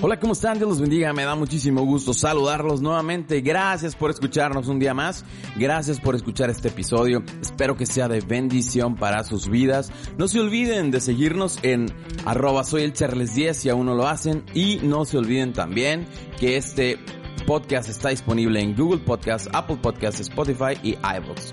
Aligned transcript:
Hola, 0.00 0.20
¿cómo 0.20 0.34
están? 0.34 0.58
Dios 0.58 0.68
los 0.68 0.80
bendiga. 0.80 1.12
Me 1.14 1.24
da 1.24 1.34
muchísimo 1.34 1.82
gusto 1.82 2.12
saludarlos 2.12 2.82
nuevamente. 2.82 3.40
Gracias 3.40 3.96
por 3.96 4.10
escucharnos 4.10 4.68
un 4.68 4.78
día 4.78 4.92
más. 4.92 5.24
Gracias 5.56 5.98
por 5.98 6.14
escuchar 6.14 6.50
este 6.50 6.68
episodio. 6.68 7.22
Espero 7.40 7.76
que 7.76 7.86
sea 7.86 8.06
de 8.08 8.20
bendición 8.20 8.96
para 8.96 9.24
sus 9.24 9.48
vidas. 9.48 9.90
No 10.18 10.28
se 10.28 10.40
olviden 10.40 10.90
de 10.90 11.00
seguirnos 11.00 11.58
en 11.62 11.86
arroba 12.26 12.64
soy 12.64 12.82
el 12.82 12.92
Charles 12.92 13.34
10 13.34 13.56
si 13.56 13.68
aún 13.70 13.86
no 13.86 13.94
lo 13.94 14.06
hacen. 14.06 14.44
Y 14.52 14.78
no 14.82 15.06
se 15.06 15.16
olviden 15.16 15.54
también 15.54 16.06
que 16.38 16.56
este 16.58 16.98
podcast 17.46 17.88
está 17.88 18.10
disponible 18.10 18.60
en 18.60 18.74
Google 18.76 19.00
Podcast, 19.00 19.48
Apple 19.52 19.78
Podcast, 19.80 20.20
Spotify 20.20 20.78
y 20.82 20.90
iVoox. 20.92 21.52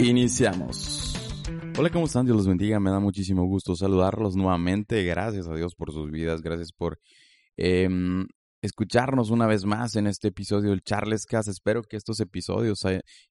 Iniciamos. 0.00 1.01
Hola, 1.74 1.88
¿cómo 1.88 2.04
están? 2.04 2.26
Dios 2.26 2.36
los 2.36 2.46
bendiga. 2.46 2.78
Me 2.80 2.90
da 2.90 3.00
muchísimo 3.00 3.44
gusto 3.46 3.74
saludarlos 3.74 4.36
nuevamente. 4.36 5.02
Gracias 5.04 5.48
a 5.48 5.54
Dios 5.54 5.74
por 5.74 5.90
sus 5.90 6.10
vidas. 6.10 6.42
Gracias 6.42 6.70
por 6.70 7.00
em, 7.56 8.26
escucharnos 8.60 9.30
una 9.30 9.46
vez 9.46 9.64
más 9.64 9.96
en 9.96 10.06
este 10.06 10.28
episodio 10.28 10.70
del 10.70 10.82
Charles 10.82 11.24
Cast. 11.24 11.48
Espero 11.48 11.82
que 11.82 11.96
estos 11.96 12.20
episodios 12.20 12.80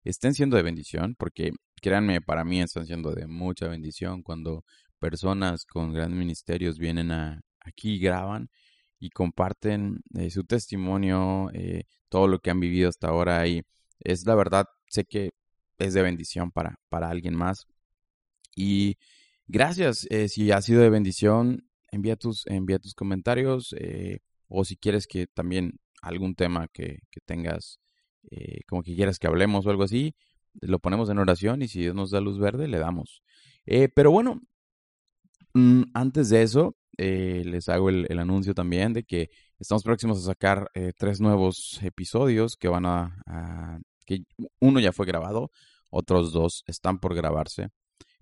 estén 0.03 0.33
siendo 0.33 0.57
de 0.57 0.63
bendición, 0.63 1.15
porque 1.19 1.51
créanme, 1.81 2.19
para 2.19 2.43
mí 2.43 2.59
están 2.59 2.87
siendo 2.87 3.13
de 3.13 3.27
mucha 3.27 3.67
bendición 3.67 4.23
cuando 4.23 4.63
personas 4.97 5.65
con 5.65 5.93
grandes 5.93 6.17
ministerios 6.17 6.79
vienen 6.79 7.11
a, 7.11 7.41
aquí, 7.59 7.99
graban 7.99 8.49
y 8.99 9.11
comparten 9.11 10.01
eh, 10.15 10.31
su 10.31 10.45
testimonio, 10.45 11.51
eh, 11.53 11.83
todo 12.09 12.27
lo 12.27 12.39
que 12.39 12.49
han 12.49 12.59
vivido 12.59 12.89
hasta 12.89 13.09
ahora. 13.09 13.47
Y 13.47 13.61
es 13.99 14.25
la 14.25 14.33
verdad, 14.33 14.65
sé 14.87 15.05
que 15.05 15.29
es 15.77 15.93
de 15.93 16.01
bendición 16.01 16.51
para, 16.51 16.79
para 16.89 17.09
alguien 17.09 17.35
más. 17.35 17.67
Y 18.55 18.97
gracias, 19.47 20.07
eh, 20.09 20.27
si 20.29 20.51
ha 20.51 20.61
sido 20.61 20.81
de 20.81 20.89
bendición, 20.89 21.67
envía 21.91 22.15
tus, 22.15 22.45
envía 22.47 22.79
tus 22.79 22.93
comentarios 22.93 23.75
eh, 23.77 24.19
o 24.47 24.65
si 24.65 24.77
quieres 24.77 25.07
que 25.07 25.27
también 25.27 25.79
algún 26.01 26.35
tema 26.35 26.67
que, 26.67 26.99
que 27.11 27.21
tengas, 27.25 27.79
eh, 28.29 28.61
como 28.67 28.83
que 28.83 28.95
quieras 28.95 29.19
que 29.19 29.27
hablemos 29.27 29.65
o 29.65 29.69
algo 29.69 29.83
así, 29.83 30.15
lo 30.61 30.79
ponemos 30.79 31.09
en 31.09 31.19
oración 31.19 31.61
y 31.61 31.67
si 31.67 31.79
Dios 31.79 31.95
nos 31.95 32.11
da 32.11 32.19
luz 32.21 32.39
verde, 32.39 32.67
le 32.67 32.79
damos. 32.79 33.21
pero 33.95 34.11
bueno, 34.11 34.41
mm, 35.53 35.83
antes 35.93 36.29
de 36.29 36.41
eso, 36.41 36.75
les 36.97 37.69
hago 37.69 37.89
el, 37.89 38.19
anuncio 38.19 38.53
también 38.53 38.93
de 38.93 39.03
que 39.03 39.29
estamos 39.59 39.83
próximos 39.83 40.19
a 40.19 40.25
sacar 40.25 40.69
tres 40.97 41.19
nuevos 41.21 41.79
episodios 41.81 42.57
que 42.57 42.67
van 42.67 42.85
a, 42.85 43.81
que 44.05 44.23
uno 44.59 44.79
ya 44.79 44.91
fue 44.91 45.05
grabado, 45.05 45.51
otros 45.89 46.31
dos 46.33 46.63
están 46.67 46.99
por 46.99 47.15
grabarse. 47.15 47.69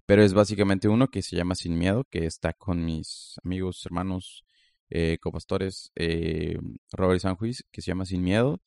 Pero 0.09 0.23
es 0.23 0.33
básicamente 0.33 0.87
uno 0.87 1.09
que 1.09 1.21
se 1.21 1.35
llama 1.35 1.53
Sin 1.53 1.77
Miedo, 1.77 2.03
que 2.09 2.25
está 2.25 2.53
con 2.53 2.83
mis 2.83 3.35
amigos, 3.43 3.85
hermanos, 3.85 4.43
eh, 4.89 5.19
copastores, 5.21 5.91
eh, 5.93 6.57
Robert 6.91 7.21
Sanjuiz, 7.21 7.63
que 7.71 7.83
se 7.83 7.91
llama 7.91 8.07
Sin 8.07 8.23
Miedo. 8.23 8.59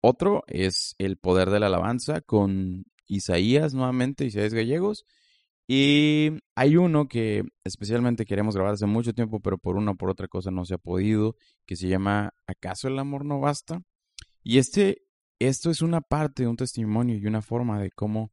Otro 0.00 0.44
es 0.46 0.94
El 0.98 1.16
Poder 1.16 1.50
de 1.50 1.58
la 1.58 1.66
Alabanza 1.66 2.20
con 2.20 2.84
Isaías 3.08 3.74
nuevamente, 3.74 4.26
Isaías 4.26 4.54
Gallegos. 4.54 5.06
Y 5.66 6.30
hay 6.54 6.76
uno 6.76 7.08
que 7.08 7.42
especialmente 7.64 8.24
queremos 8.24 8.54
grabar 8.54 8.74
hace 8.74 8.86
mucho 8.86 9.12
tiempo, 9.12 9.40
pero 9.40 9.58
por 9.58 9.74
una 9.74 9.90
o 9.90 9.96
por 9.96 10.08
otra 10.08 10.28
cosa 10.28 10.52
no 10.52 10.64
se 10.64 10.74
ha 10.74 10.78
podido, 10.78 11.34
que 11.66 11.74
se 11.74 11.88
llama 11.88 12.32
¿Acaso 12.46 12.86
el 12.86 13.00
amor 13.00 13.24
no 13.24 13.40
basta? 13.40 13.82
Y 14.44 14.58
este, 14.58 15.02
esto 15.40 15.68
es 15.68 15.82
una 15.82 16.00
parte 16.00 16.46
un 16.46 16.56
testimonio 16.56 17.16
y 17.16 17.26
una 17.26 17.42
forma 17.42 17.80
de 17.80 17.90
cómo 17.90 18.30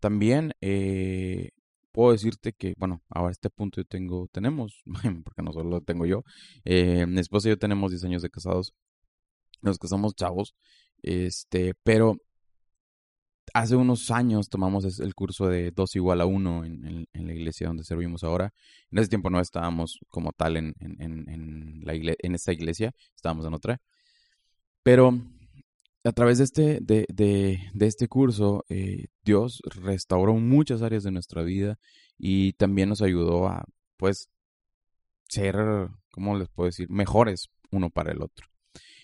también 0.00 0.54
eh, 0.62 1.50
puedo 1.92 2.12
decirte 2.12 2.52
que, 2.52 2.74
bueno, 2.76 3.02
ahora 3.08 3.32
este 3.32 3.50
punto 3.50 3.80
yo 3.80 3.84
tengo, 3.84 4.28
tenemos, 4.32 4.82
porque 5.24 5.42
no 5.42 5.52
solo 5.52 5.70
lo 5.70 5.80
tengo 5.80 6.06
yo, 6.06 6.24
eh, 6.64 7.06
mi 7.06 7.20
esposa 7.20 7.48
y 7.48 7.52
yo 7.52 7.58
tenemos 7.58 7.90
10 7.90 8.04
años 8.04 8.22
de 8.22 8.30
casados, 8.30 8.74
nos 9.62 9.78
casamos 9.78 10.14
chavos, 10.14 10.54
este, 11.02 11.74
pero 11.82 12.16
hace 13.54 13.76
unos 13.76 14.10
años 14.10 14.48
tomamos 14.48 15.00
el 15.00 15.14
curso 15.14 15.48
de 15.48 15.70
2 15.72 15.96
igual 15.96 16.20
a 16.20 16.26
1 16.26 16.64
en, 16.64 17.06
la 17.12 17.32
iglesia 17.32 17.66
donde 17.66 17.84
servimos 17.84 18.24
ahora. 18.24 18.52
En 18.90 18.98
ese 18.98 19.08
tiempo 19.08 19.30
no 19.30 19.40
estábamos 19.40 20.00
como 20.08 20.32
tal 20.32 20.56
en, 20.56 20.74
en, 20.80 21.80
la 21.84 21.94
en 21.94 22.34
esta 22.34 22.52
iglesia, 22.52 22.92
estábamos 23.14 23.46
en 23.46 23.54
otra. 23.54 23.80
Pero 24.82 25.20
a 26.04 26.12
través 26.12 26.38
de 26.38 26.44
este, 26.44 26.78
de, 26.80 27.06
de, 27.12 27.58
de 27.74 27.86
este 27.86 28.08
curso, 28.08 28.64
eh, 28.68 29.06
Dios 29.22 29.60
restauró 29.64 30.34
muchas 30.34 30.82
áreas 30.82 31.02
de 31.02 31.10
nuestra 31.10 31.42
vida 31.42 31.78
y 32.18 32.54
también 32.54 32.88
nos 32.88 33.02
ayudó 33.02 33.48
a, 33.48 33.64
pues, 33.96 34.28
ser, 35.28 35.56
¿cómo 36.10 36.38
les 36.38 36.48
puedo 36.48 36.66
decir?, 36.66 36.88
mejores 36.90 37.48
uno 37.70 37.90
para 37.90 38.12
el 38.12 38.22
otro. 38.22 38.46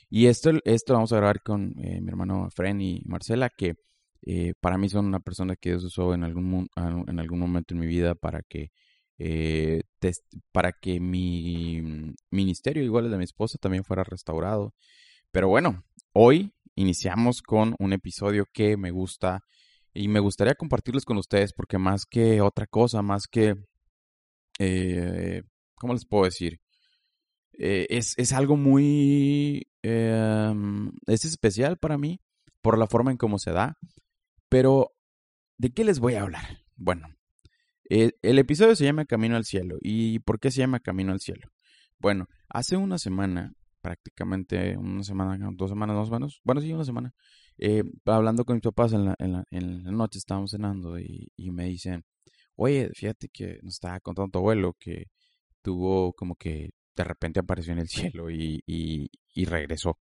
Y 0.09 0.27
esto, 0.27 0.53
esto 0.65 0.95
vamos 0.95 1.13
a 1.13 1.17
grabar 1.17 1.43
con 1.43 1.75
eh, 1.79 2.01
mi 2.01 2.09
hermano 2.09 2.49
Fren 2.51 2.81
y 2.81 3.03
Marcela, 3.05 3.51
que 3.51 3.75
eh, 4.23 4.55
para 4.61 4.79
mí 4.79 4.89
son 4.89 5.07
una 5.07 5.21
persona 5.21 5.57
que 5.57 5.71
Dios 5.71 5.85
usó 5.85 6.15
en 6.15 6.25
algún, 6.25 6.69
en 6.77 7.21
algún 7.21 7.39
momento 7.39 7.75
en 7.75 7.81
mi 7.81 7.87
vida 7.87 8.15
para 8.15 8.43
que, 8.43 8.71
para 10.53 10.73
que 10.73 11.01
mi 11.01 12.15
ministerio, 12.31 12.83
igual 12.83 13.07
el 13.07 13.11
de 13.13 13.19
mi 13.19 13.25
esposa, 13.25 13.59
también 13.59 13.85
fuera 13.85 14.05
restaurado. 14.05 14.75
Pero 15.31 15.49
bueno, 15.49 15.85
hoy 16.19 16.55
iniciamos 16.75 17.43
con 17.43 17.77
un 17.79 17.93
episodio 17.93 18.47
que 18.51 18.79
me 18.79 18.91
gusta 18.91 19.45
y 19.93 20.09
me 20.09 20.21
gustaría 20.21 20.55
compartirles 20.55 21.05
con 21.05 21.19
ustedes 21.19 21.53
porque 21.53 21.77
más 21.77 22.07
que 22.07 22.41
otra 22.41 22.67
cosa, 22.67 23.03
más 23.03 23.27
que, 23.27 23.55
eh, 24.59 25.43
¿cómo 25.75 25.93
les 25.93 26.07
puedo 26.07 26.25
decir? 26.25 26.59
Eh, 27.59 27.87
es, 27.91 28.15
es, 28.17 28.33
algo 28.33 28.57
muy, 28.57 29.69
eh, 29.83 30.55
es 31.07 31.27
especial 31.27 31.77
para 31.77 31.99
mí 31.99 32.19
por 32.63 32.79
la 32.79 32.87
forma 32.87 33.11
en 33.11 33.19
cómo 33.19 33.39
se 33.39 33.53
da, 33.53 33.77
pero 34.49 34.93
¿de 35.59 35.75
qué 35.75 35.85
les 35.85 35.99
voy 35.99 36.15
a 36.15 36.23
hablar? 36.23 36.65
Bueno, 36.77 37.15
el, 37.85 38.17
el 38.23 38.39
episodio 38.39 38.75
se 38.75 38.85
llama 38.85 39.05
Camino 39.05 39.37
al 39.37 39.45
Cielo. 39.45 39.77
¿Y 39.83 40.21
por 40.21 40.41
qué 40.41 40.51
se 40.51 40.61
llama 40.61 40.81
Camino 40.81 41.13
al 41.13 41.21
Cielo? 41.21 41.51
Bueno, 41.99 42.27
hace 42.49 42.79
una 42.79 42.99
semana 42.99 43.53
prácticamente 43.87 44.77
una 44.77 45.05
semana, 45.05 45.49
dos 45.53 45.71
semanas 45.71 46.09
o 46.09 46.11
menos, 46.11 46.41
bueno, 46.43 46.61
sí, 46.61 46.73
una 46.73 46.85
semana, 46.85 47.15
eh, 47.57 47.85
hablando 48.07 48.45
con 48.45 48.57
mis 48.57 48.63
papás 48.63 48.93
en 48.93 49.05
la, 49.05 49.15
en 49.19 49.33
la, 49.85 49.93
noche, 49.93 50.19
estábamos 50.19 50.51
cenando 50.51 50.99
y, 50.99 51.31
me 51.53 51.67
dicen, 51.67 52.05
oye, 52.57 52.91
fíjate 52.95 53.29
que 53.29 53.61
nos 53.63 53.75
estaba 53.75 54.01
contando 54.01 54.31
tu 54.33 54.39
abuelo 54.41 54.75
que 54.77 55.05
tuvo 55.63 56.13
como 56.15 56.35
que 56.35 56.71
de 56.97 57.05
repente 57.05 57.39
apareció 57.39 57.75
en 57.75 57.79
el 57.79 57.89
cielo 57.89 58.29
y, 58.29 58.61
y, 58.67 59.09
y 59.35 59.45
regresó. 59.45 59.99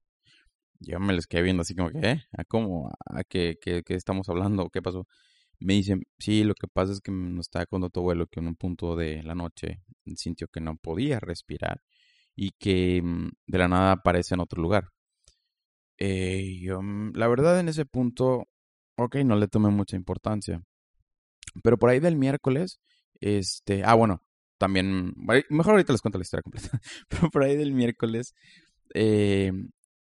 Yo 0.79 0.99
me 0.99 1.13
les 1.13 1.27
quedé 1.27 1.43
viendo 1.43 1.61
así 1.61 1.75
como 1.75 1.91
que, 1.91 1.99
¿eh? 1.99 2.23
¿A 2.33 2.43
cómo? 2.43 2.91
¿A 3.05 3.23
qué, 3.23 3.57
qué, 3.61 3.83
qué 3.83 3.93
estamos 3.93 4.29
hablando? 4.29 4.69
¿Qué 4.71 4.81
pasó? 4.81 5.07
Me 5.59 5.73
dicen, 5.75 6.03
sí, 6.17 6.43
lo 6.43 6.55
que 6.55 6.67
pasa 6.67 6.91
es 6.93 7.01
que 7.01 7.11
nos 7.11 7.45
estaba 7.47 7.67
contando 7.67 7.91
tu 7.91 7.99
abuelo 7.99 8.25
que 8.27 8.39
en 8.39 8.47
un 8.47 8.55
punto 8.55 8.95
de 8.95 9.21
la 9.23 9.35
noche 9.35 9.83
sintió 10.15 10.47
que 10.47 10.59
no 10.61 10.75
podía 10.77 11.19
respirar 11.19 11.81
y 12.35 12.51
que 12.51 13.01
mm, 13.01 13.29
de 13.47 13.57
la 13.57 13.67
nada 13.67 13.93
aparece 13.93 14.35
en 14.35 14.41
otro 14.41 14.61
lugar. 14.61 14.89
Eh, 15.97 16.59
yo, 16.61 16.81
mm, 16.81 17.13
la 17.15 17.27
verdad 17.27 17.59
en 17.59 17.69
ese 17.69 17.85
punto, 17.85 18.47
ok, 18.97 19.17
no 19.25 19.35
le 19.35 19.47
tomé 19.47 19.69
mucha 19.69 19.95
importancia. 19.95 20.61
Pero 21.63 21.77
por 21.77 21.89
ahí 21.89 21.99
del 21.99 22.17
miércoles, 22.17 22.79
este, 23.19 23.83
ah, 23.85 23.95
bueno, 23.95 24.21
también, 24.57 25.13
mejor 25.49 25.73
ahorita 25.73 25.93
les 25.93 26.01
cuento 26.01 26.17
la 26.19 26.23
historia 26.23 26.43
completa, 26.43 26.79
pero 27.09 27.29
por 27.31 27.43
ahí 27.43 27.55
del 27.57 27.73
miércoles, 27.73 28.33
eh, 28.93 29.51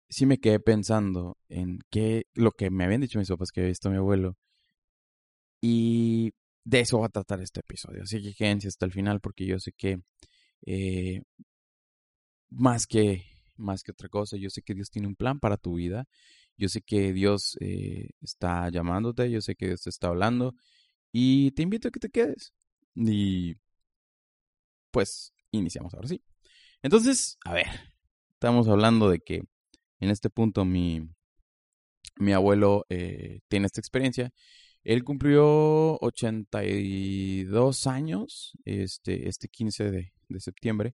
sí 0.10 0.26
me 0.26 0.40
quedé 0.40 0.60
pensando 0.60 1.38
en 1.50 1.80
qué, 1.90 2.26
lo 2.34 2.52
que 2.52 2.70
me 2.72 2.86
habían 2.86 3.02
dicho 3.02 3.20
mis 3.20 3.30
papás 3.30 3.52
que 3.52 3.62
había 3.62 3.70
visto 3.70 3.90
mi 3.90 3.98
abuelo. 3.98 4.38
Y 5.62 6.32
de 6.64 6.82
eso 6.82 7.00
va 7.00 7.08
a 7.08 7.10
tratar 7.10 7.42
este 7.42 7.62
episodio. 7.62 8.04
Así 8.04 8.22
que 8.22 8.34
quédense 8.34 8.68
hasta 8.68 8.86
el 8.86 8.92
final 8.94 9.20
porque 9.22 9.46
yo 9.46 9.60
sé 9.60 9.74
que 9.74 10.02
eh, 10.66 11.22
más 12.50 12.88
que, 12.88 13.26
más 13.58 13.84
que 13.84 13.92
otra 13.92 14.10
cosa. 14.10 14.38
Yo 14.38 14.50
sé 14.50 14.62
que 14.62 14.74
Dios 14.74 14.90
tiene 14.90 15.08
un 15.08 15.16
plan 15.16 15.40
para 15.40 15.58
tu 15.58 15.76
vida. 15.76 16.08
Yo 16.58 16.70
sé 16.70 16.82
que 16.82 17.14
Dios 17.14 17.58
eh, 17.62 18.10
está 18.22 18.70
llamándote. 18.70 19.30
Yo 19.32 19.42
sé 19.42 19.56
que 19.56 19.68
Dios 19.68 19.82
te 19.82 19.90
está 19.90 20.08
hablando. 20.08 20.56
Y 21.12 21.52
te 21.52 21.64
invito 21.64 21.88
a 21.88 21.92
que 21.92 22.00
te 22.00 22.10
quedes. 22.10 22.54
Y 22.96 23.56
pues 24.92 25.34
iniciamos 25.52 25.94
ahora 25.94 26.08
sí. 26.08 26.22
Entonces, 26.82 27.38
a 27.46 27.54
ver, 27.54 27.68
estamos 28.34 28.68
hablando 28.68 29.10
de 29.10 29.20
que 29.20 29.44
en 30.00 30.10
este 30.10 30.30
punto 30.30 30.66
mi, 30.66 31.02
mi 32.18 32.34
abuelo 32.34 32.86
eh, 32.90 33.40
tiene 33.48 33.66
esta 33.66 33.82
experiencia. 33.82 34.32
Él 34.84 35.04
cumplió 35.04 35.98
82 36.00 37.88
años 37.88 38.54
este, 38.66 39.28
este 39.28 39.50
15 39.50 39.92
de, 39.92 40.14
de 40.30 40.40
septiembre. 40.40 40.96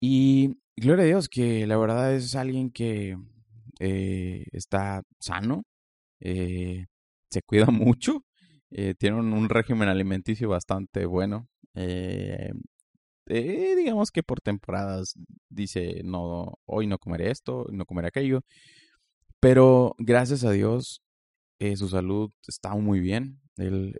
Y 0.00 0.58
gloria 0.76 1.04
a 1.04 1.06
Dios 1.06 1.28
que 1.28 1.66
la 1.66 1.76
verdad 1.78 2.14
es 2.14 2.34
alguien 2.34 2.70
que 2.70 3.16
eh, 3.80 4.44
está 4.52 5.02
sano, 5.20 5.64
eh, 6.20 6.86
se 7.30 7.42
cuida 7.42 7.66
mucho, 7.70 8.24
eh, 8.70 8.94
tiene 8.98 9.18
un, 9.18 9.48
régimen 9.48 9.88
alimenticio 9.88 10.48
bastante 10.48 11.06
bueno. 11.06 11.48
digamos 13.26 14.10
que 14.10 14.22
por 14.22 14.40
temporadas 14.40 15.14
dice, 15.48 16.02
no, 16.04 16.54
hoy 16.66 16.86
no 16.86 16.98
comeré 16.98 17.30
esto, 17.30 17.66
no 17.70 17.84
comeré 17.86 18.08
aquello. 18.08 18.42
Pero 19.40 19.94
gracias 19.98 20.44
a 20.44 20.50
Dios, 20.50 21.02
su 21.76 21.88
salud 21.88 22.30
está 22.46 22.74
muy 22.74 23.00
bien. 23.00 23.40
Él, 23.56 23.94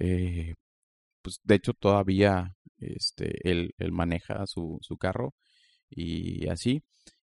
pues 1.23 1.41
de 1.45 1.55
hecho 1.57 1.73
todavía 1.75 2.55
este, 2.79 3.51
él, 3.51 3.75
él 3.79 3.93
maneja 3.93 4.47
su, 4.47 4.79
su 4.83 4.97
carro 4.99 5.35
y 5.91 6.49
así. 6.49 6.83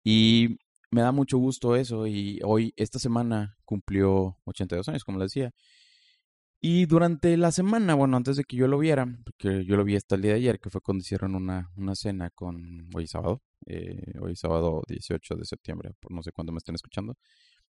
Y 0.03 0.57
me 0.91 1.01
da 1.01 1.11
mucho 1.11 1.37
gusto 1.37 1.75
eso 1.75 2.07
y 2.07 2.39
hoy, 2.43 2.73
esta 2.77 2.99
semana, 2.99 3.57
cumplió 3.65 4.37
82 4.45 4.89
años, 4.89 5.03
como 5.03 5.19
les 5.19 5.31
decía. 5.31 5.51
Y 6.61 6.85
durante 6.87 7.37
la 7.37 7.51
semana, 7.51 7.93
bueno, 7.93 8.17
antes 8.17 8.37
de 8.37 8.43
que 8.43 8.55
yo 8.57 8.67
lo 8.67 8.79
viera, 8.79 9.05
porque 9.23 9.65
yo 9.65 9.77
lo 9.77 9.83
vi 9.83 9.95
hasta 9.95 10.15
el 10.15 10.23
día 10.23 10.31
de 10.31 10.37
ayer, 10.37 10.59
que 10.59 10.69
fue 10.69 10.81
cuando 10.81 11.01
hicieron 11.01 11.35
una, 11.35 11.69
una 11.75 11.95
cena 11.95 12.31
con, 12.31 12.89
hoy 12.95 13.07
sábado, 13.07 13.43
eh, 13.67 14.13
hoy 14.19 14.35
sábado 14.35 14.81
18 14.87 15.35
de 15.35 15.45
septiembre, 15.45 15.91
por 15.99 16.11
no 16.11 16.23
sé 16.23 16.31
cuándo 16.31 16.51
me 16.53 16.57
estén 16.57 16.75
escuchando, 16.75 17.17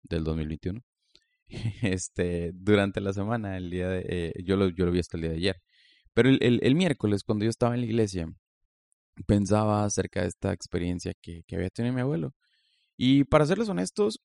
del 0.02 0.24
2021. 0.24 0.80
Este, 1.82 2.52
durante 2.54 3.00
la 3.00 3.12
semana, 3.12 3.56
el 3.56 3.70
día 3.70 3.88
de, 3.88 4.04
eh, 4.08 4.32
yo, 4.44 4.56
lo, 4.56 4.68
yo 4.68 4.86
lo 4.86 4.92
vi 4.92 5.00
hasta 5.00 5.16
el 5.16 5.22
día 5.22 5.30
de 5.30 5.36
ayer. 5.36 5.62
Pero 6.14 6.28
el, 6.28 6.60
el, 6.62 6.74
miércoles, 6.74 7.24
cuando 7.24 7.44
yo 7.44 7.50
estaba 7.50 7.74
en 7.74 7.80
la 7.80 7.86
iglesia, 7.86 8.30
pensaba 9.26 9.84
acerca 9.84 10.22
de 10.22 10.28
esta 10.28 10.52
experiencia 10.52 11.12
que, 11.20 11.42
que 11.46 11.56
había 11.56 11.70
tenido 11.70 11.94
mi 11.94 12.00
abuelo. 12.02 12.34
Y 12.96 13.24
para 13.24 13.46
serles 13.46 13.68
honestos, 13.68 14.20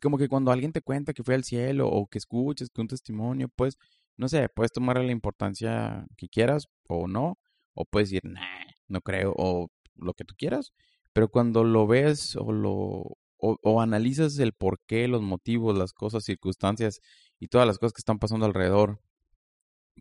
como 0.00 0.18
que 0.18 0.28
cuando 0.28 0.52
alguien 0.52 0.72
te 0.72 0.82
cuenta 0.82 1.12
que 1.12 1.24
fue 1.24 1.34
al 1.34 1.44
cielo 1.44 1.88
o 1.88 2.06
que 2.06 2.18
escuches 2.18 2.70
que 2.70 2.80
un 2.80 2.88
testimonio, 2.88 3.48
pues, 3.56 3.76
no 4.16 4.28
sé, 4.28 4.48
puedes 4.48 4.72
tomar 4.72 4.98
la 4.98 5.12
importancia 5.12 6.06
que 6.16 6.28
quieras 6.28 6.68
o 6.88 7.08
no, 7.08 7.38
o 7.74 7.84
puedes 7.84 8.10
decir, 8.10 8.22
nah, 8.24 8.64
no 8.88 9.00
creo, 9.00 9.34
o 9.36 9.68
lo 9.96 10.14
que 10.14 10.24
tú 10.24 10.34
quieras, 10.36 10.72
pero 11.12 11.28
cuando 11.28 11.64
lo 11.64 11.86
ves 11.86 12.36
o 12.36 12.52
lo 12.52 13.16
o, 13.42 13.80
analizas 13.80 14.38
el 14.38 14.52
porqué, 14.52 15.08
los 15.08 15.22
motivos, 15.22 15.76
las 15.76 15.92
cosas, 15.92 16.24
circunstancias 16.24 17.00
y 17.40 17.48
todas 17.48 17.66
las 17.66 17.78
cosas 17.78 17.92
que 17.92 18.00
están 18.00 18.20
pasando 18.20 18.46
alrededor, 18.46 19.00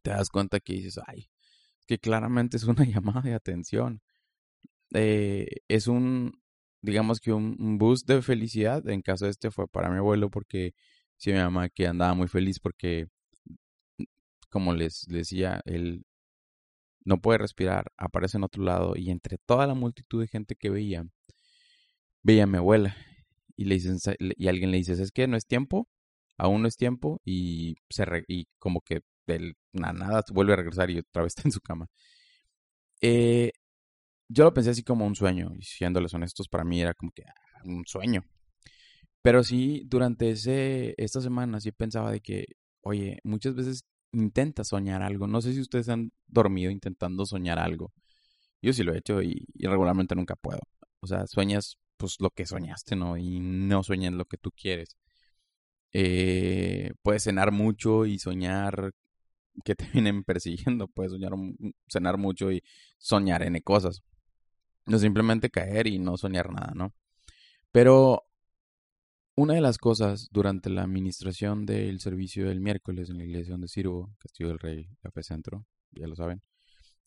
te 0.04 0.12
das 0.12 0.30
cuenta 0.30 0.60
que 0.60 0.74
dices, 0.74 1.00
ay, 1.07 1.30
que 1.88 1.98
claramente 2.00 2.57
es 2.57 2.66
una 2.66 2.86
llamada 2.86 3.22
de 3.22 3.34
atención. 3.34 4.01
Eh, 4.93 5.47
es 5.67 5.88
un, 5.88 6.33
digamos 6.81 7.19
que 7.19 7.33
un, 7.33 7.77
boost 7.77 8.07
de 8.07 8.21
felicidad. 8.21 8.88
En 8.89 9.01
caso 9.01 9.25
de 9.25 9.31
este 9.31 9.51
fue 9.51 9.67
para 9.67 9.89
mi 9.89 9.97
abuelo 9.97 10.29
porque 10.29 10.73
sí, 11.17 11.31
mi 11.31 11.39
mamá 11.39 11.69
que 11.69 11.88
andaba 11.88 12.13
muy 12.13 12.27
feliz 12.27 12.59
porque, 12.59 13.07
como 14.49 14.73
les, 14.73 15.05
decía, 15.07 15.61
él 15.65 16.03
no 17.05 17.21
puede 17.21 17.39
respirar, 17.39 17.91
aparece 17.97 18.38
en 18.38 18.43
otro 18.43 18.63
lado 18.63 18.93
y 18.95 19.09
entre 19.11 19.38
toda 19.45 19.67
la 19.67 19.73
multitud 19.75 20.21
de 20.21 20.27
gente 20.27 20.55
que 20.55 20.69
veía, 20.69 21.05
veía 22.23 22.43
a 22.43 22.47
mi 22.47 22.57
abuela 22.57 22.95
y 23.57 23.65
le 23.65 23.75
dicen, 23.75 23.97
y 24.19 24.47
alguien 24.47 24.71
le 24.71 24.77
dice, 24.77 24.93
es 24.93 25.11
que 25.11 25.27
no 25.27 25.38
es 25.38 25.45
tiempo, 25.47 25.88
aún 26.38 26.61
no 26.63 26.67
es 26.67 26.77
tiempo 26.77 27.21
y 27.25 27.75
se 27.89 28.05
y 28.27 28.47
como 28.59 28.81
que 28.81 29.01
nada, 29.73 29.93
nada 29.93 30.23
vuelve 30.33 30.53
a 30.53 30.57
regresar 30.57 30.89
y 30.91 30.99
otra 30.99 31.23
vez 31.23 31.33
está 31.35 31.47
en 31.47 31.51
su 31.51 31.61
cama. 31.61 31.88
Eh, 33.01 33.51
yo 34.31 34.45
lo 34.45 34.54
pensé 34.54 34.72
así 34.72 34.83
como 34.83 35.06
un 35.06 35.16
sueño, 35.16 35.54
y 35.57 35.63
siéndoles 35.63 36.13
honestos, 36.13 36.48
para 36.50 36.63
mí 36.63 36.81
era 36.81 36.94
como 36.94 37.12
que 37.12 37.24
ah, 37.28 37.62
un 37.66 37.86
sueño. 37.86 38.24
Pero 39.22 39.44
sí, 39.44 39.83
durante 39.88 40.31
ese, 40.31 40.95
esta 40.98 41.22
semana 41.22 41.60
sí 41.60 41.72
pensaba 41.72 42.12
de 42.12 42.22
que, 42.22 42.45
oye, 42.81 43.19
muchas 43.24 43.56
veces 43.56 43.86
intenta 44.13 44.63
soñar 44.63 45.01
algo. 45.04 45.28
No 45.28 45.42
sé 45.42 45.54
si 45.54 45.62
ustedes 45.62 45.89
han 45.89 46.12
dormido 46.28 46.72
intentando 46.72 47.25
soñar 47.25 47.60
algo. 47.60 47.94
Yo 48.62 48.74
sí 48.74 48.83
lo 48.83 48.94
he 48.94 49.00
hecho 49.00 49.22
y, 49.22 49.45
regularmente 49.60 50.16
nunca 50.16 50.36
puedo. 50.36 50.62
O 51.01 51.07
sea, 51.07 51.27
sueñas 51.27 51.77
pues 51.98 52.18
lo 52.19 52.31
que 52.31 52.45
soñaste, 52.45 52.95
¿no? 52.95 53.18
Y 53.18 53.39
no 53.39 53.84
sueñas 53.84 54.13
lo 54.13 54.25
que 54.25 54.38
tú 54.38 54.51
quieres. 54.51 54.98
Eh, 55.94 56.92
puedes 57.04 57.24
cenar 57.24 57.51
mucho 57.51 58.06
y 58.06 58.19
soñar 58.19 58.92
que 59.66 59.75
te 59.75 59.86
vienen 59.94 60.24
persiguiendo. 60.24 60.88
Puedes 60.88 61.12
soñar, 61.13 61.34
cenar 61.89 62.18
mucho 62.18 62.51
y 62.51 62.63
soñar 62.98 63.44
N 63.44 63.62
cosas. 63.62 64.04
No 64.86 65.00
simplemente 65.00 65.50
caer 65.50 65.88
y 65.88 66.00
no 66.00 66.18
soñar 66.18 66.51
nada, 66.51 66.74
¿no? 66.75 66.94
Pero 67.72 68.25
una 69.36 69.54
de 69.56 69.62
las 69.62 69.78
cosas 69.78 70.30
durante 70.31 70.69
la 70.69 70.83
administración 70.83 71.66
del 71.66 72.00
servicio 72.00 72.48
del 72.48 72.60
miércoles 72.62 73.10
en 73.10 73.18
la 73.18 73.24
iglesia 73.24 73.54
donde 73.54 73.68
sirvo, 73.68 74.13
Castillo 74.19 74.50
del 74.50 74.60
Rey 74.60 74.89
Café 75.01 75.24
Centro, 75.24 75.66
ya 75.92 76.07
lo 76.07 76.16
saben, 76.16 76.42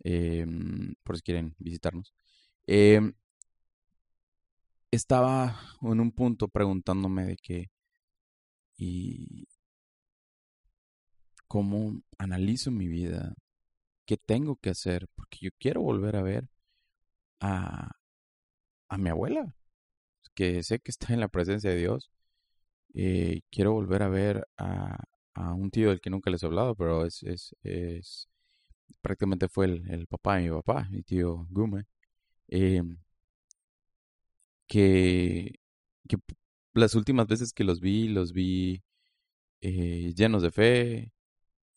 em, 0.04 0.94
por 1.04 1.16
si 1.16 1.22
quieren 1.22 1.54
visitarnos, 1.58 2.14
em, 2.66 3.14
estaba 4.90 5.60
en 5.82 6.00
un 6.00 6.12
punto 6.12 6.48
preguntándome 6.48 7.24
de 7.26 7.36
qué 7.36 7.70
y 8.76 9.46
cómo 11.48 12.02
analizo 12.18 12.70
mi 12.70 12.88
vida, 12.88 13.34
qué 14.06 14.16
tengo 14.16 14.56
que 14.56 14.70
hacer, 14.70 15.08
porque 15.14 15.38
yo 15.42 15.50
quiero 15.58 15.82
volver 15.82 16.16
a 16.16 16.22
ver 16.22 16.48
a, 17.40 17.90
a 18.88 18.98
mi 18.98 19.10
abuela, 19.10 19.54
que 20.34 20.62
sé 20.62 20.80
que 20.80 20.90
está 20.90 21.14
en 21.14 21.20
la 21.20 21.28
presencia 21.28 21.70
de 21.70 21.76
Dios. 21.76 22.10
Eh, 22.94 23.42
quiero 23.50 23.72
volver 23.72 24.02
a 24.02 24.08
ver 24.08 24.46
a, 24.58 24.98
a, 25.34 25.54
un 25.54 25.70
tío 25.70 25.90
del 25.90 26.00
que 26.00 26.10
nunca 26.10 26.30
les 26.30 26.42
he 26.42 26.46
hablado, 26.46 26.74
pero 26.76 27.06
es, 27.06 27.22
es, 27.24 27.56
es 27.62 28.28
prácticamente 29.02 29.48
fue 29.48 29.66
el, 29.66 29.90
el, 29.90 30.06
papá 30.06 30.36
de 30.36 30.44
mi 30.44 30.50
papá, 30.50 30.88
mi 30.90 31.02
tío 31.02 31.46
Gume, 31.50 31.86
eh, 32.48 32.82
que, 34.66 35.60
que 36.08 36.16
las 36.74 36.94
últimas 36.94 37.26
veces 37.26 37.52
que 37.52 37.64
los 37.64 37.80
vi, 37.80 38.08
los 38.08 38.32
vi 38.32 38.82
eh, 39.60 40.12
llenos 40.16 40.42
de 40.42 40.50
fe, 40.52 41.12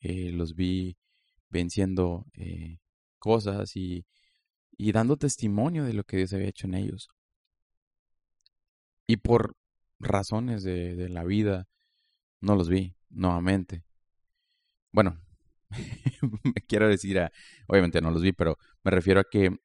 eh, 0.02 0.32
los 0.34 0.56
vi 0.56 0.98
venciendo 1.50 2.26
cosas 3.20 3.76
y 3.76 4.06
y 4.78 4.92
dando 4.92 5.18
testimonio 5.18 5.84
de 5.84 5.94
lo 5.94 6.04
que 6.04 6.18
Dios 6.18 6.34
había 6.34 6.48
hecho 6.48 6.68
en 6.68 6.76
ellos. 6.76 7.10
Y 9.08 9.18
por 9.18 9.56
razones 10.00 10.64
de, 10.64 11.10
la 11.10 11.24
vida, 11.24 11.68
no 12.42 12.56
los 12.56 12.70
vi 12.70 12.96
nuevamente. 13.10 13.84
Bueno, 14.92 15.20
me 16.44 16.54
quiero 16.68 16.88
decir, 16.88 17.20
a, 17.20 17.32
obviamente 17.68 18.02
no 18.02 18.12
los 18.12 18.22
vi, 18.22 18.34
pero 18.34 18.58
me 18.84 18.92
refiero 18.92 19.20
a 19.20 19.24
que 19.30 19.58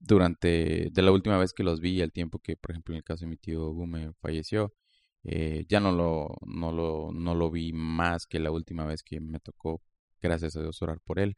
durante, 0.00 0.88
de 0.90 1.02
la 1.02 1.12
última 1.12 1.38
vez 1.38 1.52
que 1.52 1.62
los 1.62 1.80
vi, 1.80 2.00
el 2.00 2.12
tiempo 2.12 2.38
que, 2.40 2.56
por 2.56 2.72
ejemplo, 2.72 2.94
en 2.94 2.98
el 2.98 3.04
caso 3.04 3.24
de 3.24 3.30
mi 3.30 3.36
tío 3.36 3.70
Gume 3.70 4.12
falleció, 4.20 4.74
eh, 5.24 5.66
ya 5.68 5.80
no 5.80 5.92
lo, 5.92 6.36
no, 6.46 6.72
lo, 6.72 7.10
no 7.12 7.34
lo 7.34 7.50
vi 7.50 7.72
más 7.72 8.26
que 8.26 8.40
la 8.40 8.50
última 8.50 8.84
vez 8.86 9.02
que 9.02 9.20
me 9.20 9.40
tocó, 9.40 9.82
gracias 10.20 10.56
a 10.56 10.62
Dios, 10.62 10.80
orar 10.82 11.00
por 11.00 11.18
él 11.18 11.36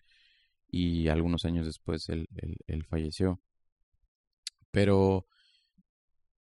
y 0.71 1.09
algunos 1.09 1.45
años 1.45 1.67
después 1.67 2.09
él, 2.09 2.27
falleció. 2.89 3.41
Pero 4.71 5.27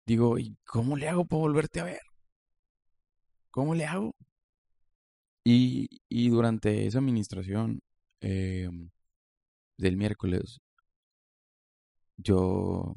digo, 0.05 0.37
¿y 0.39 0.57
cómo 0.65 0.97
le 0.97 1.09
hago 1.09 1.25
para 1.25 1.41
volverte 1.41 1.79
a 1.79 1.85
ver? 1.85 2.01
¿Cómo 3.51 3.75
le 3.75 3.85
hago? 3.85 4.15
Y, 5.43 5.87
y 6.09 6.29
durante 6.29 6.85
esa 6.85 6.99
administración 6.99 7.81
eh, 8.21 8.69
del 9.77 9.97
miércoles, 9.97 10.59
yo 12.17 12.93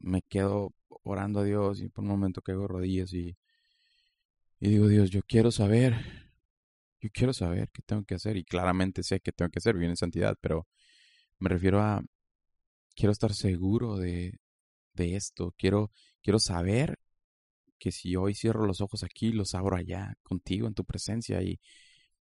me 0.00 0.22
quedo 0.22 0.72
orando 1.04 1.40
a 1.40 1.44
Dios 1.44 1.80
y 1.80 1.88
por 1.88 2.04
un 2.04 2.10
momento 2.10 2.42
caigo 2.42 2.68
rodillas 2.68 3.12
y, 3.12 3.36
y 4.60 4.68
digo, 4.68 4.88
Dios, 4.88 5.10
yo 5.10 5.22
quiero 5.22 5.50
saber 5.50 6.31
yo 7.02 7.10
quiero 7.12 7.32
saber 7.32 7.70
qué 7.72 7.82
tengo 7.82 8.04
que 8.04 8.14
hacer 8.14 8.36
y 8.36 8.44
claramente 8.44 9.02
sé 9.02 9.20
qué 9.20 9.32
tengo 9.32 9.50
que 9.50 9.58
hacer, 9.58 9.76
en 9.76 9.96
santidad, 9.96 10.38
pero 10.40 10.68
me 11.38 11.50
refiero 11.50 11.80
a, 11.82 12.02
quiero 12.96 13.12
estar 13.12 13.34
seguro 13.34 13.96
de, 13.98 14.38
de 14.94 15.16
esto, 15.16 15.54
quiero, 15.58 15.90
quiero 16.22 16.38
saber 16.38 16.98
que 17.78 17.92
si 17.92 18.16
hoy 18.16 18.34
cierro 18.34 18.66
los 18.66 18.80
ojos 18.80 19.04
aquí, 19.04 19.32
los 19.32 19.54
abro 19.54 19.76
allá, 19.76 20.14
contigo, 20.22 20.68
en 20.68 20.74
tu 20.74 20.84
presencia, 20.84 21.42
y, 21.42 21.60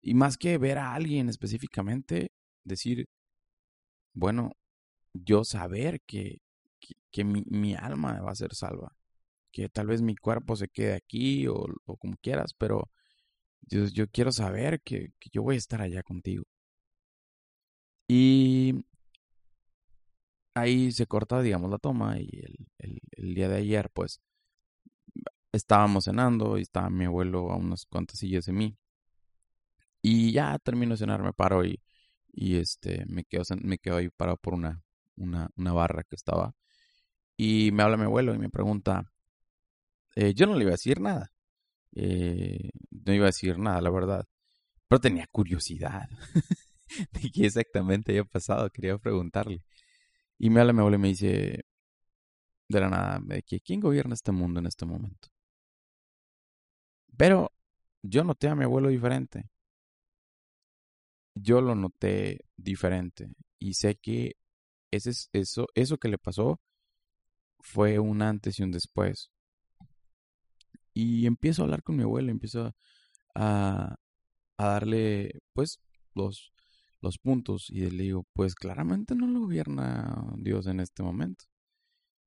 y 0.02 0.14
más 0.14 0.38
que 0.38 0.58
ver 0.58 0.78
a 0.78 0.94
alguien 0.94 1.28
específicamente, 1.28 2.32
decir, 2.64 3.08
bueno, 4.12 4.52
yo 5.14 5.44
saber 5.44 6.00
que, 6.06 6.38
que, 7.10 7.24
mi, 7.24 7.42
mi, 7.48 7.74
alma 7.74 8.20
va 8.22 8.32
a 8.32 8.34
ser 8.36 8.54
salva, 8.54 8.96
que 9.52 9.68
tal 9.68 9.88
vez 9.88 10.02
mi 10.02 10.16
cuerpo 10.16 10.56
se 10.56 10.68
quede 10.68 10.94
aquí 10.94 11.48
o, 11.48 11.66
o 11.84 11.96
como 11.96 12.16
quieras, 12.18 12.54
pero 12.54 12.90
Yo 13.70 14.08
quiero 14.08 14.32
saber 14.32 14.80
que, 14.82 15.12
yo 15.32 15.42
voy 15.42 15.54
a 15.56 15.58
estar 15.58 15.80
allá 15.80 16.02
contigo. 16.02 16.44
Y 18.08 18.84
ahí 20.54 20.92
se 20.92 21.06
corta, 21.06 21.40
digamos, 21.42 21.70
la 21.70 21.78
toma 21.78 22.18
y 22.18 22.28
el, 22.78 23.34
día 23.34 23.48
de 23.48 23.56
ayer, 23.58 23.90
pues, 23.92 24.20
estábamos 25.52 26.04
cenando 26.04 26.58
y 26.58 26.62
estaba 26.62 26.90
mi 26.90 27.04
abuelo 27.04 27.50
a 27.50 27.56
unas 27.56 27.86
cuantas 27.86 28.18
sillas 28.18 28.46
de 28.46 28.52
mí. 28.52 28.76
Y 30.02 30.32
ya 30.32 30.58
termino 30.58 30.94
de 30.94 30.98
cenar, 30.98 31.22
me 31.22 31.32
paro 31.32 31.64
y, 31.64 31.80
y 32.32 32.56
este, 32.56 33.04
me 33.06 33.24
quedo, 33.24 33.44
me 33.62 33.78
quedo 33.78 33.96
ahí 33.98 34.08
parado 34.10 34.38
por 34.38 34.54
una, 34.54 34.82
una, 35.16 35.50
una 35.56 35.72
barra 35.72 36.04
que 36.04 36.16
estaba. 36.16 36.54
Y 37.36 37.70
me 37.72 37.82
habla 37.82 37.96
mi 37.96 38.04
abuelo 38.04 38.34
y 38.34 38.38
me 38.38 38.50
pregunta, 38.50 39.04
eh, 40.16 40.34
yo 40.34 40.46
no 40.46 40.54
le 40.54 40.62
iba 40.62 40.70
a 40.70 40.72
decir 40.72 41.00
nada. 41.00 41.32
Eh, 41.94 42.70
no 42.90 43.12
iba 43.14 43.24
a 43.26 43.28
decir 43.28 43.58
nada, 43.58 43.80
la 43.80 43.90
verdad. 43.90 44.24
Pero 44.88 45.00
tenía 45.00 45.26
curiosidad 45.32 46.08
de 47.12 47.30
qué 47.32 47.46
exactamente 47.46 48.12
había 48.12 48.24
pasado. 48.24 48.70
Quería 48.70 48.98
preguntarle. 48.98 49.62
Y 50.38 50.50
me 50.50 50.60
habla 50.60 50.72
mi 50.72 50.80
abuelo 50.80 50.96
y 50.96 51.00
me 51.00 51.08
dice, 51.08 51.64
de 52.68 52.80
la 52.80 52.88
nada, 52.88 53.20
de 53.22 53.42
que 53.42 53.60
quién 53.60 53.80
gobierna 53.80 54.14
este 54.14 54.32
mundo 54.32 54.60
en 54.60 54.66
este 54.66 54.86
momento. 54.86 55.28
Pero 57.16 57.52
yo 58.02 58.24
noté 58.24 58.48
a 58.48 58.54
mi 58.54 58.64
abuelo 58.64 58.88
diferente. 58.88 59.50
Yo 61.34 61.60
lo 61.60 61.74
noté 61.74 62.40
diferente. 62.56 63.28
Y 63.58 63.74
sé 63.74 63.96
que 63.96 64.36
ese, 64.90 65.10
eso, 65.32 65.66
eso 65.74 65.98
que 65.98 66.08
le 66.08 66.18
pasó 66.18 66.60
fue 67.60 67.98
un 67.98 68.22
antes 68.22 68.58
y 68.58 68.62
un 68.62 68.70
después. 68.70 69.30
Y 70.94 71.26
empiezo 71.26 71.62
a 71.62 71.64
hablar 71.64 71.82
con 71.82 71.96
mi 71.96 72.02
abuelo, 72.02 72.30
empiezo 72.30 72.74
a, 73.34 73.96
a 74.56 74.66
darle, 74.66 75.40
pues, 75.52 75.80
los, 76.14 76.52
los 77.00 77.18
puntos. 77.18 77.70
Y 77.70 77.90
le 77.90 78.04
digo, 78.04 78.26
pues 78.32 78.54
claramente 78.54 79.14
no 79.14 79.26
lo 79.26 79.40
gobierna 79.40 80.32
Dios 80.38 80.66
en 80.66 80.80
este 80.80 81.02
momento. 81.02 81.44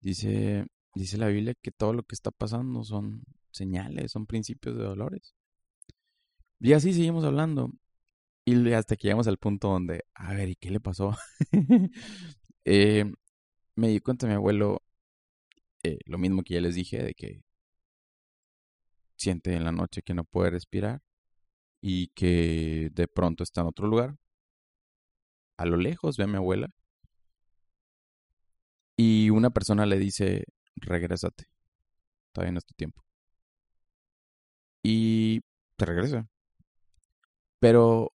Dice, 0.01 0.67
dice 0.95 1.19
la 1.19 1.29
Biblia 1.29 1.55
que 1.61 1.71
todo 1.73 1.93
lo 1.93 2.03
que 2.05 2.15
está 2.15 2.31
pasando 2.31 2.85
son 2.85 3.23
señales, 3.51 4.13
son 4.13 4.27
principios 4.27 4.77
de 4.77 4.85
dolores. 4.85 5.35
Y 6.61 6.73
así 6.75 6.93
seguimos 6.93 7.25
hablando. 7.25 7.73
Y 8.45 8.73
hasta 8.73 8.97
que 8.97 9.05
llegamos 9.09 9.29
al 9.29 9.39
punto 9.39 9.69
donde, 9.69 10.05
a 10.15 10.35
ver, 10.35 10.51
¿y 10.51 10.57
qué 10.57 10.71
le 10.71 10.81
pasó? 10.81 11.17
Eh, 12.67 13.11
me 13.75 13.89
di 13.89 14.01
cuenta 14.01 14.27
mi 14.27 14.35
abuelo 14.35 14.83
eh, 15.83 15.99
lo 16.05 16.19
mismo 16.19 16.43
que 16.43 16.55
ya 16.55 16.61
les 16.61 16.75
dije, 16.75 17.03
de 17.03 17.15
que 17.15 17.43
siente 19.21 19.55
en 19.55 19.65
la 19.65 19.73
noche 19.73 20.03
que 20.03 20.15
no 20.15 20.25
puede 20.25 20.51
respirar 20.51 21.03
y 21.83 22.09
que 22.09 22.91
de 22.93 23.09
pronto 23.09 23.45
está 23.45 23.63
en 23.63 23.69
otro 23.69 23.87
lugar. 23.89 24.17
A 25.59 25.67
lo 25.67 25.77
lejos 25.77 26.17
ve 26.17 26.25
a 26.25 26.27
mi 26.27 26.37
abuela 26.37 26.71
y 28.97 29.31
una 29.31 29.51
persona 29.51 29.87
le 29.87 29.99
dice, 29.99 30.45
regrésate, 30.77 31.45
todavía 32.33 32.53
no 32.53 32.59
es 32.59 32.67
tu 32.67 32.75
tiempo. 32.75 33.03
Y 34.83 35.41
te 35.77 35.87
regresa. 35.87 36.29
Pero 37.59 38.13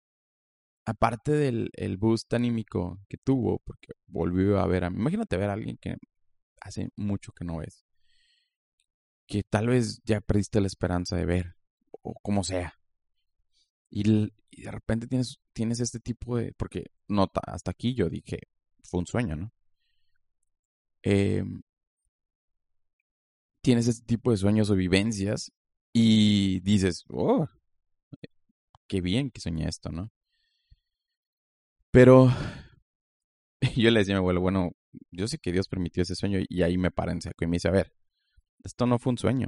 aparte 0.85 1.31
del 1.33 1.69
el 1.73 1.97
boost 1.97 2.33
anímico 2.33 2.99
que 3.09 3.17
tuvo, 3.17 3.59
porque 3.65 3.93
volvió 4.07 4.59
a 4.59 4.67
ver 4.67 4.83
a... 4.85 4.87
Imagínate 4.87 5.37
ver 5.37 5.49
a 5.49 5.53
alguien 5.53 5.77
que 5.77 5.97
hace 6.61 6.89
mucho 6.95 7.31
que 7.33 7.45
no 7.45 7.57
ves. 7.57 7.85
Que 9.27 9.43
tal 9.43 9.67
vez 9.67 10.01
ya 10.03 10.21
perdiste 10.21 10.61
la 10.61 10.67
esperanza 10.67 11.15
de 11.15 11.25
ver, 11.25 11.55
o 12.01 12.13
como 12.21 12.43
sea. 12.43 12.79
Y, 13.89 14.03
de 14.03 14.71
repente 14.71 15.07
tienes, 15.07 15.39
tienes 15.53 15.79
este 15.79 15.99
tipo 15.99 16.37
de... 16.37 16.53
Porque 16.53 16.91
nota, 17.07 17.41
hasta 17.45 17.71
aquí 17.71 17.93
yo 17.93 18.09
dije, 18.09 18.39
fue 18.83 18.99
un 18.99 19.07
sueño, 19.07 19.35
¿no? 19.35 19.51
Em, 21.03 21.61
tienes 23.61 23.87
este 23.87 24.05
tipo 24.05 24.31
de 24.31 24.37
sueños 24.37 24.69
o 24.69 24.75
vivencias 24.75 25.51
y 25.93 26.59
dices, 26.61 27.05
oh, 27.09 27.47
qué 28.87 29.01
bien 29.01 29.31
que 29.31 29.41
soñé 29.41 29.67
esto, 29.67 29.91
¿no? 29.91 30.11
Pero 31.91 32.29
yo 33.75 33.91
le 33.91 33.99
decía 33.99 34.15
a 34.15 34.17
mi 34.17 34.19
abuelo, 34.19 34.41
bueno, 34.41 34.71
yo 35.11 35.27
sé 35.27 35.37
que 35.37 35.51
Dios 35.51 35.67
permitió 35.67 36.03
ese 36.03 36.15
sueño 36.15 36.39
y 36.47 36.61
ahí 36.63 36.77
me 36.77 36.91
para 36.91 37.11
en 37.11 37.21
seco 37.21 37.43
y 37.43 37.47
me 37.47 37.55
dice, 37.55 37.67
a 37.67 37.71
ver, 37.71 37.93
esto 38.63 38.85
no 38.85 38.99
fue 38.99 39.11
un 39.11 39.17
sueño. 39.17 39.47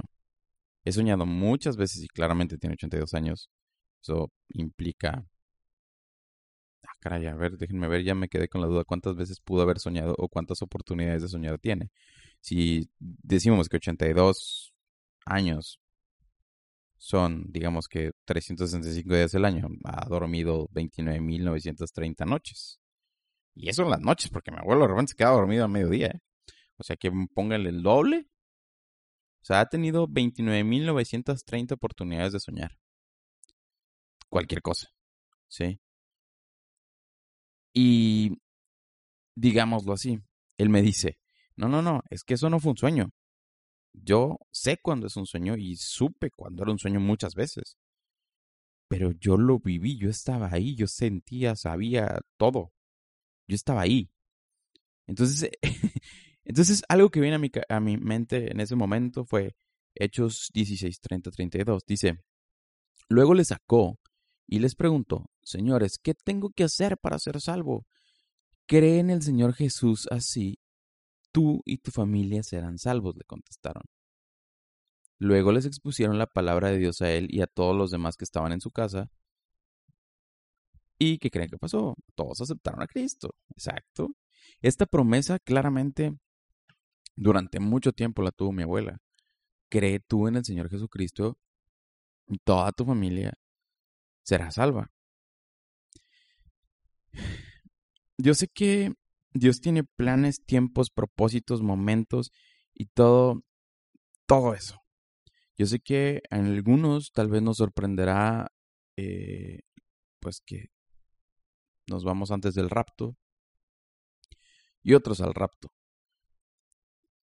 He 0.84 0.92
soñado 0.92 1.26
muchas 1.26 1.76
veces 1.76 2.02
y 2.02 2.08
claramente 2.08 2.58
tiene 2.58 2.74
82 2.74 3.14
años. 3.14 3.50
Eso 4.02 4.30
implica 4.50 5.24
caray, 7.04 7.26
a 7.26 7.34
ver, 7.34 7.58
déjenme 7.58 7.86
ver, 7.88 8.02
ya 8.02 8.14
me 8.14 8.28
quedé 8.28 8.48
con 8.48 8.62
la 8.62 8.66
duda 8.66 8.84
cuántas 8.84 9.14
veces 9.14 9.38
pudo 9.40 9.62
haber 9.62 9.78
soñado 9.78 10.14
o 10.18 10.28
cuántas 10.28 10.62
oportunidades 10.62 11.22
de 11.22 11.28
soñar 11.28 11.58
tiene. 11.58 11.90
Si 12.40 12.88
decimos 12.98 13.68
que 13.68 13.76
82 13.76 14.72
años 15.26 15.80
son, 16.96 17.44
digamos 17.52 17.88
que 17.88 18.12
365 18.24 19.14
días 19.14 19.32
del 19.32 19.44
año, 19.44 19.68
ha 19.84 20.06
dormido 20.08 20.68
29.930 20.72 22.26
noches. 22.26 22.80
Y 23.54 23.68
eso 23.68 23.82
en 23.82 23.90
las 23.90 24.00
noches, 24.00 24.30
porque 24.30 24.50
mi 24.50 24.58
abuelo 24.58 24.82
de 24.82 24.88
repente 24.88 25.10
se 25.10 25.16
queda 25.16 25.30
dormido 25.30 25.64
a 25.64 25.68
mediodía. 25.68 26.08
¿eh? 26.08 26.20
O 26.78 26.84
sea 26.84 26.96
que 26.96 27.12
pónganle 27.34 27.68
el 27.68 27.82
doble. 27.82 28.28
O 29.44 29.46
sea, 29.46 29.60
ha 29.60 29.68
tenido 29.68 30.08
29.930 30.08 31.74
oportunidades 31.74 32.32
de 32.32 32.40
soñar. 32.40 32.78
Cualquier 34.30 34.62
cosa. 34.62 34.88
¿Sí? 35.48 35.78
Y 37.74 38.38
digámoslo 39.36 39.92
así, 39.92 40.18
él 40.56 40.70
me 40.70 40.80
dice, 40.80 41.18
no, 41.56 41.68
no, 41.68 41.82
no, 41.82 42.00
es 42.08 42.24
que 42.24 42.34
eso 42.34 42.48
no 42.48 42.58
fue 42.58 42.70
un 42.70 42.78
sueño. 42.78 43.10
Yo 43.92 44.38
sé 44.50 44.78
cuándo 44.78 45.08
es 45.08 45.16
un 45.18 45.26
sueño 45.26 45.56
y 45.58 45.76
supe 45.76 46.30
cuando 46.30 46.62
era 46.62 46.72
un 46.72 46.78
sueño 46.78 47.00
muchas 47.00 47.34
veces. 47.34 47.76
Pero 48.88 49.12
yo 49.12 49.36
lo 49.36 49.58
viví, 49.58 49.98
yo 49.98 50.08
estaba 50.08 50.48
ahí, 50.50 50.74
yo 50.74 50.86
sentía, 50.86 51.54
sabía 51.54 52.18
todo. 52.38 52.72
Yo 53.46 53.56
estaba 53.56 53.82
ahí. 53.82 54.10
Entonces, 55.06 55.50
entonces 56.44 56.82
algo 56.88 57.10
que 57.10 57.20
viene 57.20 57.36
a 57.36 57.38
mi, 57.38 57.50
a 57.68 57.80
mi 57.80 57.96
mente 57.96 58.50
en 58.50 58.60
ese 58.60 58.76
momento 58.76 59.24
fue 59.24 59.56
Hechos 59.94 60.50
16, 60.52 61.00
30, 61.00 61.30
32. 61.30 61.84
Dice, 61.86 62.20
luego 63.08 63.34
le 63.34 63.44
sacó 63.44 63.98
y 64.46 64.58
les 64.58 64.74
preguntó, 64.74 65.26
Señores, 65.42 65.98
¿qué 65.98 66.14
tengo 66.14 66.50
que 66.50 66.64
hacer 66.64 66.98
para 66.98 67.18
ser 67.18 67.40
salvo? 67.40 67.86
Cree 68.66 68.98
en 68.98 69.10
el 69.10 69.22
Señor 69.22 69.54
Jesús 69.54 70.08
así, 70.10 70.58
tú 71.32 71.60
y 71.64 71.78
tu 71.78 71.90
familia 71.90 72.42
serán 72.42 72.78
salvos, 72.78 73.14
le 73.16 73.24
contestaron. 73.24 73.82
Luego 75.18 75.52
les 75.52 75.66
expusieron 75.66 76.18
la 76.18 76.26
palabra 76.26 76.70
de 76.70 76.78
Dios 76.78 77.02
a 77.02 77.10
él 77.10 77.28
y 77.30 77.42
a 77.42 77.46
todos 77.46 77.76
los 77.76 77.90
demás 77.90 78.16
que 78.16 78.24
estaban 78.24 78.52
en 78.52 78.60
su 78.60 78.70
casa. 78.70 79.10
¿Y 80.98 81.18
qué 81.18 81.30
creen 81.30 81.50
que 81.50 81.58
pasó? 81.58 81.96
Todos 82.14 82.40
aceptaron 82.40 82.82
a 82.82 82.86
Cristo. 82.86 83.34
Exacto. 83.50 84.14
Esta 84.60 84.86
promesa 84.86 85.38
claramente 85.38 86.16
durante 87.16 87.60
mucho 87.60 87.92
tiempo 87.92 88.22
la 88.22 88.30
tuvo 88.30 88.52
mi 88.52 88.62
abuela. 88.62 88.98
Cree 89.68 90.00
tú 90.00 90.28
en 90.28 90.36
el 90.36 90.44
Señor 90.44 90.70
Jesucristo 90.70 91.38
y 92.26 92.38
toda 92.38 92.72
tu 92.72 92.84
familia 92.84 93.34
será 94.22 94.50
salva. 94.50 94.90
Yo 98.18 98.34
sé 98.34 98.48
que 98.48 98.94
Dios 99.32 99.60
tiene 99.60 99.84
planes, 99.84 100.44
tiempos, 100.44 100.90
propósitos, 100.90 101.62
momentos 101.62 102.30
y 102.72 102.86
todo, 102.86 103.42
todo 104.26 104.54
eso. 104.54 104.80
Yo 105.56 105.66
sé 105.66 105.80
que 105.80 106.22
en 106.30 106.46
algunos 106.46 107.12
tal 107.12 107.28
vez 107.28 107.42
nos 107.42 107.58
sorprenderá, 107.58 108.52
eh, 108.96 109.60
pues 110.20 110.40
que 110.40 110.70
nos 111.86 112.04
vamos 112.04 112.30
antes 112.30 112.54
del 112.54 112.70
rapto 112.70 113.16
y 114.82 114.94
otros 114.94 115.20
al 115.20 115.34
rapto. 115.34 115.72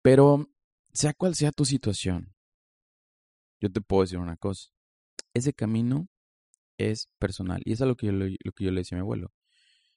Pero 0.05 0.47
sea 0.93 1.15
cual 1.15 1.33
sea 1.33 1.51
tu 1.51 1.65
situación, 1.65 2.35
yo 3.59 3.71
te 3.71 3.81
puedo 3.81 4.03
decir 4.03 4.19
una 4.19 4.37
cosa. 4.37 4.69
Ese 5.33 5.51
camino 5.51 6.09
es 6.77 7.09
personal. 7.17 7.63
Y 7.65 7.71
eso 7.71 7.85
es 7.85 7.87
lo 7.87 7.95
que 7.95 8.05
yo 8.05 8.11
lo 8.11 8.51
que 8.51 8.65
yo 8.65 8.69
le 8.69 8.81
decía 8.81 8.99
a 8.99 8.99
mi 8.99 9.01
abuelo. 9.01 9.33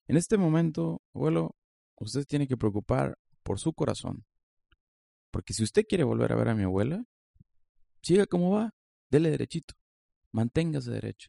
En 0.07 0.17
este 0.17 0.38
momento, 0.38 1.03
abuelo, 1.12 1.55
usted 1.97 2.25
tiene 2.25 2.49
que 2.49 2.57
preocupar 2.57 3.19
por 3.43 3.61
su 3.61 3.75
corazón. 3.75 4.25
Porque 5.31 5.53
si 5.53 5.62
usted 5.62 5.85
quiere 5.87 6.05
volver 6.05 6.33
a 6.33 6.37
ver 6.37 6.49
a 6.49 6.55
mi 6.55 6.62
abuela, 6.62 7.05
siga 8.00 8.25
como 8.25 8.53
va, 8.53 8.75
dele 9.11 9.31
derechito, 9.31 9.75
manténgase 10.33 10.91
derecho. 10.91 11.29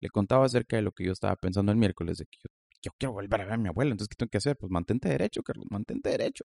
Le 0.00 0.08
contaba 0.08 0.46
acerca 0.46 0.74
de 0.74 0.82
lo 0.82 0.90
que 0.90 1.04
yo 1.04 1.12
estaba 1.12 1.36
pensando 1.36 1.70
el 1.70 1.78
miércoles, 1.78 2.18
de 2.18 2.26
que 2.26 2.38
yo, 2.42 2.50
yo 2.82 2.90
quiero 2.98 3.12
volver 3.12 3.40
a 3.42 3.44
ver 3.44 3.54
a 3.54 3.56
mi 3.56 3.68
abuela, 3.68 3.92
entonces 3.92 4.08
¿qué 4.08 4.16
tengo 4.16 4.30
que 4.30 4.38
hacer? 4.38 4.56
Pues 4.56 4.68
mantente 4.72 5.08
derecho, 5.08 5.44
Carlos, 5.44 5.66
mantente 5.70 6.10
derecho. 6.10 6.44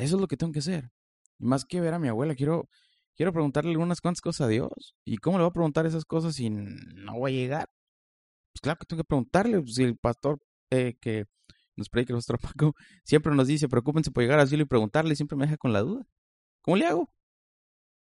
Eso 0.00 0.16
es 0.16 0.20
lo 0.20 0.28
que 0.28 0.36
tengo 0.36 0.52
que 0.52 0.60
hacer. 0.60 0.90
Y 1.38 1.46
más 1.46 1.64
que 1.64 1.80
ver 1.80 1.94
a 1.94 1.98
mi 1.98 2.08
abuela, 2.08 2.34
quiero 2.34 2.68
quiero 3.16 3.32
preguntarle 3.34 3.70
algunas 3.72 4.00
cuantas 4.00 4.22
cosas 4.22 4.46
a 4.46 4.48
Dios. 4.48 4.96
¿Y 5.04 5.18
cómo 5.18 5.36
le 5.38 5.44
voy 5.44 5.50
a 5.50 5.52
preguntar 5.52 5.86
esas 5.86 6.04
cosas 6.04 6.34
si 6.36 6.48
no 6.50 7.18
voy 7.18 7.32
a 7.32 7.34
llegar? 7.36 7.68
Pues 8.52 8.62
claro 8.62 8.78
que 8.78 8.86
tengo 8.86 9.02
que 9.02 9.06
preguntarle. 9.06 9.60
Pues, 9.60 9.74
si 9.74 9.82
el 9.84 9.98
pastor 9.98 10.38
eh, 10.70 10.96
que 11.00 11.26
nos 11.76 11.88
predica 11.90 12.14
nuestro 12.14 12.38
Paco 12.38 12.74
siempre 13.04 13.34
nos 13.34 13.46
dice, 13.46 13.68
preocúpense 13.68 14.10
por 14.10 14.22
llegar 14.22 14.40
a 14.40 14.46
cielo 14.46 14.62
y 14.62 14.66
preguntarle, 14.66 15.16
siempre 15.16 15.36
me 15.36 15.44
deja 15.44 15.58
con 15.58 15.72
la 15.72 15.80
duda. 15.80 16.06
¿Cómo 16.62 16.76
le 16.76 16.86
hago? 16.86 17.12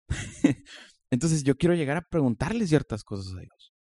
Entonces 1.09 1.43
yo 1.43 1.55
quiero 1.55 1.75
llegar 1.75 1.97
a 1.97 2.01
preguntarle 2.01 2.67
ciertas 2.67 3.03
cosas 3.03 3.33
a 3.33 3.39
Dios. 3.39 3.73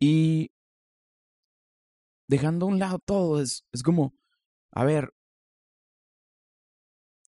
Y 0.00 0.50
dejando 2.28 2.66
a 2.66 2.68
un 2.68 2.78
lado 2.78 2.98
todo, 2.98 3.40
es, 3.40 3.64
es 3.72 3.82
como, 3.82 4.14
a 4.72 4.84
ver, 4.84 5.12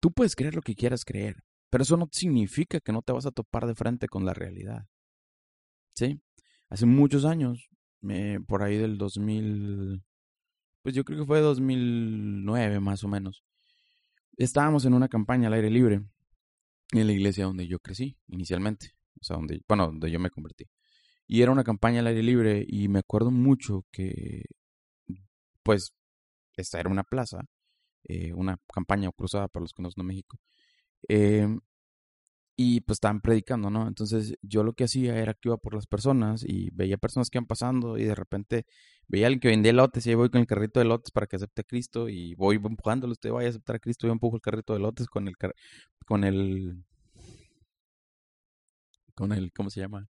tú 0.04 0.12
puedes 0.12 0.36
creer 0.36 0.54
lo 0.54 0.60
que 0.60 0.74
quieras 0.74 1.02
creer, 1.02 1.42
pero 1.70 1.80
eso 1.80 1.96
no 1.96 2.10
significa 2.12 2.78
que 2.78 2.92
no 2.92 3.00
te 3.00 3.14
vas 3.14 3.24
a 3.24 3.30
topar 3.30 3.66
de 3.66 3.74
frente 3.74 4.06
con 4.06 4.26
la 4.26 4.34
realidad. 4.34 4.84
¿Sí? 5.94 6.20
Hace 6.68 6.84
muchos 6.84 7.24
años, 7.24 7.70
por 8.46 8.62
ahí 8.62 8.76
del 8.76 8.98
2000, 8.98 10.04
pues 10.82 10.94
yo 10.94 11.04
creo 11.06 11.20
que 11.20 11.24
fue 11.24 11.40
2009 11.40 12.80
más 12.80 13.02
o 13.02 13.08
menos, 13.08 13.44
estábamos 14.36 14.84
en 14.84 14.92
una 14.92 15.08
campaña 15.08 15.46
al 15.46 15.54
aire 15.54 15.70
libre 15.70 16.02
en 16.92 17.06
la 17.06 17.12
iglesia 17.14 17.46
donde 17.46 17.66
yo 17.66 17.78
crecí 17.78 18.18
inicialmente, 18.28 18.90
o 19.18 19.24
sea, 19.24 19.36
donde, 19.36 19.62
bueno, 19.66 19.86
donde 19.86 20.10
yo 20.10 20.20
me 20.20 20.28
convertí. 20.28 20.66
Y 21.26 21.40
era 21.40 21.50
una 21.50 21.64
campaña 21.64 22.00
al 22.00 22.08
aire 22.08 22.22
libre 22.22 22.62
y 22.68 22.88
me 22.88 22.98
acuerdo 22.98 23.30
mucho 23.30 23.86
que, 23.90 24.42
pues, 25.62 25.94
esta 26.58 26.78
era 26.78 26.90
una 26.90 27.04
plaza, 27.04 27.46
eh, 28.04 28.32
una 28.34 28.58
campaña 28.72 29.10
cruzada 29.12 29.48
para 29.48 29.62
los 29.62 29.72
que 29.72 29.82
no 29.82 29.90
son 29.90 30.06
de 30.06 30.08
México. 30.08 30.38
Eh, 31.08 31.46
y 32.56 32.80
pues 32.82 32.96
estaban 32.96 33.20
predicando, 33.20 33.70
¿no? 33.70 33.88
Entonces 33.88 34.36
yo 34.42 34.62
lo 34.62 34.74
que 34.74 34.84
hacía 34.84 35.16
era 35.18 35.34
que 35.34 35.48
iba 35.48 35.56
por 35.56 35.74
las 35.74 35.86
personas 35.86 36.44
y 36.46 36.70
veía 36.72 36.96
personas 36.98 37.28
que 37.30 37.38
iban 37.38 37.46
pasando 37.46 37.98
y 37.98 38.04
de 38.04 38.14
repente 38.14 38.66
veía 39.08 39.26
a 39.26 39.28
alguien 39.28 39.40
que 39.40 39.48
vendía 39.48 39.72
lotes 39.72 40.06
y 40.06 40.10
ahí 40.10 40.14
voy 40.14 40.30
con 40.30 40.40
el 40.40 40.46
carrito 40.46 40.80
de 40.80 40.86
lotes 40.86 41.10
para 41.10 41.26
que 41.26 41.36
acepte 41.36 41.62
a 41.62 41.64
Cristo 41.64 42.08
y 42.08 42.34
voy 42.36 42.56
empujándolo, 42.56 43.12
usted 43.12 43.30
vaya 43.32 43.48
a 43.48 43.50
aceptar 43.50 43.76
a 43.76 43.78
Cristo, 43.80 44.06
yo 44.06 44.12
empujo 44.12 44.36
el 44.36 44.42
carrito 44.42 44.72
de 44.72 44.80
lotes 44.80 45.08
con 45.08 45.26
el, 45.28 45.34
con 46.06 46.24
el, 46.24 46.84
con 49.14 49.32
el, 49.32 49.52
¿cómo 49.52 49.70
se 49.70 49.80
llama? 49.80 50.08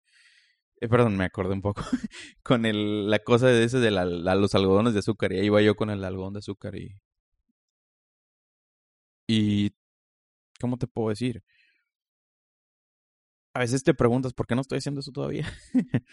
Eh, 0.81 0.89
perdón, 0.89 1.17
me 1.17 1.25
acordé 1.25 1.55
un 1.55 1.63
poco. 1.63 1.83
con 2.43 2.67
el, 2.67 3.09
la 3.11 3.21
cosa 3.21 3.47
de 3.47 3.65
ese 3.65 3.79
de 3.79 3.91
la, 3.91 4.05
los 4.05 4.55
algodones 4.55 4.93
de 4.93 5.01
azúcar. 5.01 5.33
Y 5.33 5.39
ahí 5.39 5.47
iba 5.47 5.63
yo 5.63 5.77
con 5.77 5.91
el 5.91 6.05
algodón 6.05 6.35
de 6.35 6.41
azúcar 6.41 6.77
y... 6.77 6.97
Y... 9.27 9.73
¿Cómo 10.61 10.79
te 10.79 10.87
puedo 10.87 11.11
decir? 11.11 11.43
A 13.55 13.61
veces 13.61 13.83
te 13.85 13.95
preguntas 13.95 14.33
por 14.33 14.47
qué 14.47 14.55
no 14.55 14.61
estoy 14.61 14.79
haciendo 14.79 15.01
eso 15.01 15.13
todavía. 15.13 15.47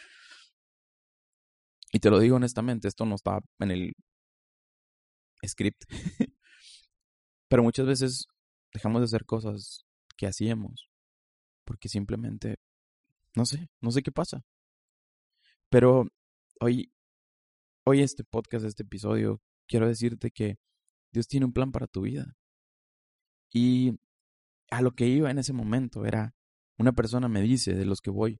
y 1.91 2.00
te 2.00 2.10
lo 2.10 2.20
digo 2.20 2.36
honestamente, 2.36 2.88
esto 2.88 3.06
no 3.06 3.15
está 3.15 3.39
en 3.60 3.72
el 3.72 3.94
script. 5.46 5.84
Pero 7.48 7.63
muchas 7.63 7.86
veces 7.86 8.27
dejamos 8.74 9.01
de 9.01 9.06
hacer 9.06 9.25
cosas 9.25 9.86
que 10.18 10.27
hacíamos 10.27 10.91
porque 11.72 11.89
simplemente 11.89 12.58
no 13.36 13.46
sé, 13.46 13.70
no 13.80 13.91
sé 13.91 14.03
qué 14.03 14.12
pasa. 14.12 14.44
Pero 15.70 16.06
hoy, 16.60 16.91
hoy 17.86 18.01
este 18.01 18.24
podcast, 18.25 18.65
este 18.65 18.84
episodio, 18.84 19.41
quiero 19.68 19.88
decirte 19.88 20.32
que 20.32 20.58
Dios 21.13 21.27
tiene 21.27 21.46
un 21.46 21.53
plan 21.53 21.72
para 21.72 21.88
tu 21.88 22.01
vida. 22.01 22.36
Y 23.53 24.00
a 24.72 24.81
lo 24.81 24.91
que 24.91 25.08
iba 25.08 25.31
en 25.31 25.39
ese 25.39 25.53
momento 25.53 26.05
era, 26.05 26.34
una 26.77 26.93
persona 26.93 27.27
me 27.27 27.41
dice, 27.41 27.74
de 27.75 27.86
los 27.86 28.01
que 28.01 28.12
voy, 28.12 28.39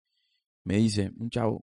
me 0.66 0.78
dice, 0.78 1.12
un 1.18 1.30
chavo, 1.30 1.64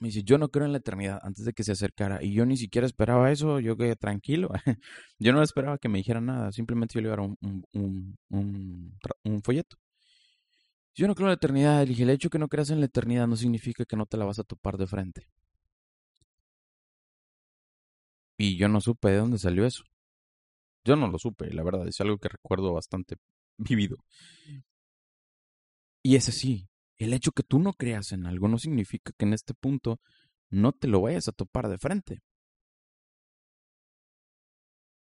me 0.00 0.08
dice, 0.08 0.22
yo 0.22 0.38
no 0.38 0.48
creo 0.50 0.66
en 0.66 0.72
la 0.72 0.78
eternidad 0.78 1.20
antes 1.22 1.44
de 1.44 1.52
que 1.52 1.64
se 1.64 1.72
acercara. 1.72 2.22
Y 2.22 2.32
yo 2.32 2.46
ni 2.46 2.56
siquiera 2.56 2.86
esperaba 2.86 3.32
eso, 3.32 3.60
yo 3.60 3.76
que 3.76 3.96
tranquilo. 3.96 4.50
yo 5.18 5.32
no 5.32 5.42
esperaba 5.42 5.78
que 5.78 5.88
me 5.88 5.98
dijera 5.98 6.20
nada, 6.20 6.52
simplemente 6.52 6.94
yo 6.94 7.00
le 7.00 7.08
iba 7.08 7.14
a 7.14 7.18
dar 7.18 7.26
un, 7.26 7.36
un, 7.72 8.16
un, 8.30 8.98
un 9.24 9.42
folleto. 9.42 9.76
Yo 10.94 11.06
no 11.06 11.14
creo 11.14 11.26
en 11.26 11.30
la 11.30 11.34
eternidad. 11.36 11.86
dije, 11.86 12.02
el 12.02 12.10
hecho 12.10 12.28
que 12.30 12.38
no 12.40 12.48
creas 12.48 12.70
en 12.70 12.80
la 12.80 12.86
eternidad 12.86 13.26
no 13.28 13.36
significa 13.36 13.84
que 13.84 13.96
no 13.96 14.06
te 14.06 14.16
la 14.16 14.24
vas 14.24 14.38
a 14.40 14.44
topar 14.44 14.76
de 14.78 14.86
frente. 14.86 15.28
Y 18.36 18.56
yo 18.56 18.68
no 18.68 18.80
supe 18.80 19.10
de 19.10 19.18
dónde 19.18 19.38
salió 19.38 19.64
eso. 19.66 19.84
Yo 20.88 20.96
no 20.96 21.06
lo 21.08 21.18
supe, 21.18 21.52
la 21.52 21.62
verdad, 21.62 21.86
es 21.86 22.00
algo 22.00 22.16
que 22.18 22.28
recuerdo 22.30 22.72
bastante 22.72 23.16
vivido. 23.58 23.98
Y 26.02 26.16
es 26.16 26.28
así, 26.30 26.66
el 26.96 27.12
hecho 27.12 27.32
que 27.32 27.42
tú 27.42 27.58
no 27.58 27.74
creas 27.74 28.12
en 28.12 28.24
algo 28.26 28.48
no 28.48 28.58
significa 28.58 29.12
que 29.18 29.26
en 29.26 29.34
este 29.34 29.52
punto 29.52 30.00
no 30.50 30.72
te 30.72 30.88
lo 30.88 31.02
vayas 31.02 31.28
a 31.28 31.32
topar 31.32 31.68
de 31.68 31.76
frente. 31.76 32.20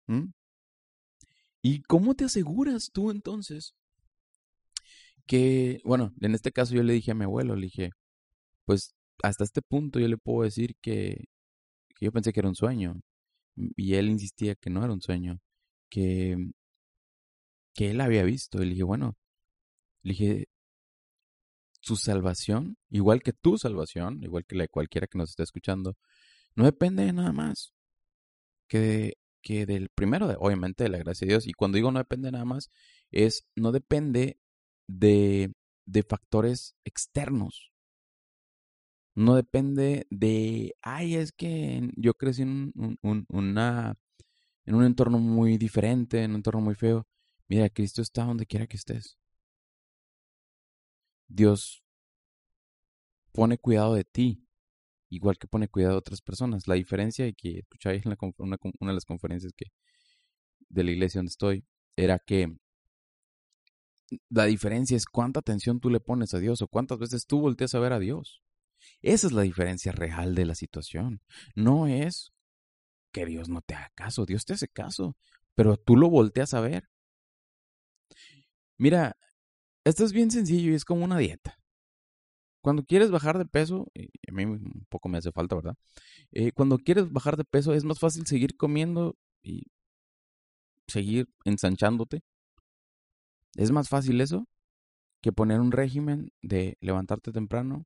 ¿Mm? 0.07 0.31
¿Y 1.61 1.81
cómo 1.83 2.13
te 2.15 2.25
aseguras 2.25 2.89
tú 2.91 3.09
entonces 3.11 3.73
que, 5.27 5.79
bueno, 5.85 6.13
en 6.19 6.35
este 6.35 6.51
caso 6.51 6.75
yo 6.75 6.83
le 6.83 6.93
dije 6.93 7.11
a 7.11 7.15
mi 7.15 7.23
abuelo, 7.23 7.55
le 7.55 7.67
dije, 7.67 7.91
pues 8.65 8.95
hasta 9.23 9.45
este 9.45 9.61
punto 9.61 9.99
yo 9.99 10.09
le 10.09 10.17
puedo 10.17 10.43
decir 10.43 10.75
que, 10.81 11.25
que 11.97 12.05
yo 12.05 12.11
pensé 12.11 12.33
que 12.33 12.41
era 12.41 12.49
un 12.49 12.55
sueño. 12.55 13.01
Y 13.77 13.95
él 13.95 14.09
insistía 14.09 14.55
que 14.55 14.69
no 14.69 14.83
era 14.83 14.93
un 14.93 15.01
sueño, 15.01 15.39
que, 15.89 16.37
que 17.73 17.91
él 17.91 18.01
había 18.01 18.23
visto. 18.23 18.61
Y 18.61 18.65
le 18.65 18.71
dije, 18.71 18.83
bueno, 18.83 19.17
le 20.03 20.11
dije, 20.13 20.47
su 21.81 21.95
salvación, 21.95 22.77
igual 22.89 23.21
que 23.23 23.33
tu 23.33 23.57
salvación, 23.57 24.23
igual 24.23 24.45
que 24.45 24.55
la 24.55 24.63
de 24.63 24.69
cualquiera 24.69 25.07
que 25.07 25.17
nos 25.17 25.31
esté 25.31 25.43
escuchando, 25.43 25.97
no 26.55 26.65
depende 26.65 27.05
de 27.05 27.13
nada 27.13 27.31
más 27.33 27.73
que, 28.67 29.15
que 29.41 29.65
del 29.65 29.89
primero, 29.89 30.27
de, 30.27 30.35
obviamente, 30.39 30.83
de 30.83 30.89
la 30.89 30.99
gracia 30.99 31.25
de 31.25 31.33
Dios. 31.33 31.47
Y 31.47 31.53
cuando 31.53 31.77
digo 31.77 31.91
no 31.91 31.99
depende 31.99 32.27
de 32.27 32.33
nada 32.33 32.45
más, 32.45 32.69
es 33.11 33.47
no 33.55 33.71
depende 33.71 34.39
de, 34.87 35.53
de 35.85 36.03
factores 36.03 36.75
externos. 36.85 37.71
No 39.15 39.35
depende 39.35 40.07
de, 40.09 40.75
ay, 40.81 41.15
es 41.15 41.31
que 41.33 41.89
yo 41.97 42.13
crecí 42.13 42.43
en 42.43 42.71
un, 43.01 43.25
una, 43.29 43.97
en 44.69 44.75
un 44.75 44.85
entorno 44.85 45.17
muy 45.17 45.57
diferente, 45.57 46.23
en 46.23 46.29
un 46.29 46.37
entorno 46.37 46.61
muy 46.61 46.75
feo. 46.75 47.07
Mira, 47.47 47.67
Cristo 47.69 48.03
está 48.03 48.23
donde 48.23 48.45
quiera 48.45 48.67
que 48.67 48.77
estés. 48.77 49.17
Dios 51.27 51.83
pone 53.31 53.57
cuidado 53.57 53.95
de 53.95 54.03
ti, 54.03 54.47
igual 55.09 55.39
que 55.39 55.47
pone 55.47 55.69
cuidado 55.69 55.93
de 55.93 55.97
otras 55.97 56.21
personas. 56.21 56.67
La 56.67 56.75
diferencia, 56.75 57.25
y 57.25 57.33
que 57.33 57.57
escucháis 57.57 58.05
en 58.05 58.15
una, 58.37 58.57
una 58.79 58.91
de 58.91 58.93
las 58.93 59.05
conferencias 59.05 59.53
que, 59.57 59.71
de 60.69 60.83
la 60.83 60.91
iglesia 60.91 61.17
donde 61.17 61.31
estoy, 61.31 61.65
era 61.95 62.19
que 62.19 62.55
la 64.29 64.45
diferencia 64.45 64.95
es 64.95 65.07
cuánta 65.07 65.39
atención 65.39 65.79
tú 65.79 65.89
le 65.89 65.99
pones 65.99 66.35
a 66.35 66.39
Dios 66.39 66.61
o 66.61 66.67
cuántas 66.67 66.99
veces 66.99 67.25
tú 67.25 67.41
volteas 67.41 67.73
a 67.73 67.79
ver 67.79 67.93
a 67.93 67.99
Dios. 67.99 68.43
Esa 69.01 69.25
es 69.25 69.33
la 69.33 69.41
diferencia 69.41 69.91
real 69.91 70.35
de 70.35 70.45
la 70.45 70.53
situación. 70.53 71.23
No 71.55 71.87
es 71.87 72.33
que 73.11 73.25
Dios 73.25 73.49
no 73.49 73.61
te 73.61 73.75
haga 73.75 73.89
caso, 73.95 74.25
Dios 74.25 74.45
te 74.45 74.53
hace 74.53 74.67
caso, 74.67 75.15
pero 75.55 75.77
tú 75.77 75.95
lo 75.97 76.09
volteas 76.09 76.53
a 76.53 76.61
ver. 76.61 76.89
Mira, 78.77 79.17
esto 79.85 80.05
es 80.05 80.13
bien 80.13 80.31
sencillo 80.31 80.71
y 80.71 80.75
es 80.75 80.85
como 80.85 81.03
una 81.05 81.17
dieta. 81.17 81.57
Cuando 82.61 82.83
quieres 82.83 83.11
bajar 83.11 83.37
de 83.37 83.45
peso, 83.45 83.87
y 83.93 84.09
a 84.29 84.33
mí 84.33 84.45
un 84.45 84.85
poco 84.89 85.09
me 85.09 85.17
hace 85.17 85.31
falta, 85.31 85.55
¿verdad? 85.55 85.75
Eh, 86.31 86.51
cuando 86.51 86.77
quieres 86.77 87.11
bajar 87.11 87.37
de 87.37 87.45
peso 87.45 87.73
es 87.73 87.85
más 87.85 87.99
fácil 87.99 88.25
seguir 88.27 88.57
comiendo 88.57 89.15
y 89.43 89.63
seguir 90.87 91.29
ensanchándote 91.45 92.21
es 93.55 93.71
más 93.71 93.89
fácil 93.89 94.21
eso 94.21 94.47
que 95.21 95.33
poner 95.33 95.59
un 95.59 95.71
régimen 95.71 96.31
de 96.41 96.77
levantarte 96.81 97.31
temprano, 97.31 97.85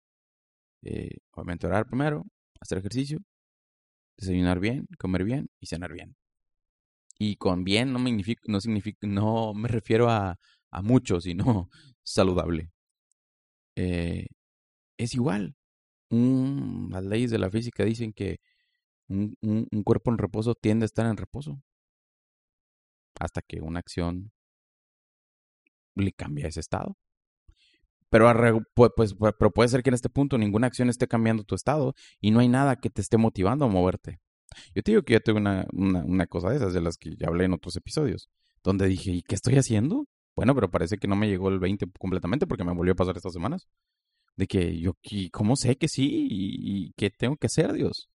eh, 0.83 1.17
obviamente 1.31 1.67
orar 1.67 1.87
primero, 1.87 2.25
hacer 2.61 2.77
ejercicio, 2.77 3.19
desayunar 4.17 4.59
bien, 4.59 4.87
comer 4.99 5.23
bien 5.23 5.49
y 5.59 5.67
cenar 5.67 5.93
bien. 5.93 6.15
Y 7.19 7.37
con 7.37 7.63
bien 7.63 7.93
no, 7.93 7.99
no, 7.99 8.61
significa, 8.61 9.07
no 9.07 9.53
me 9.53 9.67
refiero 9.67 10.09
a, 10.09 10.37
a 10.71 10.81
mucho, 10.81 11.21
sino 11.21 11.69
saludable. 12.03 12.71
Eh, 13.75 14.27
es 14.97 15.13
igual. 15.15 15.55
las 16.09 17.03
leyes 17.05 17.31
de 17.31 17.39
la 17.39 17.49
física 17.51 17.83
dicen 17.85 18.13
que 18.13 18.39
un, 19.09 19.35
un, 19.41 19.83
cuerpo 19.83 20.11
en 20.11 20.17
reposo 20.17 20.55
tiende 20.55 20.85
a 20.85 20.87
estar 20.87 21.05
en 21.07 21.17
reposo 21.17 21.61
hasta 23.19 23.41
que 23.41 23.61
una 23.61 23.79
acción 23.79 24.31
le 25.95 26.11
cambia 26.13 26.47
ese 26.47 26.59
estado. 26.59 26.97
Pero, 28.13 28.63
pues, 28.75 29.15
pero 29.39 29.51
puede 29.51 29.69
ser 29.69 29.81
que 29.81 29.89
en 29.89 29.95
este 29.95 30.07
punto 30.07 30.37
ninguna 30.37 30.67
acción 30.67 30.87
esté 30.87 31.07
cambiando 31.07 31.43
tu 31.43 31.55
estado 31.55 31.95
y 32.21 32.29
no 32.29 32.41
hay 32.41 32.47
nada 32.47 32.75
que 32.75 32.91
te 32.91 33.01
esté 33.01 33.17
motivando 33.17 33.65
a 33.65 33.69
moverte. 33.69 34.19
Yo 34.75 34.83
te 34.83 34.91
digo 34.91 35.01
que 35.01 35.13
yo 35.13 35.19
tuve 35.19 35.39
una, 35.39 35.65
una, 35.73 36.27
cosa 36.27 36.51
de 36.51 36.57
esas, 36.57 36.75
de 36.75 36.81
las 36.81 36.97
que 36.97 37.15
ya 37.15 37.29
hablé 37.29 37.45
en 37.45 37.53
otros 37.53 37.75
episodios, 37.75 38.29
donde 38.63 38.85
dije, 38.85 39.09
¿y 39.09 39.23
qué 39.23 39.33
estoy 39.33 39.55
haciendo? 39.55 40.05
Bueno, 40.35 40.53
pero 40.53 40.69
parece 40.69 40.99
que 40.99 41.07
no 41.07 41.15
me 41.15 41.27
llegó 41.27 41.49
el 41.49 41.57
20 41.57 41.87
completamente 41.99 42.45
porque 42.45 42.63
me 42.63 42.75
volvió 42.75 42.93
a 42.93 42.95
pasar 42.95 43.17
estas 43.17 43.33
semanas. 43.33 43.67
De 44.35 44.45
que 44.45 44.79
yo, 44.79 44.93
¿cómo 45.31 45.55
sé 45.55 45.77
que 45.77 45.87
sí? 45.87 46.27
¿Y, 46.29 46.93
qué 46.95 47.09
tengo 47.09 47.35
que 47.37 47.47
hacer, 47.47 47.73
Dios? 47.73 48.11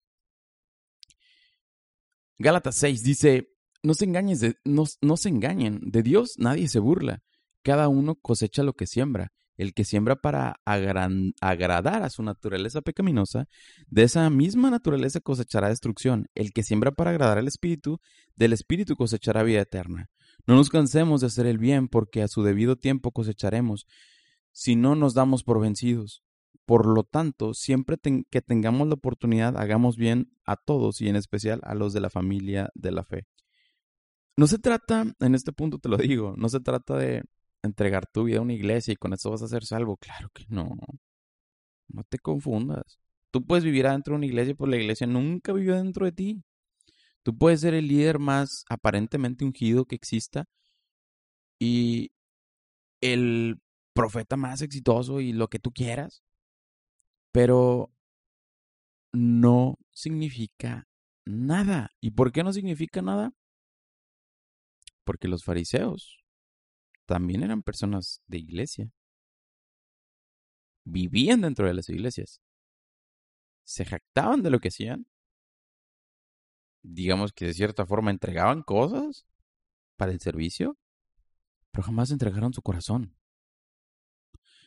Gálatas 2.37 2.75
6 2.77 3.03
dice, 3.03 3.49
no 3.83 3.93
se, 3.95 4.07
no 4.07 5.17
se 5.17 5.27
engañen, 5.27 5.81
de 5.81 6.03
Dios 6.03 6.35
nadie 6.37 6.69
se 6.69 6.79
burla 6.79 7.21
cada 7.63 7.87
uno 7.87 8.15
cosecha 8.15 8.63
lo 8.63 8.73
que 8.73 8.87
siembra. 8.87 9.31
El 9.59 9.73
que 9.73 9.83
siembra 9.83 10.15
para 10.15 10.61
agradar 10.65 12.03
a 12.03 12.09
su 12.09 12.23
naturaleza 12.23 12.79
pecaminosa, 12.79 13.49
de 13.87 14.03
esa 14.03 14.29
misma 14.29 14.71
naturaleza 14.71 15.19
cosechará 15.19 15.67
destrucción. 15.67 16.27
El 16.33 16.53
que 16.53 16.63
siembra 16.63 16.93
para 16.93 17.09
agradar 17.09 17.37
al 17.37 17.47
Espíritu, 17.49 17.99
del 18.37 18.53
Espíritu 18.53 18.95
cosechará 18.95 19.43
vida 19.43 19.59
eterna. 19.59 20.09
No 20.47 20.55
nos 20.55 20.69
cansemos 20.69 21.19
de 21.19 21.27
hacer 21.27 21.45
el 21.45 21.57
bien, 21.57 21.89
porque 21.89 22.23
a 22.23 22.29
su 22.29 22.41
debido 22.41 22.77
tiempo 22.77 23.11
cosecharemos, 23.11 23.85
si 24.53 24.77
no 24.77 24.95
nos 24.95 25.13
damos 25.13 25.43
por 25.43 25.59
vencidos. 25.59 26.23
Por 26.65 26.85
lo 26.85 27.03
tanto, 27.03 27.53
siempre 27.53 27.97
que 28.29 28.41
tengamos 28.41 28.87
la 28.87 28.93
oportunidad, 28.93 29.57
hagamos 29.57 29.97
bien 29.97 30.31
a 30.45 30.55
todos 30.55 31.01
y 31.01 31.09
en 31.09 31.17
especial 31.17 31.59
a 31.63 31.75
los 31.75 31.91
de 31.91 31.99
la 31.99 32.09
familia 32.09 32.69
de 32.75 32.91
la 32.91 33.03
fe. 33.03 33.27
No 34.37 34.47
se 34.47 34.57
trata, 34.57 35.05
en 35.19 35.35
este 35.35 35.51
punto 35.51 35.79
te 35.79 35.89
lo 35.89 35.97
digo, 35.97 36.33
no 36.37 36.47
se 36.47 36.61
trata 36.61 36.95
de 36.95 37.25
entregar 37.63 38.05
tu 38.07 38.25
vida 38.25 38.39
a 38.39 38.41
una 38.41 38.53
iglesia 38.53 38.93
y 38.93 38.97
con 38.97 39.13
eso 39.13 39.31
vas 39.31 39.41
a 39.41 39.47
ser 39.47 39.65
salvo. 39.65 39.97
Claro 39.97 40.29
que 40.33 40.45
no. 40.49 40.75
No 41.87 42.03
te 42.03 42.19
confundas. 42.19 42.99
Tú 43.31 43.45
puedes 43.45 43.63
vivir 43.63 43.87
adentro 43.87 44.13
de 44.13 44.17
una 44.17 44.25
iglesia, 44.25 44.55
pero 44.55 44.69
la 44.71 44.77
iglesia 44.77 45.07
nunca 45.07 45.53
vivió 45.53 45.75
dentro 45.75 46.05
de 46.05 46.11
ti. 46.11 46.43
Tú 47.23 47.37
puedes 47.37 47.61
ser 47.61 47.73
el 47.73 47.87
líder 47.87 48.19
más 48.19 48.65
aparentemente 48.69 49.45
ungido 49.45 49.85
que 49.85 49.95
exista 49.95 50.45
y 51.59 52.11
el 53.01 53.59
profeta 53.93 54.37
más 54.37 54.61
exitoso 54.61 55.19
y 55.21 55.33
lo 55.33 55.47
que 55.49 55.59
tú 55.59 55.71
quieras, 55.71 56.23
pero 57.31 57.91
no 59.13 59.77
significa 59.91 60.87
nada. 61.25 61.91
¿Y 62.01 62.11
por 62.11 62.31
qué 62.31 62.43
no 62.43 62.53
significa 62.53 63.01
nada? 63.01 63.33
Porque 65.03 65.27
los 65.27 65.43
fariseos 65.43 66.18
también 67.09 67.41
eran 67.41 67.63
personas 67.63 68.21
de 68.27 68.37
iglesia. 68.37 68.91
Vivían 70.85 71.41
dentro 71.41 71.65
de 71.65 71.73
las 71.73 71.89
iglesias. 71.89 72.39
Se 73.63 73.83
jactaban 73.83 74.43
de 74.43 74.51
lo 74.51 74.59
que 74.59 74.67
hacían. 74.67 75.07
Digamos 76.83 77.33
que 77.33 77.47
de 77.47 77.55
cierta 77.55 77.87
forma 77.87 78.11
entregaban 78.11 78.61
cosas 78.61 79.25
para 79.97 80.11
el 80.11 80.19
servicio, 80.19 80.77
pero 81.71 81.83
jamás 81.83 82.11
entregaron 82.11 82.53
su 82.53 82.61
corazón. 82.61 83.15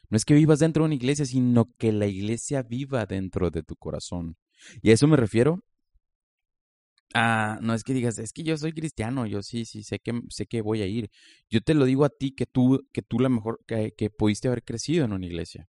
No 0.08 0.16
es 0.16 0.24
que 0.24 0.34
vivas 0.34 0.58
dentro 0.58 0.82
de 0.82 0.86
una 0.86 0.96
iglesia, 0.96 1.24
sino 1.24 1.72
que 1.76 1.92
la 1.92 2.06
iglesia 2.08 2.64
viva 2.64 3.06
dentro 3.06 3.52
de 3.52 3.62
tu 3.62 3.76
corazón. 3.76 4.36
Y 4.82 4.90
a 4.90 4.94
eso 4.94 5.06
me 5.06 5.16
refiero 5.16 5.62
Ah, 7.14 7.58
no 7.60 7.74
es 7.74 7.84
que 7.84 7.92
digas, 7.92 8.18
es 8.18 8.32
que 8.32 8.42
yo 8.42 8.56
soy 8.56 8.72
cristiano, 8.72 9.26
yo 9.26 9.42
sí, 9.42 9.64
sí, 9.66 9.82
sé 9.82 9.98
que, 9.98 10.22
sé 10.30 10.46
que 10.46 10.62
voy 10.62 10.82
a 10.82 10.86
ir. 10.86 11.10
Yo 11.50 11.60
te 11.60 11.74
lo 11.74 11.84
digo 11.84 12.04
a 12.04 12.08
ti 12.10 12.34
que 12.34 12.46
tú, 12.46 12.88
que 12.92 13.02
tú 13.02 13.18
la 13.18 13.28
mejor, 13.28 13.60
que, 13.66 13.92
que 13.96 14.08
pudiste 14.10 14.48
haber 14.48 14.64
crecido 14.64 15.04
en 15.04 15.12
una 15.12 15.26
iglesia. 15.26 15.68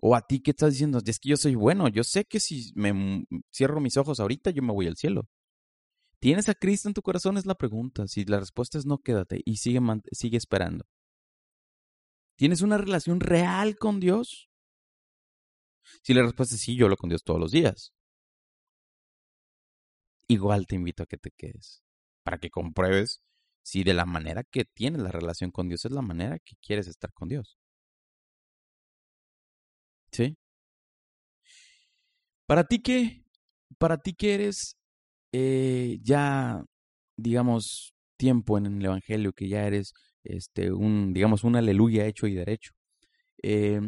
O 0.00 0.16
a 0.16 0.26
ti 0.26 0.40
que 0.40 0.50
estás 0.52 0.72
diciendo, 0.72 0.98
es 1.04 1.18
que 1.20 1.28
yo 1.28 1.36
soy 1.36 1.54
bueno, 1.54 1.88
yo 1.88 2.04
sé 2.04 2.24
que 2.24 2.40
si 2.40 2.72
me 2.74 3.24
cierro 3.52 3.80
mis 3.80 3.96
ojos 3.96 4.18
ahorita, 4.18 4.50
yo 4.50 4.62
me 4.62 4.72
voy 4.72 4.86
al 4.86 4.96
cielo. 4.96 5.28
¿Tienes 6.20 6.48
a 6.48 6.54
Cristo 6.54 6.88
en 6.88 6.94
tu 6.94 7.02
corazón? 7.02 7.36
Es 7.38 7.46
la 7.46 7.54
pregunta. 7.54 8.06
Si 8.08 8.24
la 8.24 8.40
respuesta 8.40 8.78
es 8.78 8.86
no, 8.86 8.98
quédate 8.98 9.40
y 9.44 9.56
sigue, 9.56 9.80
sigue 10.12 10.36
esperando. 10.38 10.84
¿Tienes 12.36 12.62
una 12.62 12.78
relación 12.78 13.20
real 13.20 13.76
con 13.76 14.00
Dios? 14.00 14.50
Si 16.02 16.14
la 16.14 16.22
respuesta 16.22 16.54
es 16.54 16.60
sí, 16.62 16.76
yo 16.76 16.86
hablo 16.86 16.96
con 16.96 17.10
Dios 17.10 17.22
todos 17.24 17.40
los 17.40 17.52
días 17.52 17.92
igual 20.30 20.66
te 20.66 20.76
invito 20.76 21.02
a 21.02 21.06
que 21.06 21.18
te 21.18 21.30
quedes 21.30 21.82
para 22.22 22.38
que 22.38 22.50
compruebes 22.50 23.22
si 23.62 23.84
de 23.84 23.94
la 23.94 24.06
manera 24.06 24.44
que 24.44 24.64
tienes 24.64 25.02
la 25.02 25.10
relación 25.10 25.50
con 25.50 25.68
Dios 25.68 25.84
es 25.84 25.92
la 25.92 26.02
manera 26.02 26.38
que 26.38 26.56
quieres 26.62 26.86
estar 26.88 27.12
con 27.12 27.28
Dios. 27.28 27.58
¿Sí? 30.12 30.36
Para 32.46 32.64
ti 32.64 32.80
que, 32.80 33.24
para 33.78 33.98
ti 33.98 34.14
que 34.14 34.34
eres 34.34 34.76
eh, 35.32 35.98
ya, 36.02 36.64
digamos, 37.16 37.94
tiempo 38.16 38.58
en 38.58 38.66
el 38.66 38.84
Evangelio, 38.84 39.32
que 39.32 39.48
ya 39.48 39.66
eres 39.66 39.92
este, 40.24 40.72
un, 40.72 41.12
digamos, 41.12 41.44
un 41.44 41.56
aleluya 41.56 42.06
hecho 42.06 42.26
y 42.26 42.34
derecho. 42.34 42.72
Eh, 43.42 43.80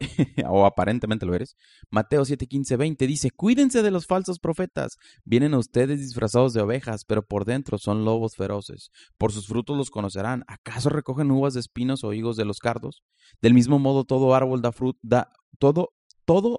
o 0.48 0.64
aparentemente 0.64 1.26
lo 1.26 1.34
eres. 1.34 1.56
Mateo 1.90 2.24
7, 2.24 2.46
15, 2.46 2.76
20 2.76 3.06
dice, 3.06 3.30
cuídense 3.30 3.82
de 3.82 3.90
los 3.90 4.06
falsos 4.06 4.38
profetas. 4.38 4.96
Vienen 5.24 5.54
a 5.54 5.58
ustedes 5.58 6.00
disfrazados 6.00 6.52
de 6.52 6.60
ovejas, 6.60 7.04
pero 7.04 7.22
por 7.22 7.44
dentro 7.44 7.78
son 7.78 8.04
lobos 8.04 8.36
feroces. 8.36 8.90
Por 9.16 9.32
sus 9.32 9.46
frutos 9.46 9.76
los 9.76 9.90
conocerán. 9.90 10.44
¿Acaso 10.46 10.88
recogen 10.88 11.30
uvas 11.30 11.54
de 11.54 11.60
espinos 11.60 12.04
o 12.04 12.12
higos 12.12 12.36
de 12.36 12.44
los 12.44 12.58
cardos? 12.58 13.02
Del 13.40 13.54
mismo 13.54 13.78
modo 13.78 14.04
todo 14.04 14.34
árbol 14.34 14.62
da 14.62 14.72
fruto, 14.72 14.98
da, 15.02 15.32
todo, 15.58 15.90
todo 16.24 16.58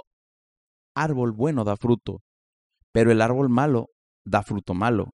árbol 0.96 1.32
bueno 1.32 1.64
da 1.64 1.78
fruto, 1.78 2.22
pero 2.92 3.12
el 3.12 3.22
árbol 3.22 3.50
malo 3.50 3.88
da 4.26 4.44
fruto 4.44 4.74
malo. 4.74 5.12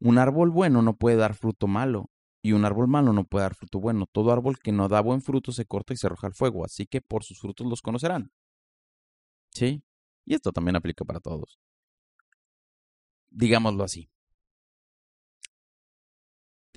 Un 0.00 0.16
árbol 0.18 0.50
bueno 0.50 0.80
no 0.80 0.96
puede 0.96 1.16
dar 1.16 1.34
fruto 1.34 1.66
malo, 1.66 2.06
y 2.42 2.52
un 2.52 2.64
árbol 2.64 2.88
malo 2.88 3.12
no 3.12 3.24
puede 3.24 3.44
dar 3.44 3.54
fruto 3.54 3.80
bueno. 3.80 4.06
Todo 4.10 4.32
árbol 4.32 4.58
que 4.58 4.72
no 4.72 4.88
da 4.88 5.00
buen 5.00 5.20
fruto 5.20 5.52
se 5.52 5.66
corta 5.66 5.92
y 5.92 5.96
se 5.96 6.06
arroja 6.06 6.26
al 6.26 6.34
fuego. 6.34 6.64
Así 6.64 6.86
que 6.86 7.00
por 7.00 7.24
sus 7.24 7.40
frutos 7.40 7.66
los 7.66 7.82
conocerán. 7.82 8.32
¿Sí? 9.50 9.82
Y 10.24 10.34
esto 10.34 10.52
también 10.52 10.76
aplica 10.76 11.04
para 11.04 11.20
todos. 11.20 11.58
Digámoslo 13.30 13.84
así. 13.84 14.10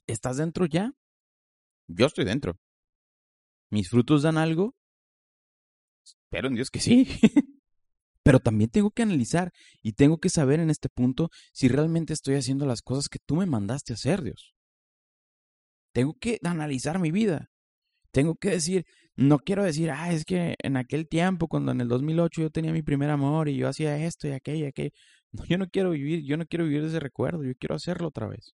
¿Estás 0.05 0.37
dentro 0.37 0.65
ya? 0.65 0.91
Yo 1.87 2.05
estoy 2.05 2.25
dentro. 2.25 2.59
¿Mis 3.69 3.89
frutos 3.89 4.23
dan 4.23 4.37
algo? 4.37 4.75
Espero 6.03 6.47
en 6.47 6.55
Dios 6.55 6.69
que 6.69 6.79
sí. 6.79 7.07
Pero 8.23 8.39
también 8.39 8.69
tengo 8.69 8.91
que 8.91 9.03
analizar 9.03 9.51
y 9.81 9.93
tengo 9.93 10.17
que 10.17 10.29
saber 10.29 10.59
en 10.59 10.69
este 10.69 10.89
punto 10.89 11.29
si 11.51 11.67
realmente 11.67 12.13
estoy 12.13 12.35
haciendo 12.35 12.65
las 12.65 12.81
cosas 12.81 13.09
que 13.09 13.19
tú 13.19 13.35
me 13.35 13.45
mandaste 13.45 13.93
a 13.93 13.95
hacer, 13.95 14.23
Dios. 14.23 14.53
Tengo 15.93 16.15
que 16.19 16.39
analizar 16.43 16.99
mi 16.99 17.11
vida. 17.11 17.49
Tengo 18.11 18.35
que 18.35 18.51
decir, 18.51 18.85
no 19.15 19.39
quiero 19.39 19.63
decir, 19.63 19.91
ah, 19.91 20.11
es 20.11 20.25
que 20.25 20.55
en 20.59 20.77
aquel 20.77 21.07
tiempo, 21.07 21.47
cuando 21.47 21.71
en 21.71 21.81
el 21.81 21.87
2008 21.87 22.41
yo 22.41 22.49
tenía 22.51 22.71
mi 22.73 22.83
primer 22.83 23.09
amor 23.11 23.49
y 23.49 23.57
yo 23.57 23.67
hacía 23.69 23.97
esto 24.05 24.27
y 24.27 24.31
aquello 24.31 24.65
y 24.65 24.67
aquello. 24.69 24.91
No, 25.33 25.43
yo 25.45 25.57
no 25.57 25.67
quiero 25.67 25.89
vivir, 25.91 26.23
yo 26.23 26.37
no 26.37 26.45
quiero 26.45 26.65
vivir 26.65 26.83
ese 26.83 26.99
recuerdo, 26.99 27.43
yo 27.43 27.53
quiero 27.59 27.75
hacerlo 27.75 28.09
otra 28.09 28.27
vez. 28.27 28.53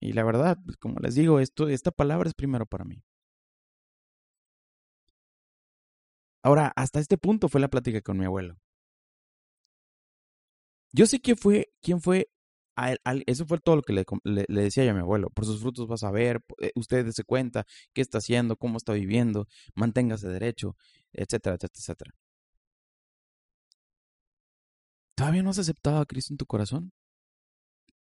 Y 0.00 0.12
la 0.14 0.24
verdad, 0.24 0.56
pues, 0.64 0.76
como 0.78 0.98
les 1.00 1.14
digo, 1.14 1.38
esto, 1.40 1.68
esta 1.68 1.90
palabra 1.90 2.28
es 2.28 2.34
primero 2.34 2.64
para 2.66 2.84
mí. 2.84 3.02
Ahora, 6.42 6.72
hasta 6.76 7.00
este 7.00 7.18
punto 7.18 7.48
fue 7.50 7.60
la 7.60 7.68
plática 7.68 8.00
con 8.00 8.16
mi 8.18 8.24
abuelo. 8.24 8.56
Yo 10.92 11.06
sé 11.06 11.20
quién 11.20 11.36
fue, 11.36 11.68
quién 11.82 12.00
fue 12.00 12.28
eso 13.26 13.46
fue 13.46 13.58
todo 13.58 13.76
lo 13.76 13.82
que 13.82 13.92
le, 13.92 14.04
decía 14.48 14.84
yo 14.84 14.90
a 14.90 14.94
mi 14.94 15.00
abuelo. 15.00 15.30
Por 15.30 15.44
sus 15.46 15.60
frutos 15.60 15.86
vas 15.88 16.02
a 16.04 16.10
ver, 16.10 16.42
eh, 16.60 16.72
usted 16.74 17.10
se 17.10 17.24
cuenta 17.24 17.66
qué 17.94 18.02
está 18.02 18.18
haciendo, 18.18 18.56
cómo 18.56 18.76
está 18.76 18.92
viviendo, 18.92 19.48
manténgase 19.74 20.28
derecho, 20.28 20.76
etcétera, 21.12 21.56
etcétera, 21.56 21.80
etcétera. 21.80 22.12
¿Todavía 25.16 25.42
no 25.42 25.50
has 25.50 25.58
aceptado 25.58 26.00
a 26.00 26.06
Cristo 26.06 26.34
en 26.34 26.38
tu 26.38 26.46
corazón? 26.46 26.92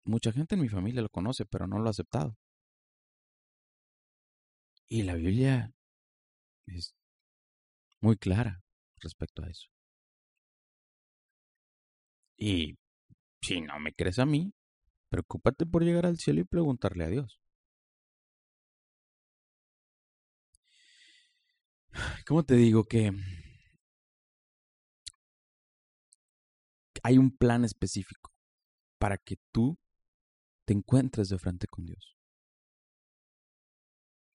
Mucha 0.05 0.31
gente 0.31 0.55
en 0.55 0.61
mi 0.61 0.69
familia 0.69 1.01
lo 1.01 1.09
conoce, 1.09 1.45
pero 1.45 1.67
no 1.67 1.79
lo 1.79 1.87
ha 1.87 1.91
aceptado. 1.91 2.35
Y 4.87 5.03
la 5.03 5.15
Biblia 5.15 5.71
es 6.67 6.95
muy 8.01 8.17
clara 8.17 8.61
respecto 9.01 9.43
a 9.43 9.49
eso. 9.49 9.67
Y 12.37 12.77
si 13.41 13.61
no 13.61 13.79
me 13.79 13.93
crees 13.93 14.19
a 14.19 14.25
mí, 14.25 14.53
preocúpate 15.09 15.65
por 15.65 15.83
llegar 15.83 16.05
al 16.05 16.17
cielo 16.17 16.41
y 16.41 16.45
preguntarle 16.45 17.05
a 17.05 17.09
Dios. 17.09 17.39
¿Cómo 22.27 22.43
te 22.43 22.55
digo 22.55 22.83
que 22.85 23.11
hay 27.03 27.17
un 27.17 27.35
plan 27.35 27.63
específico 27.63 28.31
para 28.99 29.17
que 29.17 29.37
tú 29.51 29.77
te 30.65 30.73
encuentres 30.73 31.29
de 31.29 31.37
frente 31.37 31.67
con 31.67 31.85
Dios? 31.85 32.17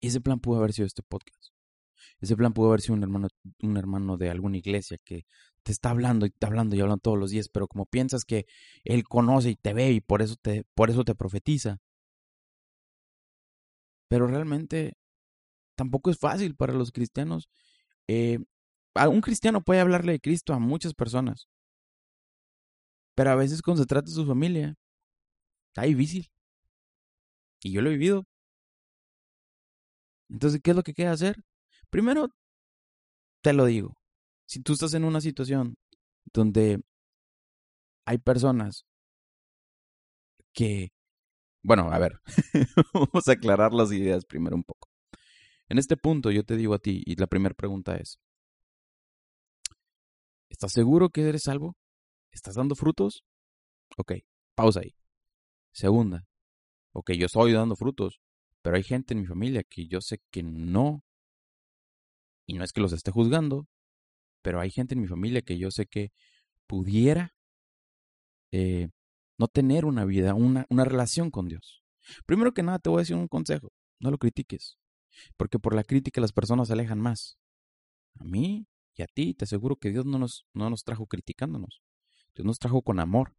Y 0.00 0.08
ese 0.08 0.20
plan 0.20 0.38
pudo 0.38 0.58
haber 0.58 0.72
sido 0.72 0.87
este 0.87 1.02
podcast. 1.02 1.52
Ese 2.20 2.37
plan 2.37 2.52
pudo 2.52 2.68
haber 2.68 2.80
sido 2.80 2.94
un 2.94 3.02
hermano, 3.02 3.28
un 3.62 3.76
hermano 3.76 4.16
de 4.16 4.30
alguna 4.30 4.58
iglesia 4.58 4.98
que 5.04 5.26
te 5.68 5.72
está 5.72 5.90
hablando 5.90 6.24
y 6.24 6.31
te 6.31 6.46
hablando 6.46 6.74
y 6.76 6.81
hablando 6.81 7.02
todos 7.02 7.18
los 7.18 7.31
días, 7.31 7.50
pero 7.50 7.68
como 7.68 7.85
piensas 7.85 8.24
que 8.24 8.46
él 8.85 9.04
conoce 9.04 9.50
y 9.50 9.57
te 9.57 9.74
ve 9.74 9.92
y 9.92 10.00
por 10.00 10.22
eso 10.22 10.37
te, 10.40 10.64
por 10.74 10.88
eso 10.88 11.04
te 11.04 11.14
profetiza. 11.14 11.78
Pero 14.09 14.26
realmente 14.26 14.94
tampoco 15.76 16.11
es 16.11 16.18
fácil 16.18 16.57
para 16.57 16.72
los 16.72 16.90
cristianos. 16.90 17.50
Eh, 18.09 18.38
un 18.94 19.20
cristiano 19.20 19.61
puede 19.62 19.81
hablarle 19.81 20.12
de 20.12 20.20
Cristo 20.20 20.54
a 20.54 20.59
muchas 20.59 20.94
personas, 20.94 21.48
pero 23.14 23.31
a 23.31 23.35
veces 23.35 23.61
cuando 23.61 23.83
se 23.83 23.87
trata 23.87 24.07
de 24.07 24.14
su 24.14 24.24
familia, 24.24 24.74
está 25.68 25.83
difícil. 25.83 26.31
Y 27.62 27.72
yo 27.72 27.83
lo 27.83 27.90
he 27.90 27.92
vivido. 27.92 28.24
Entonces, 30.31 30.61
¿qué 30.62 30.70
es 30.70 30.76
lo 30.76 30.83
que 30.83 30.94
queda 30.94 31.12
hacer? 31.12 31.37
Primero, 31.90 32.31
te 33.42 33.52
lo 33.52 33.66
digo, 33.66 33.98
si 34.48 34.62
tú 34.62 34.72
estás 34.72 34.94
en 34.94 35.04
una 35.04 35.20
situación 35.20 35.76
donde 36.32 36.80
hay 38.06 38.16
personas 38.16 38.87
que, 40.54 40.88
bueno, 41.62 41.92
a 41.92 41.98
ver, 41.98 42.18
vamos 42.94 43.28
a 43.28 43.32
aclarar 43.32 43.74
las 43.74 43.92
ideas 43.92 44.24
primero 44.24 44.56
un 44.56 44.64
poco. 44.64 44.88
En 45.68 45.76
este 45.76 45.98
punto 45.98 46.30
yo 46.30 46.44
te 46.44 46.56
digo 46.56 46.72
a 46.72 46.78
ti, 46.78 47.02
y 47.04 47.16
la 47.16 47.26
primera 47.26 47.54
pregunta 47.54 47.96
es, 47.96 48.18
¿estás 50.48 50.72
seguro 50.72 51.11
que 51.11 51.28
eres 51.28 51.42
salvo? 51.42 51.76
¿Estás 52.32 52.54
dando 52.54 52.74
frutos? 52.74 53.24
Ok, 53.98 54.12
pausa 54.54 54.80
ahí. 54.80 54.94
Segunda, 55.74 56.24
ok, 56.94 57.11
yo 57.12 57.26
estoy 57.26 57.52
dando 57.52 57.76
frutos, 57.76 58.18
pero 58.62 58.76
hay 58.76 58.82
gente 58.82 59.12
en 59.12 59.20
mi 59.20 59.26
familia 59.26 59.62
que 59.62 59.87
yo 59.87 60.00
sé 60.00 60.22
que 60.30 60.42
no, 60.42 61.04
y 62.46 62.54
no 62.54 62.64
es 62.64 62.72
que 62.72 62.80
los 62.80 62.94
esté 62.94 63.11
juzgando, 63.11 63.68
pero 64.48 64.61
hay 64.61 64.70
gente 64.70 64.94
en 64.94 65.02
mi 65.02 65.06
familia 65.06 65.42
que 65.42 65.58
yo 65.58 65.70
sé 65.70 65.84
que 65.84 66.11
pudiera 66.66 67.37
eh, 68.50 68.88
no 69.37 69.46
tener 69.46 69.84
una 69.84 70.06
vida, 70.06 70.32
una, 70.32 70.64
relación 70.70 71.30
con 71.30 71.48
Dios. 71.48 71.84
Primero 72.24 72.54
que 72.54 72.62
nada 72.62 72.78
te 72.78 72.88
voy 72.88 73.00
a 73.00 73.02
decir 73.02 73.14
un 73.14 73.28
consejo, 73.28 73.74
no 74.00 74.11
lo 74.11 74.16
critiques, 74.16 74.78
porque 75.37 75.58
por 75.58 75.74
la 75.74 75.84
crítica 75.84 76.22
las 76.22 76.32
personas 76.32 76.68
se 76.68 76.72
alejan 76.72 76.98
más. 76.98 77.38
A 78.18 78.24
mí 78.24 78.66
y 78.94 79.02
a 79.02 79.06
ti 79.06 79.34
te 79.34 79.44
aseguro 79.44 79.76
que 79.76 79.90
Dios 79.90 80.06
no 80.06 80.18
nos, 80.18 80.46
no 80.54 80.70
nos 80.70 80.82
trajo 80.82 81.06
criticándonos, 81.06 81.82
Dios 82.34 82.46
nos 82.46 82.58
trajo 82.58 82.80
con 82.80 83.00
amor. 83.00 83.37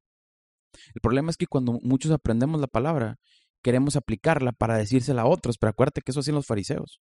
El 0.93 1.01
problema 1.01 1.31
es 1.31 1.37
que 1.37 1.47
cuando 1.47 1.79
muchos 1.81 2.11
aprendemos 2.11 2.61
la 2.61 2.67
palabra, 2.67 3.17
queremos 3.63 3.95
aplicarla 3.95 4.51
para 4.51 4.77
decírsela 4.77 5.23
a 5.23 5.27
otros, 5.27 5.57
pero 5.57 5.71
acuérdate 5.71 6.03
que 6.03 6.11
eso 6.11 6.19
hacían 6.19 6.35
los 6.35 6.45
fariseos. 6.45 7.01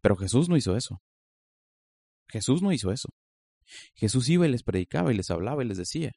Pero 0.00 0.16
Jesús 0.16 0.48
no 0.48 0.56
hizo 0.56 0.76
eso. 0.76 1.00
Jesús 2.28 2.62
no 2.62 2.72
hizo 2.72 2.92
eso. 2.92 3.08
Jesús 3.94 4.28
iba 4.28 4.46
y 4.46 4.50
les 4.50 4.62
predicaba 4.62 5.12
y 5.12 5.16
les 5.16 5.30
hablaba 5.30 5.64
y 5.64 5.68
les 5.68 5.78
decía. 5.78 6.12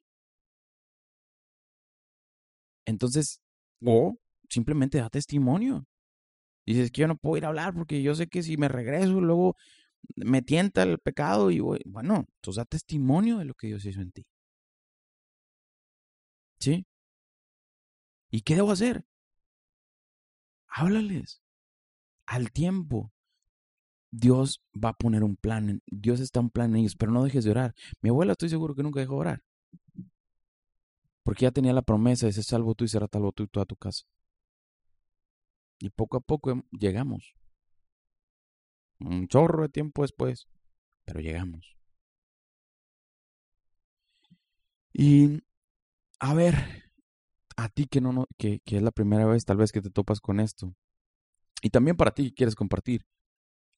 Entonces, 2.86 3.42
o 3.86 4.18
simplemente 4.50 4.98
da 5.00 5.10
testimonio. 5.10 5.86
Dices 6.66 6.92
que 6.92 7.02
yo 7.02 7.08
no 7.08 7.18
puedo 7.18 7.38
ir 7.38 7.46
a 7.46 7.50
hablar 7.50 7.74
porque 7.74 8.02
yo 8.02 8.16
sé 8.16 8.28
que 8.28 8.44
si 8.44 8.58
me 8.58 8.68
regreso, 8.68 9.22
luego 9.22 9.56
me 10.16 10.42
tienta 10.42 10.84
el 10.84 11.00
pecado 11.00 11.52
y 11.52 11.60
voy. 11.60 11.82
Bueno, 11.86 12.26
entonces 12.38 12.58
da 12.58 12.66
testimonio 12.66 13.38
de 13.40 13.46
lo 13.46 13.54
que 13.56 13.68
Dios 13.68 13.86
hizo 13.86 14.02
en 14.02 14.12
ti. 14.12 14.26
¿Sí? 16.60 16.86
¿Y 18.32 18.42
qué 18.42 18.56
debo 18.56 18.72
hacer? 18.72 19.06
Háblales. 20.68 21.42
Al 22.26 22.52
tiempo. 22.52 23.12
Dios 24.12 24.64
va 24.74 24.90
a 24.90 24.94
poner 24.94 25.24
un 25.24 25.36
plan. 25.36 25.82
Dios 25.86 26.20
está 26.20 26.40
un 26.40 26.50
plan 26.50 26.72
en 26.72 26.78
ellos, 26.78 26.96
pero 26.96 27.12
no 27.12 27.24
dejes 27.24 27.44
de 27.44 27.52
orar. 27.52 27.76
Mi 28.02 28.10
abuela 28.10 28.34
estoy 28.34 28.50
seguro 28.50 28.76
que 28.76 28.84
nunca 28.84 29.00
dejó 29.00 29.16
de 29.16 29.20
orar. 29.20 29.44
Porque 31.24 31.44
ya 31.44 31.52
tenía 31.52 31.74
la 31.74 31.82
promesa 31.82 32.26
de 32.26 32.34
ser 32.34 32.44
salvo 32.44 32.74
tú 32.74 32.86
y 32.86 32.88
será 32.88 33.08
salvo 33.12 33.32
tú 33.34 33.44
y 33.44 33.48
toda 33.48 33.66
tu 33.66 33.76
casa. 33.76 34.06
Y 35.80 35.90
poco 35.90 36.18
a 36.18 36.22
poco 36.22 36.64
llegamos. 36.72 37.36
Un 39.00 39.28
chorro 39.28 39.64
de 39.64 39.70
tiempo 39.70 40.02
después, 40.02 40.48
pero 41.06 41.20
llegamos. 41.20 41.78
Y 44.94 45.44
a 46.20 46.34
ver, 46.34 46.56
a 47.58 47.70
ti 47.70 47.88
que 47.88 48.02
no, 48.02 48.26
que, 48.38 48.62
que 48.62 48.78
es 48.78 48.82
la 48.82 48.92
primera 48.92 49.26
vez 49.26 49.46
tal 49.46 49.58
vez 49.58 49.72
que 49.72 49.82
te 49.82 49.92
topas 49.92 50.20
con 50.20 50.40
esto. 50.40 50.74
Y 51.62 51.70
también 51.70 51.98
para 51.98 52.12
ti 52.12 52.30
que 52.30 52.36
quieres 52.36 52.56
compartir. 52.56 53.06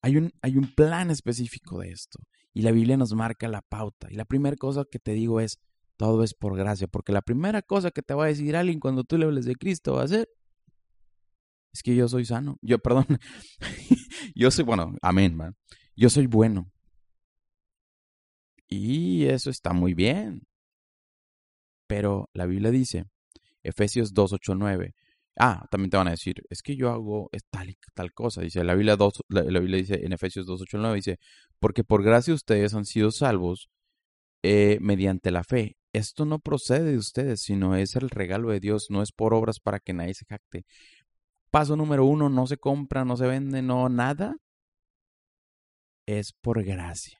Hay 0.01 0.17
un, 0.17 0.31
hay 0.41 0.57
un 0.57 0.73
plan 0.73 1.11
específico 1.11 1.79
de 1.79 1.91
esto. 1.91 2.19
Y 2.53 2.61
la 2.61 2.71
Biblia 2.71 2.97
nos 2.97 3.13
marca 3.13 3.47
la 3.47 3.61
pauta. 3.61 4.07
Y 4.09 4.15
la 4.15 4.25
primera 4.25 4.55
cosa 4.55 4.85
que 4.89 4.99
te 4.99 5.11
digo 5.13 5.39
es, 5.39 5.59
todo 5.97 6.23
es 6.23 6.33
por 6.33 6.57
gracia. 6.57 6.87
Porque 6.87 7.11
la 7.11 7.21
primera 7.21 7.61
cosa 7.61 7.91
que 7.91 8.01
te 8.01 8.13
va 8.13 8.25
a 8.25 8.27
decir 8.27 8.55
alguien 8.55 8.79
cuando 8.79 9.03
tú 9.03 9.17
le 9.17 9.25
hables 9.25 9.45
de 9.45 9.55
Cristo 9.55 9.93
va 9.93 10.03
a 10.03 10.07
ser, 10.07 10.29
es 11.73 11.83
que 11.83 11.95
yo 11.95 12.07
soy 12.07 12.25
sano. 12.25 12.57
Yo, 12.61 12.79
perdón. 12.83 13.05
yo 14.35 14.51
soy, 14.51 14.65
bueno, 14.65 14.95
amén, 15.01 15.35
man. 15.35 15.55
Yo 15.95 16.09
soy 16.09 16.27
bueno. 16.27 16.71
Y 18.67 19.25
eso 19.25 19.49
está 19.49 19.73
muy 19.73 19.93
bien. 19.93 20.43
Pero 21.87 22.29
la 22.33 22.45
Biblia 22.45 22.69
dice, 22.69 23.05
Efesios 23.63 24.13
2, 24.13 24.33
8, 24.33 24.55
9, 24.55 24.93
Ah, 25.41 25.65
también 25.71 25.89
te 25.89 25.95
van 25.95 26.09
a 26.09 26.11
decir, 26.11 26.43
es 26.49 26.61
que 26.61 26.75
yo 26.75 26.89
hago 26.91 27.29
tal 27.49 27.73
tal 27.93 28.13
cosa. 28.13 28.41
Dice 28.41 28.61
la 28.65 28.75
Biblia, 28.75 28.97
la, 29.29 29.59
Biblia 29.61 29.77
dice 29.77 30.05
en 30.05 30.11
Efesios 30.11 30.45
2, 30.45 30.61
8 30.63 30.77
9, 30.77 30.95
dice, 30.97 31.19
porque 31.59 31.85
por 31.85 32.03
gracia 32.03 32.33
ustedes 32.33 32.73
han 32.73 32.85
sido 32.85 33.09
salvos 33.11 33.69
eh, 34.43 34.79
mediante 34.81 35.31
la 35.31 35.45
fe. 35.45 35.77
Esto 35.93 36.25
no 36.25 36.39
procede 36.39 36.91
de 36.91 36.97
ustedes, 36.97 37.41
sino 37.41 37.75
es 37.75 37.95
el 37.95 38.09
regalo 38.09 38.49
de 38.51 38.59
Dios, 38.59 38.87
no 38.89 39.01
es 39.01 39.13
por 39.13 39.33
obras 39.33 39.59
para 39.61 39.79
que 39.79 39.93
nadie 39.93 40.13
se 40.13 40.25
jacte. 40.25 40.65
Paso 41.51 41.77
número 41.77 42.05
uno, 42.05 42.29
no 42.29 42.45
se 42.45 42.57
compra, 42.57 43.05
no 43.05 43.15
se 43.17 43.27
vende, 43.27 43.61
no 43.61 43.87
nada. 43.89 44.35
Es 46.05 46.33
por 46.33 46.63
gracia. 46.65 47.19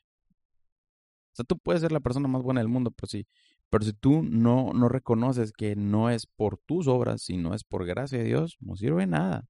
O 1.34 1.36
sea, 1.36 1.46
tú 1.46 1.58
puedes 1.58 1.82
ser 1.82 1.94
la 1.94 2.02
persona 2.02 2.28
más 2.28 2.44
buena 2.44 2.60
del 2.60 2.68
mundo, 2.68 2.92
pero 2.92 3.08
sí, 3.08 3.26
pero 3.70 3.86
si 3.86 3.94
tú 3.94 4.24
no, 4.24 4.72
no 4.74 4.90
reconoces 4.90 5.52
que 5.52 5.76
no 5.76 6.10
es 6.10 6.26
por 6.26 6.58
tus 6.58 6.88
obras, 6.88 7.22
sino 7.22 7.54
es 7.54 7.64
por 7.64 7.86
gracia 7.86 8.18
de 8.18 8.26
Dios, 8.26 8.58
no 8.60 8.76
sirve 8.76 9.06
nada. 9.08 9.48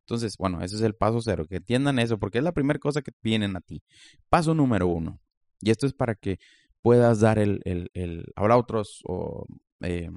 Entonces, 0.00 0.36
bueno, 0.38 0.62
ese 0.62 0.76
es 0.76 0.82
el 0.82 0.94
paso 0.94 1.20
cero, 1.20 1.46
que 1.48 1.56
entiendan 1.56 1.98
eso, 1.98 2.18
porque 2.18 2.38
es 2.38 2.44
la 2.44 2.52
primera 2.52 2.78
cosa 2.78 3.02
que 3.02 3.12
vienen 3.22 3.56
a 3.56 3.60
ti. 3.60 3.82
Paso 4.30 4.54
número 4.54 4.86
uno, 4.86 5.20
y 5.60 5.70
esto 5.70 5.86
es 5.86 5.92
para 5.92 6.14
que 6.14 6.38
puedas 6.82 7.20
dar 7.20 7.38
el, 7.38 7.60
el, 7.64 7.90
el 7.94 8.24
habrá 8.36 8.56
otros 8.56 9.00
o 9.04 9.46
eh, 9.80 10.10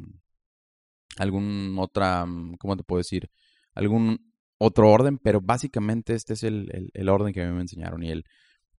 algún 1.17 1.75
otra, 1.79 2.25
¿cómo 2.59 2.77
te 2.77 2.83
puedo 2.83 2.99
decir? 2.99 3.29
Algún 3.73 4.31
otro 4.57 4.89
orden, 4.89 5.17
pero 5.17 5.41
básicamente 5.41 6.13
este 6.13 6.33
es 6.33 6.43
el, 6.43 6.91
el 6.93 7.09
orden 7.09 7.33
que 7.33 7.41
a 7.41 7.47
mí 7.47 7.53
me 7.53 7.61
enseñaron 7.61 8.03
y 8.03 8.11
el 8.11 8.23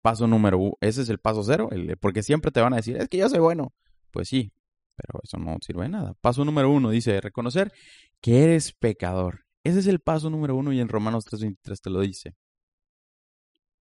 paso 0.01 0.27
número 0.27 0.59
uno, 0.59 0.77
ese 0.81 1.03
es 1.03 1.09
el 1.09 1.19
paso 1.19 1.43
cero, 1.45 1.69
porque 2.01 2.23
siempre 2.23 2.51
te 2.51 2.61
van 2.61 2.73
a 2.73 2.77
decir, 2.77 2.97
es 2.97 3.09
que 3.09 3.19
yo 3.19 3.29
soy 3.29 3.41
bueno. 3.41 3.73
Pues 4.13 4.29
sí, 4.29 4.53
pero 4.95 5.21
eso 5.23 5.39
no 5.39 5.57
sirve 5.61 5.85
de 5.85 5.89
nada. 5.89 6.15
Paso 6.21 6.45
número 6.45 6.71
uno 6.71 6.91
dice, 6.91 7.21
reconocer 7.21 7.73
que 8.21 8.45
eres 8.45 8.73
pecador. 8.73 9.45
Ese 9.65 9.81
es 9.81 9.87
el 9.87 10.01
paso 10.01 10.31
número 10.31 10.55
uno 10.57 10.73
y 10.73 10.81
en 10.81 10.89
Romanos 10.89 11.25
3:23 11.27 11.81
te 11.81 11.91
lo 11.91 12.01
dice. 12.01 12.37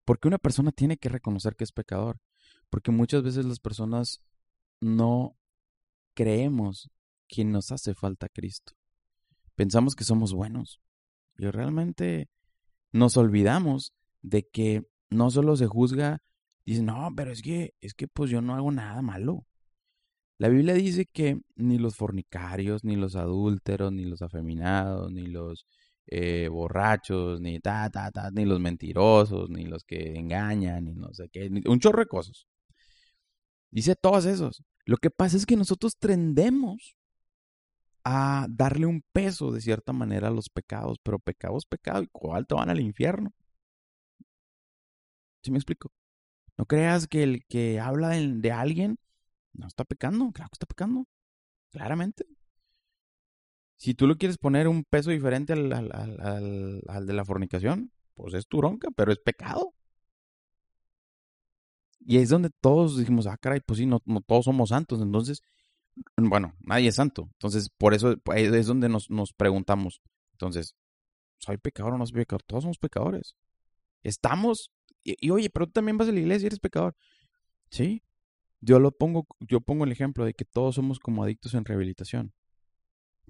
Porque 0.06 0.28
una 0.28 0.38
persona 0.38 0.72
tiene 0.72 0.98
que 0.98 1.10
reconocer 1.10 1.56
que 1.56 1.64
es 1.64 1.72
pecador. 1.72 2.20
Porque 2.70 2.92
muchas 2.92 3.24
veces 3.24 3.46
las 3.46 3.60
personas 3.60 4.22
no 4.82 5.38
creemos 6.14 6.90
que 7.28 7.46
nos 7.46 7.72
hace 7.72 7.94
falta 7.94 8.30
Cristo. 8.30 8.74
Pensamos 9.56 9.96
que 9.96 10.04
somos 10.04 10.34
buenos. 10.34 10.82
Y 11.38 11.48
realmente 11.48 12.30
nos 12.92 13.18
olvidamos 13.18 13.94
de 14.22 14.48
que 14.48 14.84
no 15.10 15.32
solo 15.32 15.56
se 15.56 15.68
juzga, 15.68 16.22
dice, 16.66 16.84
no, 16.84 17.10
pero 17.16 17.32
es 17.32 17.42
que, 17.42 17.74
es 17.82 17.94
que 17.94 18.08
pues 18.08 18.30
yo 18.30 18.42
no 18.42 18.56
hago 18.56 18.72
nada 18.72 19.02
malo. 19.02 19.46
La 20.44 20.50
Biblia 20.50 20.74
dice 20.74 21.06
que 21.06 21.40
ni 21.56 21.78
los 21.78 21.96
fornicarios, 21.96 22.84
ni 22.84 22.98
los 22.98 23.16
adúlteros, 23.16 23.94
ni 23.94 24.04
los 24.04 24.22
afeminados, 24.22 25.10
ni 25.10 25.28
los 25.28 25.66
eh, 26.08 26.50
borrachos, 26.50 27.40
ni 27.40 27.62
ta, 27.62 27.90
ta, 27.90 28.12
ta, 28.12 28.30
ni 28.30 28.44
los 28.44 28.60
mentirosos, 28.60 29.50
ni 29.50 29.64
los 29.64 29.86
que 29.86 30.18
engañan, 30.20 30.84
ni 30.84 30.96
no 30.96 31.14
sé 31.14 31.30
qué, 31.30 31.50
un 31.66 31.80
chorro 31.80 32.00
de 32.00 32.08
cosas. 32.08 32.46
Dice 33.72 33.96
todos 33.96 34.26
esos. 34.26 34.64
Lo 34.86 34.98
que 34.98 35.10
pasa 35.10 35.38
es 35.38 35.46
que 35.46 35.56
nosotros 35.56 35.98
tendemos 35.98 36.98
a 38.04 38.46
darle 38.50 38.86
un 38.86 39.02
peso 39.14 39.52
de 39.52 39.62
cierta 39.62 39.94
manera 39.94 40.28
a 40.28 40.32
los 40.32 40.50
pecados, 40.50 40.98
pero 41.04 41.20
pecado 41.20 41.58
es 41.58 41.66
pecado 41.66 42.04
y 42.04 42.08
cuál 42.12 42.46
te 42.48 42.56
van 42.56 42.70
al 42.70 42.82
infierno. 42.82 43.32
¿Sí 45.42 45.52
me 45.52 45.58
explico? 45.58 45.90
No 46.58 46.66
creas 46.66 47.08
que 47.08 47.24
el 47.24 47.46
que 47.46 47.80
habla 47.80 48.10
de 48.10 48.52
alguien 48.52 48.98
no 49.54 49.68
está 49.68 49.86
pecando, 49.86 50.32
claro 50.32 50.50
que 50.50 50.56
está 50.56 50.66
pecando. 50.66 51.08
Claramente. 51.72 52.26
Si 53.78 53.94
tú 53.96 54.08
lo 54.08 54.18
quieres 54.18 54.38
poner 54.38 54.68
un 54.68 54.84
peso 54.84 55.12
diferente 55.12 55.54
al, 55.54 55.72
al, 55.74 57.06
de 57.06 57.14
la 57.14 57.26
fornicación, 57.26 57.92
pues 58.14 58.34
es 58.34 58.48
tu 58.48 58.58
bronca, 58.58 58.90
pero 58.96 59.12
es 59.12 59.20
pecado. 59.20 59.74
Y 62.00 62.18
es 62.18 62.30
donde 62.30 62.50
todos 62.62 62.98
dijimos, 62.98 63.28
ah, 63.28 63.38
caray, 63.38 63.62
pues 63.62 63.80
sí, 63.80 63.86
no, 63.86 64.00
todos 64.26 64.46
somos 64.46 64.70
santos. 64.70 65.02
Entonces, 65.02 65.42
bueno, 66.16 66.54
nadie 66.60 66.90
es 66.90 66.96
santo. 66.96 67.30
Entonces, 67.34 67.70
por 67.78 67.94
eso 67.94 68.16
es 68.36 68.68
donde 68.68 68.90
nos, 68.90 69.10
nos 69.10 69.34
preguntamos. 69.34 70.02
Entonces, 70.34 70.76
¿soy 71.40 71.58
pecador 71.58 71.94
o 71.94 71.98
no 71.98 72.06
soy 72.06 72.16
pecador? 72.16 72.44
Todos 72.44 72.64
somos 72.64 72.78
pecadores. 72.78 73.36
Estamos, 74.04 74.72
y, 75.04 75.16
y, 75.20 75.32
oye, 75.32 75.50
pero 75.50 75.66
tú 75.66 75.74
también 75.74 75.98
vas 75.98 76.10
a 76.10 76.12
la 76.12 76.20
iglesia 76.20 76.46
y 76.46 76.48
eres 76.48 76.60
pecador. 76.60 76.96
Sí, 77.70 78.04
yo 78.64 78.80
lo 78.80 78.92
pongo, 78.92 79.28
yo 79.42 79.60
pongo 79.60 79.84
el 79.84 79.92
ejemplo 79.92 80.24
de 80.24 80.34
que 80.34 80.46
todos 80.46 80.76
somos 80.76 81.00
como 81.00 81.24
adictos 81.24 81.54
en 81.54 81.66
rehabilitación. 81.66 82.34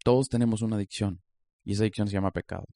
Todos 0.04 0.30
tenemos 0.30 0.62
una 0.62 0.76
adicción 0.76 1.24
y 1.64 1.74
esa 1.74 1.84
adicción 1.84 2.08
se 2.08 2.14
llama 2.14 2.32
pecado. 2.32 2.68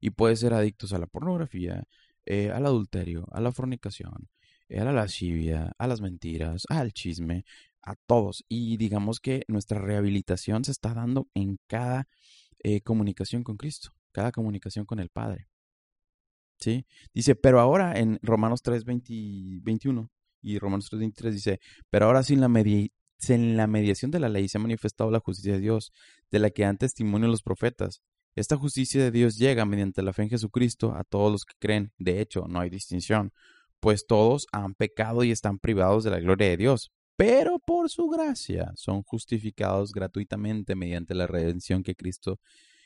Y 0.00 0.10
puede 0.10 0.36
ser 0.36 0.54
adictos 0.54 0.92
a 0.92 0.98
la 0.98 1.06
pornografía, 1.06 1.84
eh, 2.26 2.50
al 2.50 2.66
adulterio, 2.66 3.26
a 3.32 3.40
la 3.40 3.50
fornicación, 3.50 4.28
eh, 4.68 4.80
a 4.80 4.84
la 4.84 4.92
lascivia, 4.92 5.72
a 5.76 5.86
las 5.88 6.00
mentiras, 6.00 6.64
al 6.68 6.92
chisme, 6.92 7.44
a 7.82 7.96
todos. 8.06 8.44
Y 8.48 8.76
digamos 8.76 9.18
que 9.18 9.44
nuestra 9.48 9.80
rehabilitación 9.80 10.64
se 10.64 10.70
está 10.72 10.94
dando 10.94 11.28
en 11.34 11.58
cada 11.66 12.06
eh, 12.62 12.82
comunicación 12.82 13.42
con 13.42 13.56
Cristo, 13.56 13.90
cada 14.12 14.30
comunicación 14.30 14.84
con 14.86 15.00
el 15.00 15.08
Padre. 15.08 15.48
¿Sí? 16.60 16.86
Dice, 17.12 17.34
pero 17.34 17.60
ahora 17.60 17.98
en 17.98 18.20
Romanos 18.22 18.62
3, 18.62 18.84
21 18.84 20.10
y 20.44 20.58
Romanos 20.58 20.88
3, 20.90 21.00
23 21.00 21.34
dice, 21.34 21.60
pero 21.90 22.06
ahora 22.06 22.22
sin 22.22 22.40
la 22.40 22.48
mediación 22.48 24.10
de 24.10 24.20
la 24.20 24.28
ley 24.28 24.48
se 24.48 24.58
ha 24.58 24.60
manifestado 24.60 25.10
la 25.10 25.20
justicia 25.20 25.54
de 25.54 25.60
Dios, 25.60 25.92
de 26.30 26.38
la 26.38 26.50
que 26.50 26.62
dan 26.62 26.76
testimonio 26.76 27.28
los 27.28 27.42
profetas. 27.42 28.02
Esta 28.36 28.56
justicia 28.56 29.02
de 29.02 29.10
Dios 29.10 29.38
llega 29.38 29.64
mediante 29.64 30.02
la 30.02 30.12
fe 30.12 30.24
en 30.24 30.30
Jesucristo 30.30 30.94
a 30.94 31.04
todos 31.04 31.32
los 31.32 31.44
que 31.44 31.54
creen. 31.58 31.92
De 31.98 32.20
hecho, 32.20 32.46
no 32.48 32.60
hay 32.60 32.68
distinción, 32.68 33.32
pues 33.80 34.06
todos 34.06 34.46
han 34.52 34.74
pecado 34.74 35.24
y 35.24 35.30
están 35.30 35.58
privados 35.58 36.04
de 36.04 36.10
la 36.10 36.20
gloria 36.20 36.48
de 36.48 36.56
Dios, 36.56 36.92
pero 37.16 37.58
por 37.60 37.88
su 37.90 38.08
gracia 38.08 38.72
son 38.74 39.02
justificados 39.04 39.92
gratuitamente 39.92 40.74
mediante 40.74 41.14
la 41.14 41.26
redención 41.26 41.82
que 41.82 41.94
Cristo 41.94 42.40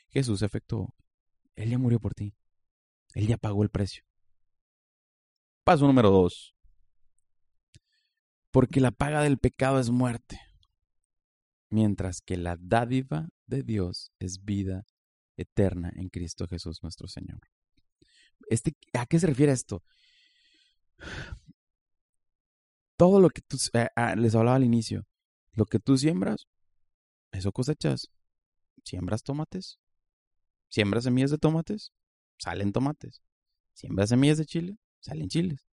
Jesús 0.09 0.41
efectuó. 0.41 0.93
Él 1.55 1.71
ya 1.71 1.77
murió 1.77 1.99
por 1.99 2.13
ti. 2.13 2.33
Él 3.15 3.27
ya 3.27 3.37
pagó 3.37 3.63
el 3.63 3.69
precio. 3.69 4.03
Paso 5.63 5.85
número 5.85 6.09
dos. 6.09 6.55
Porque 8.51 8.79
la 8.81 8.91
paga 8.91 9.21
del 9.21 9.37
pecado 9.37 9.79
es 9.79 9.89
muerte, 9.89 10.39
mientras 11.69 12.21
que 12.21 12.37
la 12.37 12.57
dádiva 12.59 13.29
de 13.45 13.63
Dios 13.63 14.11
es 14.19 14.43
vida 14.43 14.85
eterna 15.37 15.91
en 15.95 16.09
Cristo 16.09 16.47
Jesús 16.47 16.81
nuestro 16.81 17.07
Señor. 17.07 17.39
Este, 18.49 18.75
¿A 18.93 19.05
qué 19.05 19.19
se 19.19 19.27
refiere 19.27 19.51
esto? 19.51 19.83
Todo 22.97 23.19
lo 23.19 23.29
que 23.29 23.41
tú, 23.41 23.57
eh, 23.73 23.87
ah, 23.95 24.15
les 24.15 24.35
hablaba 24.35 24.57
al 24.57 24.63
inicio, 24.63 25.05
lo 25.53 25.65
que 25.65 25.79
tú 25.79 25.97
siembras, 25.97 26.47
eso 27.31 27.51
cosechas. 27.51 28.09
Siembras 28.83 29.23
tomates, 29.23 29.79
siembras 30.69 31.03
semillas 31.03 31.31
de 31.31 31.37
tomates, 31.37 31.91
salen 32.37 32.71
tomates. 32.71 33.21
Siembras 33.73 34.09
semillas 34.09 34.37
de 34.37 34.45
chile, 34.45 34.77
salen 34.99 35.29
chiles. 35.29 35.68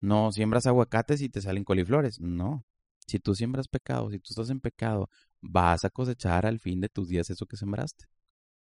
No 0.00 0.32
siembras 0.32 0.66
aguacates 0.66 1.20
y 1.20 1.28
te 1.28 1.40
salen 1.42 1.64
coliflores. 1.64 2.20
No. 2.20 2.64
Si 3.06 3.18
tú 3.18 3.34
siembras 3.34 3.68
pecado, 3.68 4.10
si 4.10 4.18
tú 4.18 4.30
estás 4.30 4.50
en 4.50 4.60
pecado, 4.60 5.08
vas 5.40 5.84
a 5.84 5.90
cosechar 5.90 6.46
al 6.46 6.58
fin 6.58 6.80
de 6.80 6.88
tus 6.88 7.08
días 7.08 7.28
eso 7.30 7.46
que 7.46 7.56
sembraste. 7.56 8.06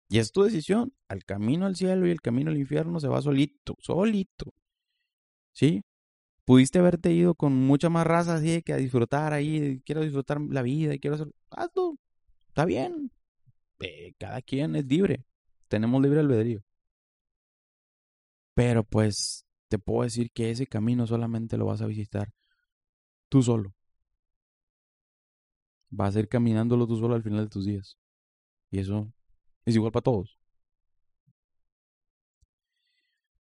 Y 0.09 0.19
es 0.19 0.33
tu 0.33 0.43
decisión. 0.45 0.95
Al 1.09 1.25
camino 1.25 1.67
al 1.67 1.77
cielo 1.77 2.07
y 2.07 2.11
el 2.11 2.21
camino 2.21 2.51
al 2.51 2.57
infierno 2.57 3.01
se 3.01 3.09
va 3.09 3.21
solito, 3.23 3.77
solito. 3.81 4.55
¿Sí? 5.53 5.83
Pudiste 6.45 6.79
haberte 6.79 7.13
ido 7.13 7.35
con 7.35 7.55
mucha 7.55 7.89
más 7.91 8.07
raza 8.07 8.35
así 8.37 8.63
que 8.63 8.73
a 8.73 8.77
disfrutar 8.77 9.33
ahí, 9.33 9.83
quiero 9.85 10.03
disfrutar 10.03 10.41
la 10.41 10.63
vida 10.63 10.95
y 10.95 11.01
quiero 11.01 11.17
hacer... 11.17 11.29
Hazlo, 11.51 11.99
está 12.49 12.65
bien. 12.65 13.11
Eh, 13.81 14.15
cada 14.19 14.43
quien 14.43 14.77
es 14.77 14.87
libre, 14.87 15.25
tenemos 15.69 16.01
libre 16.03 16.21
albedrío. 16.21 16.63
Pero 18.55 18.85
pues 18.85 19.46
te 19.69 19.79
puedo 19.79 20.03
decir 20.03 20.31
que 20.33 20.51
ese 20.51 20.67
camino 20.67 21.07
solamente 21.07 21.57
lo 21.57 21.67
vas 21.67 21.83
a 21.83 21.87
visitar 21.87 22.33
tú 23.29 23.43
solo. 23.43 23.75
Vas 25.91 26.17
a 26.17 26.21
ir 26.21 26.29
caminándolo 26.29 26.87
tú 26.87 26.97
solo 26.97 27.15
al 27.15 27.23
final 27.23 27.45
de 27.45 27.51
tus 27.51 27.65
días. 27.65 27.97
Y 28.71 28.79
eso 28.79 29.13
es 29.65 29.75
igual 29.75 29.93
para 29.93 30.03
todos. 30.03 30.39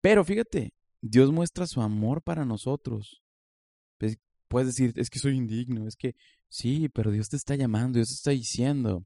Pero 0.00 0.24
fíjate, 0.24 0.72
Dios 1.00 1.32
muestra 1.32 1.66
su 1.66 1.80
amor 1.80 2.22
para 2.22 2.44
nosotros. 2.44 3.22
Pues, 3.98 4.18
puedes 4.48 4.68
decir, 4.68 4.92
es 4.96 5.10
que 5.10 5.18
soy 5.18 5.36
indigno, 5.36 5.86
es 5.86 5.96
que 5.96 6.14
sí, 6.48 6.88
pero 6.88 7.10
Dios 7.10 7.28
te 7.28 7.36
está 7.36 7.56
llamando, 7.56 7.98
Dios 7.98 8.08
te 8.08 8.14
está 8.14 8.30
diciendo. 8.30 9.04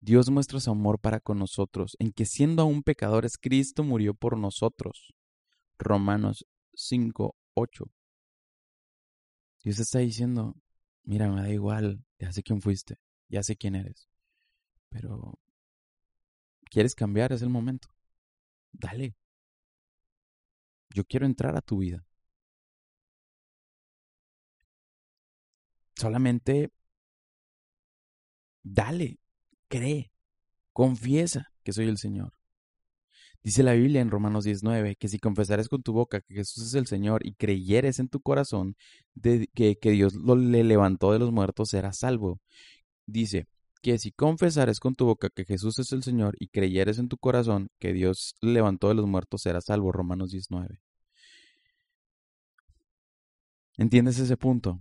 Dios 0.00 0.30
muestra 0.30 0.60
su 0.60 0.70
amor 0.70 0.98
para 0.98 1.20
con 1.20 1.38
nosotros, 1.38 1.96
en 1.98 2.12
que 2.12 2.26
siendo 2.26 2.62
aún 2.62 2.82
pecadores, 2.82 3.38
Cristo 3.38 3.84
murió 3.84 4.14
por 4.14 4.36
nosotros. 4.36 5.14
Romanos 5.82 6.46
5, 6.74 7.36
8. 7.54 7.84
Dios 9.62 9.76
te 9.76 9.82
está 9.82 9.98
diciendo, 10.00 10.56
mira, 11.04 11.28
me 11.30 11.42
da 11.42 11.50
igual, 11.50 12.04
ya 12.18 12.32
sé 12.32 12.42
quién 12.42 12.60
fuiste, 12.60 12.98
ya 13.28 13.42
sé 13.42 13.56
quién 13.56 13.74
eres, 13.76 14.08
pero 14.88 15.38
¿quieres 16.70 16.94
cambiar? 16.94 17.32
Es 17.32 17.42
el 17.42 17.48
momento. 17.50 17.88
Dale, 18.72 19.14
yo 20.90 21.04
quiero 21.04 21.26
entrar 21.26 21.56
a 21.56 21.62
tu 21.62 21.78
vida. 21.78 22.04
Solamente 25.94 26.72
dale, 28.62 29.18
cree, 29.68 30.12
confiesa 30.72 31.52
que 31.62 31.72
soy 31.72 31.88
el 31.88 31.98
Señor. 31.98 32.32
Dice 33.42 33.62
la 33.62 33.72
Biblia 33.72 34.00
en 34.00 34.10
Romanos 34.10 34.44
19 34.44 34.96
que 34.96 35.08
si 35.08 35.18
confesares 35.18 35.68
con 35.68 35.82
tu 35.82 35.92
boca 35.92 36.20
que 36.20 36.34
Jesús 36.34 36.66
es 36.66 36.74
el 36.74 36.86
Señor 36.86 37.26
y 37.26 37.34
creyeres 37.34 37.98
en 37.98 38.08
tu 38.08 38.20
corazón 38.20 38.76
de 39.14 39.48
que, 39.54 39.76
que 39.78 39.90
Dios 39.90 40.14
lo, 40.14 40.36
le 40.36 40.62
levantó 40.64 41.12
de 41.12 41.18
los 41.18 41.32
muertos, 41.32 41.70
serás 41.70 41.98
salvo. 41.98 42.40
Dice, 43.06 43.46
que 43.82 43.98
si 43.98 44.12
confesares 44.12 44.80
con 44.80 44.94
tu 44.94 45.06
boca 45.06 45.28
que 45.28 45.44
Jesús 45.44 45.78
es 45.80 45.92
el 45.92 46.02
Señor 46.04 46.36
y 46.38 46.48
creyeres 46.48 46.98
en 46.98 47.08
tu 47.08 47.18
corazón 47.18 47.68
que 47.80 47.92
Dios 47.92 48.36
levantó 48.40 48.88
de 48.88 48.94
los 48.94 49.06
muertos, 49.06 49.42
serás 49.42 49.64
salvo. 49.66 49.92
Romanos 49.92 50.30
19. 50.30 50.80
¿Entiendes 53.76 54.18
ese 54.20 54.36
punto? 54.36 54.80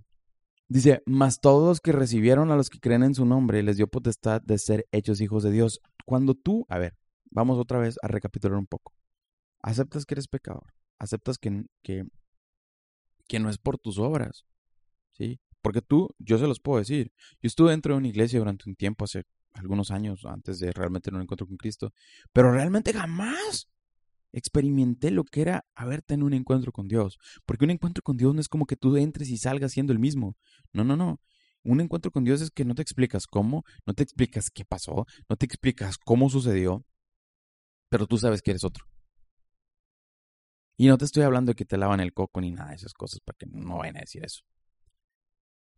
Dice, 0.68 1.02
mas 1.06 1.42
todos 1.42 1.68
los 1.68 1.82
que 1.82 1.92
recibieron 1.92 2.52
a 2.52 2.56
los 2.56 2.70
que 2.70 2.80
creen 2.80 3.04
en 3.04 3.16
su 3.16 3.26
nombre 3.26 3.64
les 3.64 3.78
dio 3.78 3.88
potestad 3.88 4.42
de 4.42 4.58
ser 4.58 4.88
hechos 4.92 5.20
hijos 5.20 5.44
de 5.44 5.52
Dios. 5.52 5.82
Cuando 6.06 6.36
tú, 6.36 6.66
a 6.70 6.78
ver, 6.78 6.96
vamos 7.32 7.58
otra 7.58 7.80
vez 7.80 7.98
a 8.04 8.08
recapitular 8.08 8.58
un 8.58 8.68
poco. 8.68 8.94
Aceptas 9.62 10.06
que 10.06 10.14
eres 10.14 10.28
pecador, 10.28 10.74
aceptas 11.00 11.38
que, 11.38 11.64
que, 11.82 12.04
que 13.28 13.40
no 13.40 13.50
es 13.50 13.58
por 13.58 13.80
tus 13.80 13.98
obras, 13.98 14.46
¿sí? 15.14 15.40
Porque 15.62 15.82
tú, 15.82 16.10
yo 16.20 16.38
se 16.38 16.48
los 16.48 16.60
puedo 16.60 16.80
decir, 16.80 17.12
yo 17.42 17.48
estuve 17.48 17.72
dentro 17.72 17.94
de 17.94 18.00
una 18.00 18.08
iglesia 18.08 18.40
durante 18.40 18.70
un 18.70 18.76
tiempo, 18.76 19.06
hace 19.06 19.24
algunos 19.54 19.92
años, 19.92 20.26
antes 20.26 20.60
de 20.60 20.72
realmente 20.72 21.06
tener 21.06 21.18
un 21.18 21.24
encuentro 21.24 21.48
con 21.48 21.58
Cristo, 21.58 21.94
pero 22.34 22.52
realmente 22.52 22.94
jamás 22.94 23.68
experimenté 24.34 25.12
lo 25.12 25.24
que 25.24 25.42
era 25.42 25.66
haber 25.76 26.02
tenido 26.02 26.28
un 26.28 26.34
encuentro 26.34 26.72
con 26.72 26.88
Dios. 26.88 27.18
Porque 27.46 27.66
un 27.66 27.72
encuentro 27.72 28.02
con 28.02 28.18
Dios 28.18 28.34
no 28.34 28.42
es 28.42 28.48
como 28.48 28.66
que 28.66 28.76
tú 28.76 28.96
entres 28.98 29.30
y 29.30 29.38
salgas 29.38 29.74
siendo 29.74 29.94
el 29.94 30.00
mismo. 30.00 30.36
No, 30.74 30.84
no, 30.84 30.96
no. 30.96 31.20
Un 31.64 31.80
encuentro 31.80 32.12
con 32.12 32.24
Dios 32.24 32.42
es 32.42 32.50
que 32.50 32.66
no 32.66 32.74
te 32.74 32.82
explicas 32.82 33.28
cómo, 33.28 33.64
no 33.86 33.94
te 33.94 34.02
explicas 34.02 34.50
qué 34.50 34.66
pasó, 34.66 35.06
no 35.30 35.36
te 35.36 35.46
explicas 35.46 35.98
cómo 36.00 36.28
sucedió, 36.30 36.84
pero 37.92 38.08
tú 38.08 38.18
sabes 38.18 38.42
que 38.42 38.52
eres 38.52 38.64
otro. 38.64 38.86
Y 40.78 40.88
no 40.88 40.98
te 40.98 41.04
estoy 41.04 41.24
hablando 41.24 41.52
de 41.52 41.56
que 41.56 41.66
te 41.66 41.78
lavan 41.78 42.00
el 42.00 42.14
coco 42.14 42.40
ni 42.40 42.50
nada 42.50 42.70
de 42.70 42.78
esas 42.78 42.94
cosas, 42.94 43.20
para 43.20 43.36
que 43.38 43.46
no 43.48 43.80
vayan 43.80 43.98
a 43.98 44.00
decir 44.00 44.24
eso. 44.24 44.44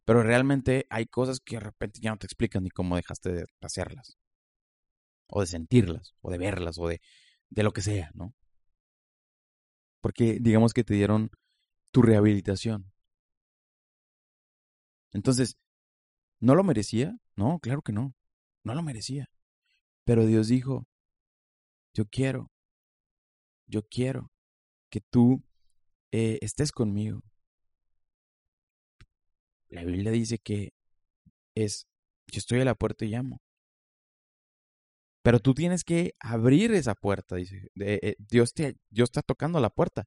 Pero 0.05 0.21
realmente 0.21 0.85
hay 0.91 1.07
cosas 1.07 1.39
que 1.39 1.55
de 1.55 1.61
repente 1.61 1.99
ya 1.99 2.11
no 2.11 2.17
te 2.17 2.27
explican 2.27 2.63
ni 2.63 2.69
cómo 2.69 2.97
dejaste 2.97 3.31
de 3.31 3.45
hacerlas. 3.61 4.15
O 5.27 5.41
de 5.41 5.47
sentirlas, 5.47 6.13
o 6.21 6.29
de 6.29 6.37
verlas, 6.37 6.77
o 6.77 6.87
de, 6.87 7.01
de 7.49 7.63
lo 7.63 7.71
que 7.71 7.81
sea, 7.81 8.11
¿no? 8.13 8.35
Porque 9.99 10.37
digamos 10.39 10.71
que 10.71 10.83
te 10.83 10.93
dieron 10.93 11.31
tu 11.91 12.03
rehabilitación. 12.03 12.93
Entonces, 15.13 15.57
¿no 16.39 16.53
lo 16.53 16.63
merecía? 16.63 17.17
No, 17.35 17.57
claro 17.57 17.81
que 17.81 17.91
no. 17.91 18.13
No 18.63 18.75
lo 18.75 18.83
merecía. 18.83 19.31
Pero 20.05 20.27
Dios 20.27 20.47
dijo, 20.47 20.85
yo 21.93 22.05
quiero, 22.05 22.51
yo 23.67 23.83
quiero 23.87 24.31
que 24.89 25.01
tú 25.01 25.43
eh, 26.11 26.39
estés 26.41 26.71
conmigo, 26.71 27.21
la 29.69 29.83
Biblia 29.83 30.11
dice 30.11 30.37
que 30.39 30.73
es, 31.55 31.87
yo 32.27 32.39
estoy 32.39 32.61
a 32.61 32.65
la 32.65 32.75
puerta 32.75 33.05
y 33.05 33.09
llamo. 33.09 33.41
Pero 35.23 35.39
tú 35.39 35.53
tienes 35.53 35.83
que 35.83 36.13
abrir 36.19 36.73
esa 36.73 36.95
puerta, 36.95 37.37
dice. 37.37 37.69
Eh, 37.79 38.15
Dios, 38.19 38.53
te, 38.53 38.77
Dios 38.89 39.07
está 39.07 39.21
tocando 39.21 39.59
la 39.59 39.69
puerta. 39.69 40.05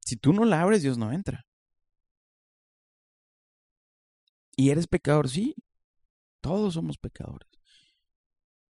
Si 0.00 0.16
tú 0.16 0.32
no 0.32 0.44
la 0.44 0.62
abres, 0.62 0.82
Dios 0.82 0.98
no 0.98 1.12
entra. 1.12 1.44
¿Y 4.56 4.70
eres 4.70 4.86
pecador? 4.86 5.28
Sí. 5.28 5.54
Todos 6.40 6.74
somos 6.74 6.98
pecadores. 6.98 7.47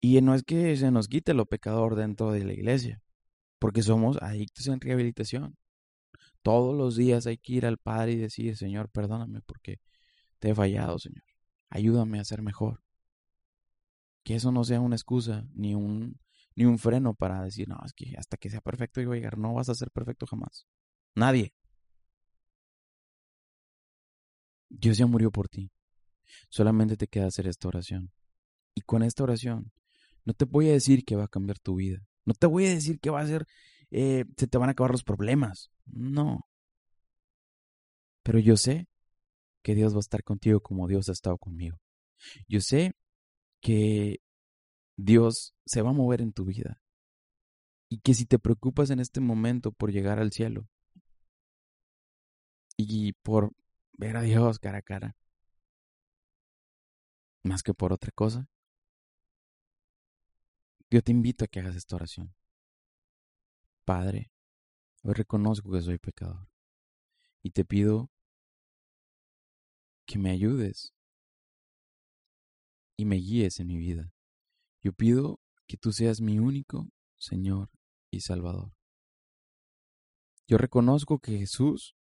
Y 0.07 0.21
no 0.21 0.35
es 0.35 0.43
que 0.43 0.77
se 0.77 0.91
nos 0.91 1.07
quite 1.07 1.33
lo 1.33 1.47
pecador 1.47 1.95
dentro 1.95 2.31
de 2.31 2.45
la 2.45 2.53
iglesia, 2.53 3.01
porque 3.57 3.81
somos 3.81 4.21
adictos 4.21 4.67
en 4.67 4.79
rehabilitación. 4.79 5.57
Todos 6.43 6.75
los 6.75 6.95
días 6.95 7.25
hay 7.25 7.39
que 7.39 7.53
ir 7.53 7.65
al 7.65 7.79
Padre 7.79 8.11
y 8.11 8.17
decir, 8.17 8.55
Señor, 8.55 8.87
perdóname 8.89 9.41
porque 9.41 9.79
te 10.37 10.51
he 10.51 10.55
fallado, 10.55 10.99
Señor. 10.99 11.23
Ayúdame 11.69 12.19
a 12.19 12.23
ser 12.23 12.43
mejor. 12.43 12.83
Que 14.23 14.35
eso 14.35 14.51
no 14.51 14.63
sea 14.63 14.79
una 14.79 14.95
excusa 14.95 15.47
ni 15.55 15.73
un 15.73 16.19
ni 16.55 16.65
un 16.65 16.77
freno 16.77 17.15
para 17.15 17.41
decir, 17.41 17.67
no, 17.67 17.79
es 17.83 17.91
que 17.93 18.13
hasta 18.15 18.37
que 18.37 18.51
sea 18.51 18.61
perfecto 18.61 19.01
yo 19.01 19.07
voy 19.07 19.17
a 19.17 19.21
llegar. 19.21 19.39
No 19.39 19.55
vas 19.55 19.69
a 19.69 19.75
ser 19.75 19.89
perfecto 19.89 20.27
jamás. 20.27 20.67
Nadie. 21.15 21.51
Dios 24.69 24.99
ya 24.99 25.07
murió 25.07 25.31
por 25.31 25.49
ti. 25.49 25.71
Solamente 26.49 26.95
te 26.95 27.07
queda 27.07 27.25
hacer 27.25 27.47
esta 27.47 27.67
oración. 27.69 28.11
Y 28.75 28.81
con 28.81 29.01
esta 29.01 29.23
oración, 29.23 29.71
no 30.25 30.33
te 30.33 30.45
voy 30.45 30.69
a 30.69 30.73
decir 30.73 31.05
que 31.05 31.15
va 31.15 31.25
a 31.25 31.27
cambiar 31.27 31.59
tu 31.59 31.75
vida. 31.75 31.99
No 32.25 32.33
te 32.33 32.47
voy 32.47 32.65
a 32.65 32.69
decir 32.69 32.99
que 32.99 33.11
va 33.11 33.21
a 33.21 33.27
ser, 33.27 33.45
eh, 33.91 34.25
se 34.37 34.47
te 34.47 34.57
van 34.57 34.69
a 34.69 34.71
acabar 34.73 34.91
los 34.91 35.03
problemas. 35.03 35.71
No. 35.85 36.47
Pero 38.23 38.39
yo 38.39 38.57
sé 38.57 38.87
que 39.61 39.75
Dios 39.75 39.93
va 39.93 39.97
a 39.97 39.99
estar 39.99 40.23
contigo 40.23 40.59
como 40.61 40.87
Dios 40.87 41.09
ha 41.09 41.11
estado 41.11 41.37
conmigo. 41.37 41.77
Yo 42.47 42.59
sé 42.59 42.93
que 43.61 44.19
Dios 44.97 45.53
se 45.65 45.81
va 45.81 45.91
a 45.91 45.93
mover 45.93 46.21
en 46.21 46.33
tu 46.33 46.45
vida. 46.45 46.81
Y 47.87 47.99
que 47.99 48.15
si 48.15 48.25
te 48.25 48.39
preocupas 48.39 48.89
en 48.89 48.99
este 48.99 49.21
momento 49.21 49.71
por 49.71 49.91
llegar 49.91 50.19
al 50.19 50.31
cielo 50.31 50.67
y 52.77 53.13
por 53.13 53.51
ver 53.93 54.17
a 54.17 54.21
Dios 54.21 54.59
cara 54.59 54.79
a 54.79 54.81
cara, 54.81 55.15
más 57.43 57.61
que 57.61 57.73
por 57.75 57.93
otra 57.93 58.11
cosa, 58.11 58.47
yo 60.95 61.01
te 61.01 61.11
invito 61.11 61.43
a 61.43 61.49
que 61.49 61.59
hagas 61.59 61.75
esta 61.75 61.97
oración. 61.97 62.33
Padre, 63.83 64.31
hoy 65.03 65.13
reconozco 65.13 65.69
que 65.69 65.81
soy 65.81 65.97
pecador 65.97 66.47
y 67.43 67.51
te 67.51 67.65
pido 67.65 68.09
que 70.05 70.17
me 70.17 70.31
ayudes 70.31 70.93
y 72.95 73.03
me 73.03 73.17
guíes 73.17 73.59
en 73.59 73.67
mi 73.67 73.75
vida. 73.75 74.13
Yo 74.81 74.93
pido 74.93 75.41
que 75.67 75.75
tú 75.75 75.91
seas 75.91 76.21
mi 76.21 76.39
único 76.39 76.87
Señor 77.17 77.69
y 78.09 78.21
Salvador. 78.21 78.71
Yo 80.47 80.57
reconozco 80.57 81.19
que 81.19 81.37
Jesús 81.39 81.97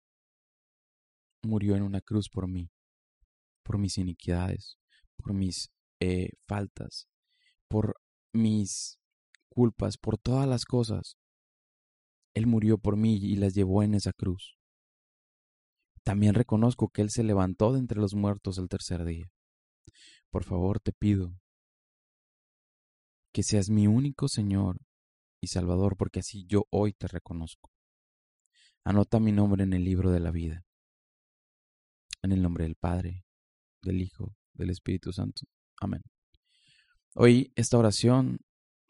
murió 1.43 1.77
en 1.77 1.83
una 1.83 2.01
cruz 2.01 2.27
por 2.27 2.45
mí, 2.49 2.69
por 3.63 3.77
mis 3.77 3.97
iniquidades, 3.97 4.77
por 5.15 5.33
mis 5.33 5.71
eh, 6.01 6.31
faltas, 6.45 7.07
por 7.69 7.95
mis 8.33 8.99
culpas, 9.49 9.97
por 9.97 10.17
todas 10.17 10.47
las 10.47 10.65
cosas. 10.65 11.17
Él 12.33 12.47
murió 12.47 12.77
por 12.77 12.95
mí 12.95 13.17
y 13.17 13.35
las 13.35 13.53
llevó 13.53 13.83
en 13.83 13.93
esa 13.93 14.13
cruz. 14.13 14.57
También 16.03 16.33
reconozco 16.33 16.89
que 16.89 17.01
Él 17.01 17.09
se 17.09 17.23
levantó 17.23 17.73
de 17.73 17.79
entre 17.79 17.99
los 17.99 18.15
muertos 18.15 18.57
el 18.57 18.69
tercer 18.69 19.05
día. 19.05 19.29
Por 20.29 20.45
favor, 20.45 20.79
te 20.79 20.93
pido 20.93 21.35
que 23.33 23.43
seas 23.43 23.69
mi 23.69 23.87
único 23.87 24.27
Señor 24.27 24.77
y 25.41 25.47
Salvador, 25.47 25.95
porque 25.97 26.19
así 26.19 26.45
yo 26.47 26.65
hoy 26.69 26.93
te 26.93 27.07
reconozco. 27.07 27.69
Anota 28.83 29.19
mi 29.19 29.31
nombre 29.31 29.63
en 29.63 29.73
el 29.73 29.83
libro 29.83 30.11
de 30.11 30.19
la 30.19 30.31
vida. 30.31 30.63
En 32.23 32.31
el 32.31 32.41
nombre 32.41 32.65
del 32.65 32.75
Padre, 32.75 33.25
del 33.81 34.01
Hijo, 34.01 34.35
del 34.53 34.69
Espíritu 34.69 35.11
Santo. 35.11 35.41
Amén. 35.79 36.01
Hoy 37.15 37.51
esta 37.55 37.77
oración 37.77 38.39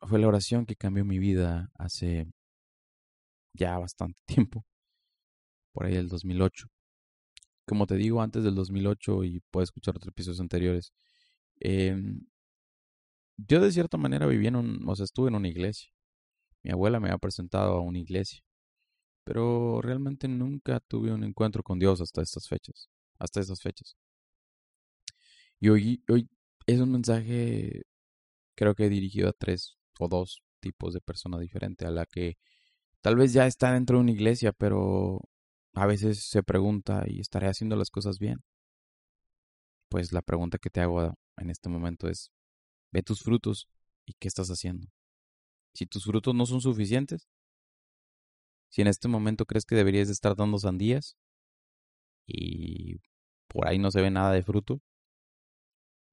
fue 0.02 0.20
la 0.20 0.28
oración 0.28 0.68
que 0.68 0.76
cambió 0.76 1.04
mi 1.04 1.18
vida 1.18 1.72
hace 1.74 2.28
ya 3.58 3.78
bastante 3.80 4.20
tiempo, 4.28 4.66
por 5.74 5.86
ahí 5.86 5.96
del 5.96 6.08
2008. 6.08 6.68
Como 7.68 7.88
te 7.88 7.96
digo, 7.96 8.22
antes 8.22 8.44
del 8.44 8.56
2008 8.56 9.24
y 9.24 9.42
puedes 9.52 9.70
escuchar 9.70 9.96
otros 9.96 10.10
episodios 10.10 10.40
anteriores, 10.40 10.94
em, 11.60 12.22
yo 13.38 13.62
de 13.62 13.72
cierta 13.72 13.98
manera 13.98 14.28
vivía 14.28 14.50
en 14.50 14.56
un, 14.58 14.90
o 14.90 14.96
sea, 14.96 15.06
estuve 15.06 15.30
en 15.30 15.36
una 15.36 15.48
iglesia. 15.48 15.92
Mi 16.64 16.72
abuela 16.72 17.00
me 17.00 17.08
había 17.10 17.18
presentado 17.20 17.74
a 17.78 17.82
una 17.82 18.00
iglesia, 18.00 18.44
pero 19.26 19.82
realmente 19.82 20.28
nunca 20.28 20.80
tuve 20.82 21.12
un 21.14 21.24
encuentro 21.24 21.64
con 21.64 21.80
Dios 21.80 22.02
hasta 22.02 22.22
estas 22.22 22.48
fechas, 22.48 22.90
hasta 23.20 23.42
estas 23.42 23.62
fechas. 23.62 23.96
Y 25.60 25.70
hoy, 25.70 26.04
hoy 26.10 26.30
es 26.68 26.80
un 26.80 26.92
mensaje 26.92 27.84
creo 28.62 28.76
que 28.76 28.86
he 28.86 28.90
dirigido 28.90 29.28
a 29.28 29.34
tres 29.34 29.80
o 30.00 30.08
dos 30.08 30.44
tipos 30.60 30.94
de 30.94 31.02
personas 31.02 31.40
diferentes, 31.42 31.88
a 31.88 31.90
la 31.90 32.06
que 32.06 32.38
tal 33.02 33.16
vez 33.16 33.34
ya 33.34 33.48
está 33.48 33.74
dentro 33.74 33.98
de 33.98 34.04
una 34.04 34.12
iglesia, 34.12 34.52
pero 34.52 35.20
a 35.74 35.88
veces 35.88 36.30
se 36.30 36.44
pregunta, 36.44 37.04
¿y 37.08 37.22
estaré 37.22 37.48
haciendo 37.48 37.76
las 37.76 37.90
cosas 37.90 38.20
bien? 38.20 38.44
Pues 39.90 40.14
la 40.14 40.22
pregunta 40.22 40.60
que 40.60 40.70
te 40.70 40.80
hago 40.80 41.16
en 41.38 41.50
este 41.50 41.70
momento 41.70 42.08
es, 42.08 42.32
ve 42.92 43.02
tus 43.02 43.24
frutos 43.24 43.68
y 44.06 44.14
qué 44.20 44.28
estás 44.28 44.50
haciendo. 44.50 44.88
Si 45.74 45.88
tus 45.88 46.04
frutos 46.04 46.36
no 46.36 46.46
son 46.46 46.62
suficientes, 46.62 47.28
si 48.70 48.84
en 48.84 48.90
este 48.90 49.08
momento 49.08 49.46
crees 49.46 49.66
que 49.66 49.74
deberías 49.74 50.08
estar 50.10 50.36
dando 50.36 50.60
sandías 50.60 51.18
y 52.28 52.98
por 53.48 53.68
ahí 53.68 53.80
no 53.80 53.90
se 53.90 54.02
ve 54.02 54.12
nada 54.12 54.32
de 54.34 54.44
fruto, 54.44 54.82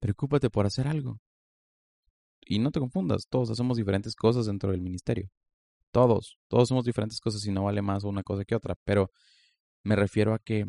preocúpate 0.01 0.49
por 0.49 0.65
hacer 0.65 0.89
algo. 0.89 1.21
Y 2.41 2.59
no 2.59 2.71
te 2.71 2.81
confundas, 2.81 3.27
todos 3.29 3.51
hacemos 3.51 3.77
diferentes 3.77 4.15
cosas 4.15 4.47
dentro 4.47 4.71
del 4.73 4.81
ministerio. 4.81 5.31
Todos, 5.91 6.39
todos 6.49 6.65
hacemos 6.65 6.85
diferentes 6.85 7.21
cosas 7.21 7.45
y 7.47 7.53
no 7.53 7.65
vale 7.65 7.83
más 7.83 8.05
una 8.05 8.23
cosa 8.23 8.45
que 8.45 8.55
otra. 8.55 8.75
Pero 8.85 9.11
me 9.85 9.97
refiero 9.97 10.35
a 10.35 10.39
que 10.39 10.67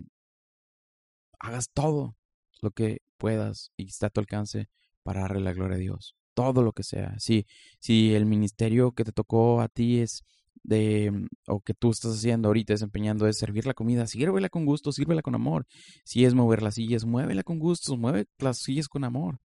hagas 1.39 1.70
todo 1.74 2.15
lo 2.61 2.72
que 2.72 2.99
puedas 3.17 3.72
y 3.78 3.88
está 3.88 4.07
a 4.07 4.09
tu 4.09 4.22
alcance 4.22 4.70
para 5.03 5.22
darle 5.22 5.41
la 5.41 5.53
gloria 5.53 5.76
a 5.76 5.80
Dios. 5.80 6.15
Todo 6.34 6.63
lo 6.63 6.74
que 6.74 6.84
sea. 6.84 7.15
Si, 7.20 7.45
si 7.80 8.13
el 8.13 8.26
ministerio 8.26 8.91
que 8.93 9.03
te 9.03 9.11
tocó 9.11 9.61
a 9.61 9.67
ti 9.67 9.99
es 9.99 10.24
de 10.63 11.28
o 11.47 11.61
que 11.61 11.74
tú 11.74 11.91
estás 11.91 12.13
haciendo 12.15 12.49
ahorita 12.49 12.74
desempeñando 12.74 13.28
es 13.28 13.38
servir 13.38 13.65
la 13.65 13.74
comida, 13.74 14.07
sírvela 14.07 14.49
con 14.49 14.65
gusto, 14.65 14.91
sírvela 14.91 15.22
con 15.22 15.36
amor. 15.36 15.65
Si 16.05 16.26
es 16.26 16.34
mover 16.34 16.61
las 16.61 16.76
sillas, 16.76 17.05
muévela 17.05 17.43
con 17.43 17.59
gusto, 17.59 17.97
mueve 17.97 18.26
las 18.39 18.59
sillas 18.59 18.88
con 18.88 19.03
amor 19.03 19.39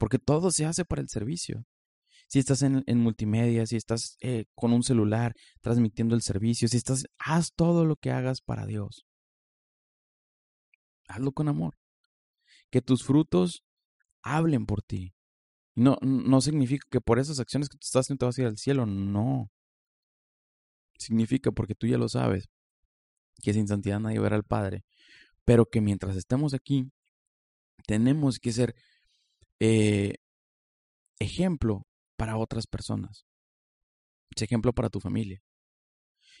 porque 0.00 0.18
todo 0.18 0.50
se 0.50 0.64
hace 0.64 0.86
para 0.86 1.02
el 1.02 1.10
servicio. 1.10 1.66
Si 2.26 2.38
estás 2.38 2.62
en, 2.62 2.82
multimedia, 2.98 3.66
si 3.66 3.76
estás 3.76 4.16
eh, 4.20 4.46
con 4.54 4.72
un 4.72 4.82
celular 4.82 5.34
transmitiendo 5.60 6.14
el 6.14 6.22
servicio, 6.22 6.68
si 6.68 6.78
estás, 6.78 7.04
haz 7.18 7.52
todo 7.54 7.84
lo 7.84 7.96
que 7.96 8.10
hagas 8.10 8.40
para 8.40 8.64
Dios. 8.64 9.04
Hazlo 11.06 11.32
con 11.32 11.48
amor. 11.48 11.76
Que 12.70 12.80
tus 12.80 13.04
frutos 13.04 13.62
hablen 14.22 14.64
por 14.64 14.80
ti. 14.80 15.12
No, 15.74 15.98
no 16.00 16.40
significa 16.40 16.86
que 16.90 17.02
por 17.02 17.18
esas 17.18 17.38
acciones 17.38 17.68
que 17.68 17.76
tú 17.76 17.84
estás 17.84 18.06
haciendo 18.06 18.20
te 18.20 18.26
vas 18.26 18.38
a 18.38 18.40
ir 18.40 18.46
al 18.46 18.56
cielo, 18.56 18.86
no. 18.86 19.50
Significa, 20.96 21.52
porque 21.52 21.74
tú 21.74 21.86
ya 21.86 21.98
lo 21.98 22.08
sabes, 22.08 22.48
que 23.42 23.52
sin 23.52 23.68
santidad 23.68 24.00
nadie 24.00 24.18
verá 24.18 24.36
al 24.36 24.44
Padre, 24.44 24.82
pero 25.44 25.66
que 25.66 25.82
mientras 25.82 26.16
estemos 26.16 26.54
aquí, 26.54 26.90
tenemos 27.86 28.38
que 28.38 28.52
ser 28.52 28.74
eh, 29.60 30.14
ejemplo 31.20 31.86
para 32.16 32.36
otras 32.36 32.66
personas. 32.66 33.26
Es 34.34 34.42
ejemplo 34.42 34.72
para 34.72 34.88
tu 34.88 35.00
familia. 35.00 35.40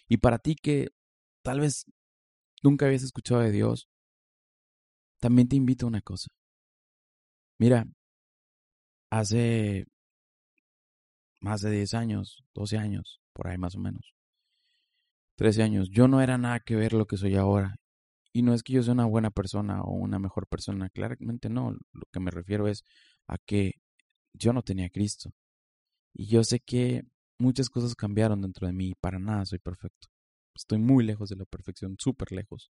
Y 0.08 0.16
para 0.16 0.38
ti 0.38 0.56
que 0.56 0.88
tal 1.42 1.60
vez 1.60 1.84
nunca 2.62 2.86
habías 2.86 3.02
escuchado 3.02 3.40
de 3.40 3.52
Dios, 3.52 3.88
también 5.20 5.48
te 5.48 5.56
invito 5.56 5.86
a 5.86 5.88
una 5.88 6.00
cosa. 6.00 6.28
Mira, 7.58 7.86
hace 9.10 9.86
más 11.40 11.60
de 11.60 11.70
10 11.70 11.94
años, 11.94 12.42
12 12.54 12.78
años, 12.78 13.20
por 13.32 13.48
ahí 13.48 13.58
más 13.58 13.74
o 13.76 13.80
menos, 13.80 14.14
13 15.36 15.62
años, 15.62 15.88
yo 15.90 16.08
no 16.08 16.20
era 16.20 16.38
nada 16.38 16.60
que 16.60 16.76
ver 16.76 16.92
lo 16.92 17.06
que 17.06 17.16
soy 17.16 17.36
ahora. 17.36 17.76
Y 18.32 18.42
no 18.42 18.54
es 18.54 18.62
que 18.62 18.74
yo 18.74 18.82
sea 18.82 18.94
una 18.94 19.06
buena 19.06 19.30
persona 19.30 19.82
o 19.82 19.92
una 19.92 20.18
mejor 20.18 20.46
persona, 20.46 20.88
claramente 20.90 21.48
no. 21.48 21.72
Lo 21.72 22.02
que 22.12 22.20
me 22.20 22.30
refiero 22.30 22.68
es 22.68 22.84
a 23.30 23.38
que 23.38 23.74
yo 24.34 24.52
no 24.52 24.62
tenía 24.62 24.90
Cristo. 24.90 25.32
Y 26.12 26.26
yo 26.26 26.42
sé 26.42 26.60
que 26.60 27.04
muchas 27.38 27.70
cosas 27.70 27.94
cambiaron 27.94 28.42
dentro 28.42 28.66
de 28.66 28.72
mí 28.72 28.94
para 29.00 29.18
nada 29.18 29.46
soy 29.46 29.60
perfecto. 29.60 30.08
Estoy 30.54 30.78
muy 30.78 31.04
lejos 31.04 31.30
de 31.30 31.36
la 31.36 31.44
perfección, 31.44 31.96
súper 31.98 32.32
lejos. 32.32 32.70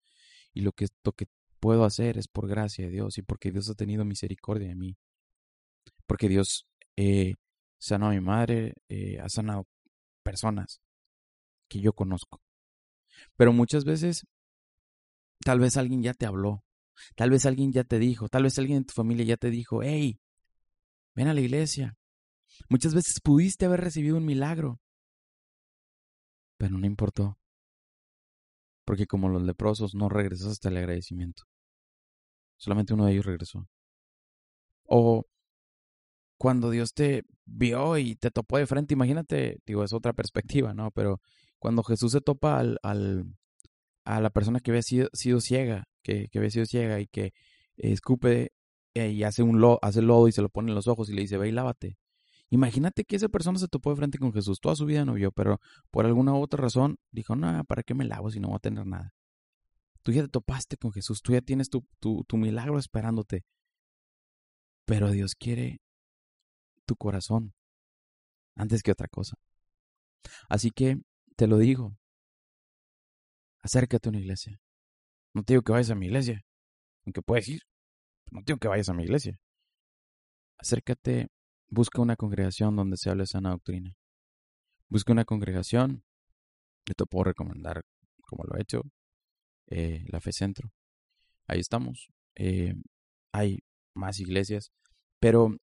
Y 0.54 0.62
lo 0.62 0.72
que, 0.72 0.88
lo 1.04 1.12
que 1.12 1.28
puedo 1.60 1.84
hacer 1.84 2.18
es 2.18 2.28
por 2.28 2.48
gracia 2.48 2.86
de 2.86 2.92
Dios 2.92 3.18
y 3.18 3.22
porque 3.22 3.52
Dios 3.52 3.70
ha 3.70 3.76
tenido 3.76 4.06
misericordia 4.06 4.70
de 4.70 4.76
mí. 4.76 4.98
Porque 6.08 6.30
Dios 6.30 6.68
eh, 6.96 7.34
sanó 7.78 8.08
a 8.08 8.12
mi 8.12 8.22
madre, 8.22 8.76
eh, 8.88 9.20
ha 9.20 9.28
sanado 9.28 9.68
personas 10.24 10.80
que 11.68 11.82
yo 11.82 11.94
conozco. 11.94 12.42
Pero 13.36 13.52
muchas 13.52 13.84
veces, 13.84 14.26
tal 15.42 15.60
vez 15.60 15.76
alguien 15.76 16.02
ya 16.02 16.14
te 16.14 16.26
habló, 16.26 16.64
tal 17.16 17.30
vez 17.30 17.46
alguien 17.46 17.74
ya 17.74 17.84
te 17.84 18.00
dijo, 18.00 18.30
tal 18.30 18.44
vez 18.44 18.58
alguien 18.58 18.78
en 18.80 18.86
tu 18.86 18.94
familia 18.94 19.26
ya 19.26 19.38
te 19.38 19.50
dijo, 19.50 19.84
hey, 19.84 20.20
Ven 21.16 21.28
a 21.28 21.34
la 21.34 21.42
iglesia. 21.42 21.98
Muchas 22.70 22.94
veces 22.94 23.20
pudiste 23.22 23.66
haber 23.66 23.82
recibido 23.82 24.18
un 24.18 24.26
milagro, 24.26 24.80
pero 26.58 26.78
no 26.78 26.86
importó. 26.86 27.38
Porque 28.86 29.08
como 29.08 29.30
los 29.30 29.44
leprosos 29.44 29.96
no 29.96 30.10
regresaste 30.10 30.68
el 30.70 30.78
agradecimiento. 30.78 31.44
Solamente 32.58 32.94
uno 32.94 33.06
de 33.06 33.14
ellos 33.14 33.26
regresó. 33.26 33.68
O 34.84 35.26
cuando 36.38 36.70
Dios 36.70 36.94
te 36.94 37.24
vio 37.46 37.98
y 37.98 38.16
te 38.16 38.32
topó 38.32 38.58
de 38.58 38.68
frente, 38.68 38.94
imagínate, 38.94 39.60
digo, 39.66 39.84
es 39.84 39.94
otra 39.94 40.14
perspectiva, 40.62 40.74
¿no? 40.74 40.92
Pero 40.92 41.20
cuando 41.60 41.84
Jesús 41.84 42.12
se 42.12 42.22
topa 42.22 42.60
al, 42.60 42.80
a 44.04 44.22
la 44.22 44.30
persona 44.30 44.60
que 44.60 44.72
había 44.72 44.84
sido, 44.84 45.10
ciega, 45.42 45.86
que, 46.04 46.28
que, 46.30 46.38
había 46.38 46.52
sido 46.52 46.66
ciega 46.66 47.00
y 47.00 47.08
que 47.08 47.34
escupe 47.78 48.52
y 48.96 49.24
hace 49.24 49.44
un 49.44 49.60
lo, 49.60 49.78
hace 49.82 50.02
lodo 50.02 50.28
y 50.28 50.32
se 50.32 50.42
lo 50.42 50.50
pone 50.50 50.72
en 50.72 50.76
los 50.76 50.88
ojos 50.88 51.10
y 51.10 51.14
le 51.14 51.22
dice, 51.22 51.38
ve 51.38 51.50
y 51.50 51.52
lávate. 51.52 51.98
Imagínate 52.50 53.04
que 53.04 53.18
esa 53.18 53.28
persona 53.28 53.60
se 53.60 53.68
topó 53.68 53.90
de 53.90 53.98
frente 53.98 54.18
con 54.18 54.32
Jesús, 54.32 54.60
toda 54.62 54.76
su 54.76 54.86
vida 54.86 55.04
no 55.04 55.14
vio, 55.14 55.32
pero 55.32 55.60
por 55.92 56.06
alguna 56.06 56.34
u 56.34 56.42
otra 56.42 56.62
razón 56.62 56.98
dijo, 57.12 57.36
no, 57.36 57.64
¿para 57.66 57.84
qué 57.84 57.94
me 57.94 58.06
lavo 58.06 58.32
si 58.32 58.40
no 58.40 58.50
voy 58.50 58.58
a 58.58 58.60
tener 58.60 58.86
nada? 58.86 59.14
Tú 60.04 60.12
ya 60.12 60.22
te 60.22 60.30
topaste 60.30 60.78
con 60.78 60.92
Jesús, 60.94 61.22
tú 61.22 61.34
ya 61.34 61.42
tienes 61.42 61.70
tu, 61.70 61.86
tu, 62.00 62.24
tu 62.26 62.38
milagro 62.38 62.78
esperándote. 62.78 63.44
Pero 64.86 65.10
Dios 65.10 65.36
quiere 65.36 65.82
tu 66.86 66.96
corazón 66.96 67.54
antes 68.56 68.84
que 68.84 68.92
otra 68.92 69.08
cosa. 69.08 69.36
Así 70.48 70.72
que 70.72 71.02
te 71.36 71.48
lo 71.48 71.58
digo, 71.58 71.98
acércate 73.62 74.08
a 74.08 74.12
una 74.12 74.20
iglesia. 74.20 74.62
No 75.34 75.44
te 75.44 75.54
digo 75.54 75.64
que 75.64 75.72
vayas 75.72 75.90
a 75.90 75.96
mi 75.96 76.06
iglesia, 76.06 76.46
aunque 77.06 77.22
puedes 77.22 77.50
ir, 77.50 77.64
no 78.36 78.44
te 78.44 78.52
digo 78.52 78.60
que 78.60 78.68
vayas 78.68 78.90
a 78.90 78.94
mi 78.94 79.04
iglesia. 79.04 79.40
Acércate, 80.58 81.28
busca 81.70 82.02
una 82.02 82.16
congregación 82.16 82.76
donde 82.76 82.98
se 82.98 83.10
hable 83.10 83.26
sana 83.26 83.52
doctrina. 83.52 83.96
Busca 84.90 85.14
una 85.14 85.26
congregación, 85.26 86.04
yo 86.86 86.94
te 86.96 87.06
puedo 87.06 87.26
recomendar, 87.26 87.84
como 88.22 88.44
lo 88.44 88.58
he 88.58 88.62
hecho, 88.62 88.82
eh, 89.68 90.06
la 90.10 90.22
Fe 90.22 90.32
Centro. 90.32 90.72
Ahí 91.48 91.60
estamos. 91.60 92.10
Eh, 92.36 92.74
hay 93.32 93.60
más 93.96 94.20
iglesias, 94.20 94.72
pero 95.20 95.58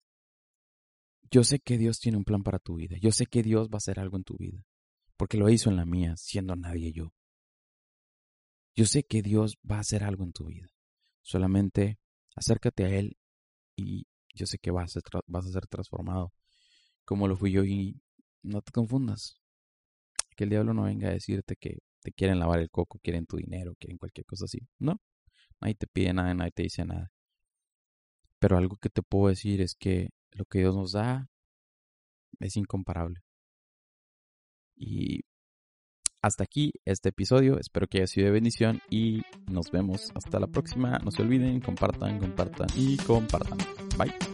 yo 1.30 1.44
sé 1.44 1.60
que 1.60 1.78
Dios 1.78 1.98
tiene 1.98 2.18
un 2.18 2.24
plan 2.24 2.42
para 2.42 2.58
tu 2.58 2.76
vida. 2.76 2.96
Yo 3.00 3.10
sé 3.10 3.26
que 3.26 3.42
Dios 3.42 3.68
va 3.68 3.74
a 3.74 3.78
hacer 3.78 3.98
algo 3.98 4.16
en 4.16 4.24
tu 4.24 4.36
vida. 4.36 4.62
Porque 5.16 5.36
lo 5.36 5.48
hizo 5.48 5.70
en 5.70 5.76
la 5.76 5.86
mía, 5.86 6.14
siendo 6.16 6.56
nadie 6.56 6.92
yo. 6.92 7.12
Yo 8.74 8.86
sé 8.86 9.04
que 9.04 9.22
Dios 9.22 9.56
va 9.70 9.76
a 9.76 9.80
hacer 9.80 10.02
algo 10.02 10.24
en 10.24 10.32
tu 10.32 10.46
vida. 10.46 10.68
Solamente 11.22 11.98
acércate 12.36 12.84
a 12.84 12.88
Él 12.88 13.16
y 13.76 14.06
yo 14.34 14.46
sé 14.46 14.58
que 14.58 14.70
vas 14.70 14.96
a 14.96 15.00
ser, 15.00 15.02
vas 15.26 15.46
a 15.46 15.52
ser 15.52 15.66
transformado 15.66 16.32
como 17.04 17.28
lo 17.28 17.36
fui 17.36 17.52
yo 17.52 17.64
y 17.64 18.00
no 18.42 18.62
te 18.62 18.72
confundas. 18.72 19.40
Que 20.36 20.44
el 20.44 20.50
diablo 20.50 20.74
no 20.74 20.84
venga 20.84 21.08
a 21.08 21.12
decirte 21.12 21.56
que 21.56 21.78
te 22.00 22.12
quieren 22.12 22.38
lavar 22.38 22.60
el 22.60 22.70
coco, 22.70 22.98
quieren 23.02 23.26
tu 23.26 23.36
dinero, 23.36 23.74
quieren 23.78 23.98
cualquier 23.98 24.26
cosa 24.26 24.46
así. 24.46 24.60
No, 24.78 25.00
nadie 25.60 25.74
te 25.74 25.86
pide 25.86 26.12
nada, 26.14 26.34
nadie 26.34 26.52
te 26.52 26.62
dice 26.64 26.84
nada. 26.84 27.10
Pero 28.38 28.56
algo 28.58 28.76
que 28.76 28.90
te 28.90 29.02
puedo 29.02 29.28
decir 29.28 29.60
es 29.60 29.74
que 29.74 30.10
lo 30.32 30.44
que 30.46 30.60
Dios 30.60 30.74
nos 30.74 30.92
da 30.92 31.28
es 32.40 32.56
incomparable. 32.56 33.20
Y 34.76 35.20
hasta 36.22 36.44
aquí 36.44 36.72
este 36.84 37.10
episodio. 37.10 37.58
Espero 37.58 37.88
que 37.88 37.98
haya 37.98 38.06
sido 38.06 38.26
de 38.26 38.32
bendición 38.32 38.80
y 38.88 39.22
nos 39.50 39.70
vemos 39.70 40.10
hasta 40.14 40.40
la 40.40 40.46
próxima. 40.46 40.98
No 41.04 41.10
se 41.10 41.22
olviden, 41.22 41.60
compartan, 41.60 42.18
compartan 42.18 42.68
y 42.76 42.96
compartan. 42.98 43.58
Bye. 43.98 44.31